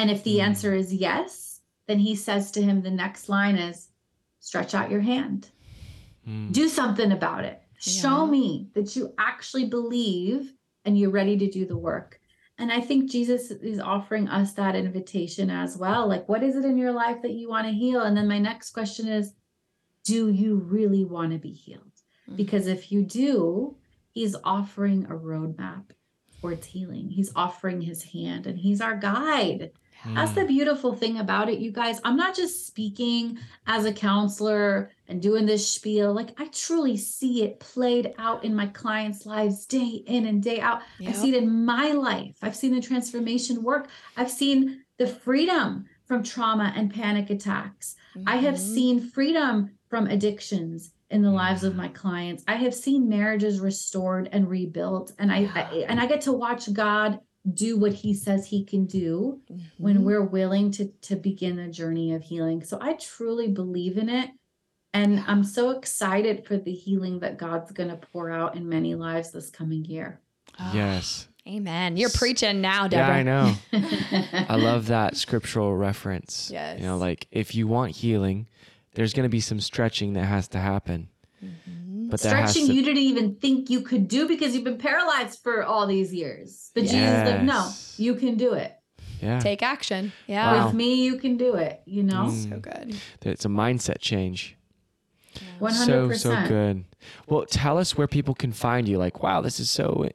And 0.00 0.10
if 0.10 0.24
the 0.24 0.38
Mm. 0.38 0.44
answer 0.44 0.72
is 0.74 0.94
yes, 0.94 1.60
then 1.86 1.98
he 1.98 2.14
says 2.16 2.50
to 2.52 2.62
him, 2.62 2.80
the 2.80 2.90
next 2.90 3.28
line 3.28 3.56
is, 3.56 3.88
stretch 4.38 4.74
out 4.74 4.90
your 4.90 5.02
hand, 5.02 5.50
Mm. 6.26 6.50
do 6.52 6.68
something 6.70 7.12
about 7.12 7.44
it. 7.44 7.60
Show 7.78 8.26
me 8.26 8.70
that 8.74 8.96
you 8.96 9.12
actually 9.18 9.66
believe 9.66 10.54
and 10.86 10.98
you're 10.98 11.10
ready 11.10 11.36
to 11.36 11.50
do 11.50 11.66
the 11.66 11.76
work. 11.76 12.18
And 12.56 12.72
I 12.72 12.80
think 12.80 13.10
Jesus 13.10 13.50
is 13.50 13.78
offering 13.78 14.26
us 14.28 14.54
that 14.54 14.74
invitation 14.74 15.50
as 15.50 15.76
well. 15.76 16.08
Like, 16.08 16.26
what 16.30 16.42
is 16.42 16.56
it 16.56 16.64
in 16.64 16.78
your 16.78 16.92
life 16.92 17.20
that 17.20 17.32
you 17.34 17.50
want 17.50 17.66
to 17.66 17.72
heal? 17.72 18.00
And 18.00 18.16
then 18.16 18.26
my 18.26 18.38
next 18.38 18.70
question 18.70 19.06
is, 19.06 19.34
do 20.04 20.30
you 20.30 20.56
really 20.56 21.04
want 21.04 21.32
to 21.32 21.38
be 21.38 21.52
healed? 21.52 21.92
Mhm. 22.26 22.36
Because 22.36 22.66
if 22.66 22.90
you 22.90 23.02
do, 23.02 23.76
he's 24.12 24.34
offering 24.44 25.04
a 25.04 25.14
roadmap 25.14 25.90
towards 26.40 26.66
healing. 26.68 27.10
He's 27.10 27.32
offering 27.36 27.82
his 27.82 28.02
hand 28.04 28.46
and 28.46 28.58
he's 28.58 28.80
our 28.80 28.96
guide. 28.96 29.72
That's 30.04 30.32
Mm. 30.32 30.34
the 30.36 30.44
beautiful 30.46 30.94
thing 30.94 31.18
about 31.18 31.48
it, 31.48 31.58
you 31.58 31.70
guys. 31.70 32.00
I'm 32.04 32.16
not 32.16 32.34
just 32.34 32.66
speaking 32.66 33.38
as 33.66 33.84
a 33.84 33.92
counselor 33.92 34.90
and 35.08 35.20
doing 35.20 35.46
this 35.46 35.68
spiel. 35.70 36.12
Like, 36.12 36.30
I 36.40 36.46
truly 36.46 36.96
see 36.96 37.42
it 37.42 37.60
played 37.60 38.14
out 38.18 38.44
in 38.44 38.54
my 38.54 38.66
clients' 38.66 39.26
lives 39.26 39.66
day 39.66 40.02
in 40.06 40.26
and 40.26 40.42
day 40.42 40.60
out. 40.60 40.80
I 41.00 41.04
Yep. 41.04 41.14
see 41.16 41.34
it 41.34 41.42
in 41.42 41.64
my 41.64 41.92
life. 41.92 42.36
I've 42.42 42.56
seen 42.56 42.74
the 42.74 42.80
transformation 42.80 43.62
work. 43.62 43.88
I've 44.16 44.30
seen 44.30 44.82
the 44.98 45.06
freedom 45.06 45.86
from 46.06 46.22
trauma 46.22 46.72
and 46.76 46.92
panic 46.92 47.30
attacks. 47.30 47.94
I 48.26 48.36
have 48.36 48.54
Mhm. 48.56 48.58
seen 48.74 49.00
freedom 49.00 49.70
from 49.88 50.06
addictions 50.06 50.92
in 51.10 51.22
the 51.22 51.30
lives 51.30 51.64
of 51.64 51.74
my 51.76 51.88
clients. 51.88 52.44
I 52.46 52.54
have 52.54 52.74
seen 52.74 53.08
marriages 53.08 53.60
restored 53.60 54.28
and 54.32 54.48
rebuilt 54.48 55.12
and 55.18 55.32
I, 55.32 55.50
I 55.54 55.84
and 55.88 56.00
I 56.00 56.06
get 56.06 56.20
to 56.22 56.32
watch 56.32 56.72
God 56.72 57.18
do 57.54 57.78
what 57.78 57.92
he 57.92 58.12
says 58.14 58.46
he 58.46 58.64
can 58.64 58.84
do 58.86 59.40
when 59.78 59.98
Mhm. 59.98 60.02
we're 60.04 60.22
willing 60.24 60.70
to 60.72 60.86
to 61.02 61.16
begin 61.16 61.56
the 61.56 61.68
journey 61.68 62.12
of 62.12 62.22
healing. 62.22 62.62
So 62.62 62.78
I 62.80 62.94
truly 62.94 63.48
believe 63.48 63.96
in 63.96 64.08
it 64.08 64.30
and 64.92 65.20
I'm 65.26 65.44
so 65.44 65.70
excited 65.70 66.44
for 66.44 66.56
the 66.58 66.72
healing 66.72 67.20
that 67.20 67.38
God's 67.38 67.72
going 67.72 67.88
to 67.88 67.96
pour 67.96 68.30
out 68.30 68.56
in 68.56 68.68
many 68.68 68.94
lives 68.94 69.30
this 69.30 69.48
coming 69.50 69.84
year. 69.84 70.20
Ah, 70.58 70.74
Yes. 70.74 71.28
Amen. 71.48 71.96
You're 71.96 72.10
preaching 72.10 72.60
now, 72.60 72.86
Debra. 72.86 73.06
Yeah, 73.06 73.12
I 73.14 73.22
know. 73.22 73.54
I 74.48 74.56
love 74.56 74.88
that 74.88 75.16
scriptural 75.16 75.74
reference. 75.74 76.50
yes 76.52 76.78
You 76.78 76.86
know, 76.86 76.98
like 76.98 77.26
if 77.30 77.54
you 77.54 77.66
want 77.66 77.92
healing, 77.96 78.46
there's 78.94 79.14
going 79.14 79.24
to 79.24 79.30
be 79.30 79.40
some 79.40 79.60
stretching 79.60 80.12
that 80.12 80.26
has 80.26 80.48
to 80.48 80.58
happen. 80.58 81.08
Mhm. 81.42 81.79
But 82.10 82.20
Stretching 82.20 82.66
to, 82.66 82.72
you 82.72 82.82
didn't 82.82 83.02
even 83.02 83.36
think 83.36 83.70
you 83.70 83.80
could 83.82 84.08
do 84.08 84.26
because 84.26 84.54
you've 84.54 84.64
been 84.64 84.78
paralyzed 84.78 85.40
for 85.42 85.62
all 85.62 85.86
these 85.86 86.12
years. 86.12 86.70
But 86.74 86.82
Jesus 86.82 87.28
like, 87.28 87.42
no, 87.42 87.70
you 87.96 88.14
can 88.14 88.36
do 88.36 88.54
it. 88.54 88.76
yeah, 89.20 89.38
Take 89.40 89.62
action. 89.62 90.12
Yeah. 90.26 90.52
Wow. 90.52 90.66
With 90.66 90.74
me, 90.74 91.04
you 91.04 91.18
can 91.18 91.36
do 91.36 91.54
it, 91.54 91.80
you 91.86 92.02
know? 92.02 92.26
Mm. 92.26 92.50
So 92.50 92.58
good. 92.58 92.96
it's 93.22 93.44
a 93.44 93.48
mindset 93.48 93.98
change. 94.00 94.56
100%. 95.60 95.72
So 95.86 96.12
so 96.12 96.48
good. 96.48 96.84
Well, 97.26 97.46
tell 97.46 97.78
us 97.78 97.96
where 97.96 98.08
people 98.08 98.34
can 98.34 98.52
find 98.52 98.88
you. 98.88 98.98
Like, 98.98 99.22
wow, 99.22 99.40
this 99.40 99.60
is 99.60 99.70
so 99.70 100.08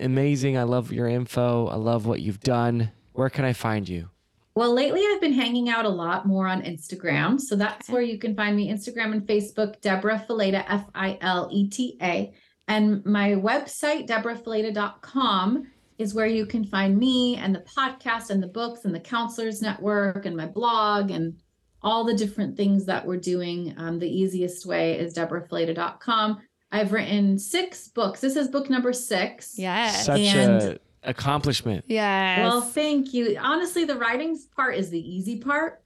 amazing. 0.00 0.56
I 0.56 0.64
love 0.64 0.92
your 0.92 1.08
info. 1.08 1.66
I 1.68 1.76
love 1.76 2.06
what 2.06 2.20
you've 2.20 2.40
done. 2.40 2.90
Where 3.12 3.30
can 3.30 3.44
I 3.44 3.52
find 3.52 3.88
you? 3.88 4.10
Well, 4.54 4.74
lately 4.74 5.00
I've 5.06 5.20
been 5.20 5.32
hanging 5.32 5.68
out 5.68 5.84
a 5.84 5.88
lot 5.90 6.26
more 6.26 6.48
on 6.48 6.62
Instagram. 6.62 7.40
So 7.40 7.54
that's 7.56 7.88
where 7.88 8.02
you 8.02 8.18
can 8.18 8.34
find 8.34 8.56
me 8.56 8.70
Instagram 8.70 9.12
and 9.12 9.22
Facebook, 9.26 9.80
Debra 9.80 10.24
Fileta, 10.28 10.64
F 10.68 10.84
I 10.94 11.18
L 11.20 11.48
E 11.52 11.68
T 11.68 11.96
A. 12.02 12.32
And 12.68 13.04
my 13.04 13.30
website, 13.30 14.06
debrafileta.com, 14.08 15.66
is 15.98 16.14
where 16.14 16.26
you 16.26 16.46
can 16.46 16.64
find 16.64 16.98
me 16.98 17.36
and 17.36 17.54
the 17.54 17.60
podcast 17.60 18.30
and 18.30 18.42
the 18.42 18.46
books 18.48 18.84
and 18.84 18.94
the 18.94 19.00
counselors 19.00 19.60
network 19.60 20.24
and 20.26 20.36
my 20.36 20.46
blog 20.46 21.10
and 21.10 21.36
all 21.82 22.04
the 22.04 22.14
different 22.14 22.56
things 22.56 22.84
that 22.86 23.06
we're 23.06 23.16
doing. 23.16 23.74
Um, 23.76 23.98
the 23.98 24.08
easiest 24.08 24.66
way 24.66 24.98
is 24.98 25.14
debrafileta.com. 25.14 26.38
I've 26.72 26.92
written 26.92 27.38
six 27.38 27.88
books. 27.88 28.20
This 28.20 28.36
is 28.36 28.48
book 28.48 28.70
number 28.70 28.92
six. 28.92 29.58
Yes. 29.58 30.06
Such 30.06 30.20
And- 30.20 30.62
a 30.62 30.78
accomplishment. 31.02 31.84
yes. 31.88 32.38
Well, 32.40 32.60
thank 32.60 33.12
you. 33.14 33.36
Honestly, 33.40 33.84
the 33.84 33.96
writing 33.96 34.38
part 34.54 34.76
is 34.76 34.90
the 34.90 35.00
easy 35.00 35.38
part. 35.38 35.82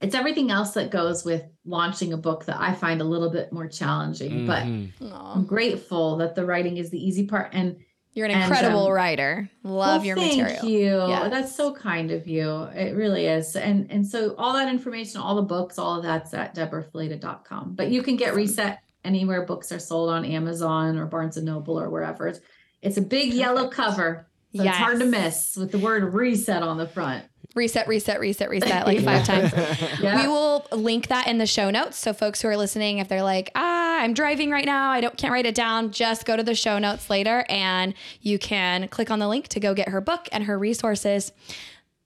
It's 0.00 0.14
everything 0.14 0.50
else 0.50 0.72
that 0.74 0.90
goes 0.90 1.24
with 1.24 1.42
launching 1.64 2.12
a 2.12 2.16
book 2.16 2.44
that 2.44 2.60
I 2.60 2.72
find 2.72 3.00
a 3.00 3.04
little 3.04 3.30
bit 3.30 3.52
more 3.52 3.66
challenging. 3.66 4.46
But 4.46 4.64
Mhm. 4.64 4.90
Aw. 5.12 5.34
I'm 5.34 5.44
grateful 5.44 6.16
that 6.18 6.34
the 6.36 6.44
writing 6.46 6.76
is 6.76 6.90
the 6.90 7.04
easy 7.04 7.26
part. 7.26 7.50
And 7.52 7.76
You're 8.12 8.26
an 8.26 8.32
and, 8.32 8.44
incredible 8.44 8.86
um, 8.86 8.92
writer. 8.92 9.50
Love 9.64 10.00
well, 10.00 10.06
your 10.06 10.16
thank 10.16 10.36
material. 10.36 10.60
Thank 10.60 10.72
you. 10.72 11.08
Yes. 11.08 11.30
That's 11.30 11.54
so 11.56 11.74
kind 11.74 12.12
of 12.12 12.28
you. 12.28 12.62
It 12.74 12.94
really 12.94 13.26
is. 13.26 13.56
And 13.56 13.90
and 13.90 14.06
so 14.06 14.34
all 14.38 14.52
that 14.52 14.68
information, 14.68 15.20
all 15.20 15.34
the 15.34 15.42
books, 15.42 15.78
all 15.78 15.96
of 15.96 16.04
that's 16.04 16.32
at 16.32 16.54
debrafileta.com. 16.54 17.74
But 17.74 17.90
you 17.90 18.02
can 18.02 18.16
get 18.16 18.34
reset 18.34 18.78
anywhere 19.04 19.44
books 19.46 19.72
are 19.72 19.78
sold 19.78 20.10
on 20.10 20.24
Amazon 20.24 20.96
or 20.96 21.06
Barnes 21.06 21.36
and 21.36 21.46
Noble 21.46 21.78
or 21.78 21.90
wherever. 21.90 22.28
It's, 22.28 22.40
it's 22.82 22.96
a 22.96 23.02
big 23.02 23.32
yellow 23.32 23.68
cover. 23.68 24.26
So 24.54 24.62
it's 24.62 24.76
hard 24.76 24.98
to 25.00 25.04
miss 25.04 25.56
with 25.56 25.72
the 25.72 25.78
word 25.78 26.14
reset 26.14 26.62
on 26.62 26.78
the 26.78 26.86
front. 26.86 27.24
Reset, 27.54 27.86
reset, 27.88 28.20
reset, 28.20 28.48
reset 28.48 28.86
like 28.86 29.02
five 29.04 29.24
times. 29.24 29.52
Yeah. 30.00 30.22
We 30.22 30.28
will 30.28 30.66
link 30.70 31.08
that 31.08 31.26
in 31.26 31.38
the 31.38 31.46
show 31.46 31.70
notes. 31.70 31.98
So 31.98 32.12
folks 32.12 32.40
who 32.40 32.48
are 32.48 32.56
listening, 32.56 32.98
if 32.98 33.08
they're 33.08 33.22
like, 33.22 33.50
ah, 33.54 34.00
I'm 34.00 34.14
driving 34.14 34.50
right 34.50 34.64
now, 34.64 34.90
I 34.90 35.00
don't 35.00 35.16
can't 35.16 35.32
write 35.32 35.46
it 35.46 35.54
down, 35.54 35.90
just 35.90 36.24
go 36.24 36.36
to 36.36 36.42
the 36.42 36.54
show 36.54 36.78
notes 36.78 37.10
later 37.10 37.44
and 37.48 37.94
you 38.20 38.38
can 38.38 38.86
click 38.88 39.10
on 39.10 39.18
the 39.18 39.28
link 39.28 39.48
to 39.48 39.60
go 39.60 39.74
get 39.74 39.88
her 39.88 40.00
book 40.00 40.28
and 40.30 40.44
her 40.44 40.58
resources. 40.58 41.32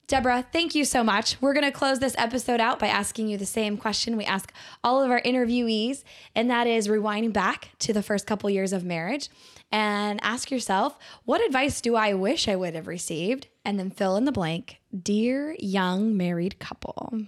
Debra, 0.07 0.47
thank 0.53 0.75
you 0.75 0.85
so 0.85 1.05
much. 1.05 1.41
We're 1.41 1.55
going 1.55 1.65
to 1.65 1.73
close 1.73 1.99
this 1.99 2.15
episode 2.19 2.61
out 2.61 2.79
by 2.79 2.89
asking 2.89 3.29
you 3.29 3.39
the 3.39 3.47
same 3.47 3.77
question 3.77 4.17
we 4.17 4.25
ask 4.25 4.53
all 4.83 5.03
of 5.03 5.11
our 5.11 5.21
interviewees, 5.23 6.03
and 6.35 6.51
that 6.51 6.67
is 6.67 6.89
rewinding 6.89 7.33
back 7.33 7.71
to 7.81 7.93
the 7.93 8.03
first 8.03 8.27
couple 8.27 8.51
years 8.51 8.73
of 8.73 8.85
marriage 8.85 9.29
and 9.73 10.21
ask 10.23 10.51
yourself, 10.51 10.97
what 11.25 11.45
advice 11.45 11.81
do 11.81 11.97
I 11.97 12.13
wish 12.13 12.47
I 12.47 12.57
would 12.57 12.75
have 12.75 12.87
received? 12.87 13.49
And 13.65 13.79
then 13.79 13.91
fill 13.91 14.17
in 14.17 14.27
the 14.27 14.33
blank, 14.33 14.81
dear 14.97 15.57
young 15.59 16.17
married 16.17 16.59
couple. 16.59 17.23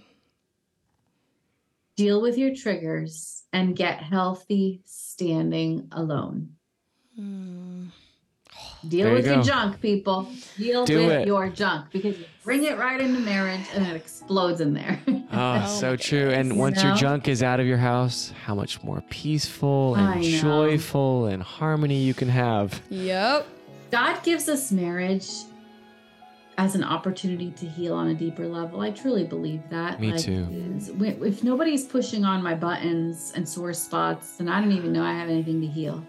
Deal 1.97 2.21
with 2.21 2.37
your 2.37 2.53
triggers 2.53 3.43
and 3.51 3.75
get 3.75 4.03
healthy 4.03 4.81
standing 4.85 5.87
alone. 5.91 6.55
Hmm. 7.15 7.87
Deal 8.87 9.05
There 9.05 9.09
you 9.09 9.15
with 9.15 9.25
your 9.25 9.41
junk, 9.43 9.81
people. 9.81 10.27
Deal 10.57 10.85
Do 10.85 10.97
with 10.97 11.11
it. 11.11 11.27
your 11.27 11.49
junk 11.49 11.91
because 11.91 12.19
you 12.19 12.25
bring 12.43 12.63
it 12.65 12.77
right 12.77 12.99
into 13.01 13.19
marriage 13.19 13.65
and 13.73 13.85
it 13.85 13.95
explodes 13.95 14.61
in 14.61 14.73
there. 14.73 14.99
Ah, 15.31 15.65
oh, 15.67 15.79
so 15.79 15.95
true. 15.95 16.29
And 16.29 16.57
once 16.57 16.83
your 16.83 16.91
know? 16.91 16.97
junk 16.97 17.27
is 17.27 17.41
out 17.41 17.59
of 17.59 17.65
your 17.65 17.77
house, 17.77 18.31
how 18.43 18.53
much 18.53 18.83
more 18.83 19.01
peaceful 19.09 19.95
and 19.95 20.21
joyful 20.21 21.25
and 21.25 21.41
harmony 21.41 21.97
you 21.97 22.13
can 22.13 22.29
have. 22.29 22.81
Yep. 22.89 23.47
God 23.91 24.23
gives 24.23 24.49
us 24.49 24.71
marriage 24.71 25.29
as 26.57 26.75
an 26.75 26.83
opportunity 26.83 27.51
to 27.51 27.65
heal 27.65 27.93
on 27.93 28.09
a 28.09 28.13
deeper 28.13 28.47
level. 28.47 28.81
I 28.81 28.91
truly 28.91 29.23
believe 29.23 29.61
that. 29.69 29.99
Me 29.99 30.17
too. 30.17 30.47
If 30.99 31.43
nobody's 31.43 31.85
pushing 31.85 32.23
on 32.23 32.41
my 32.41 32.55
buttons 32.55 33.33
and 33.35 33.47
sore 33.47 33.73
spots, 33.73 34.37
then 34.37 34.47
I 34.47 34.61
don't 34.61 34.71
even 34.71 34.93
know 34.93 35.03
I 35.03 35.13
have 35.13 35.29
anything 35.29 35.59
to 35.61 35.67
heal. 35.67 36.05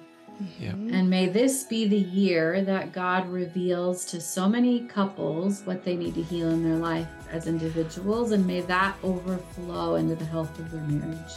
Yep. 0.61 0.74
And 0.74 1.09
may 1.09 1.28
this 1.28 1.64
be 1.64 1.87
the 1.87 1.99
year 1.99 2.62
that 2.62 2.93
God 2.93 3.28
reveals 3.28 4.05
to 4.07 4.20
so 4.20 4.49
many 4.49 4.80
couples 4.80 5.62
what 5.64 5.84
they 5.84 5.97
need 5.97 6.14
to 6.14 6.22
heal 6.22 6.51
in 6.51 6.62
their 6.62 6.78
life 6.78 7.09
as 7.32 7.47
individuals, 7.47 8.32
and 8.32 8.47
may 8.47 8.61
that 8.62 8.97
overflow 9.03 9.95
into 9.97 10.14
the 10.14 10.24
health 10.24 10.59
of 10.59 10.70
their 10.70 10.82
marriage. 10.82 11.32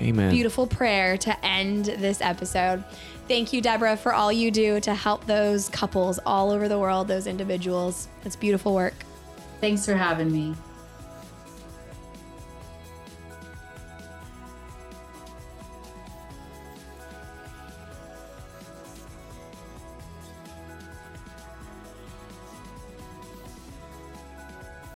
Amen. 0.00 0.30
Beautiful 0.30 0.66
prayer 0.66 1.16
to 1.18 1.44
end 1.44 1.86
this 1.86 2.20
episode. 2.20 2.84
Thank 3.28 3.52
you, 3.52 3.60
Debra, 3.60 3.96
for 3.96 4.12
all 4.12 4.30
you 4.30 4.50
do 4.50 4.78
to 4.80 4.94
help 4.94 5.26
those 5.26 5.68
couples 5.70 6.20
all 6.26 6.50
over 6.50 6.68
the 6.68 6.78
world, 6.78 7.08
those 7.08 7.26
individuals. 7.26 8.08
It's 8.24 8.36
beautiful 8.36 8.74
work. 8.74 8.94
Thanks 9.60 9.86
for 9.86 9.96
having 9.96 10.30
me. 10.30 10.54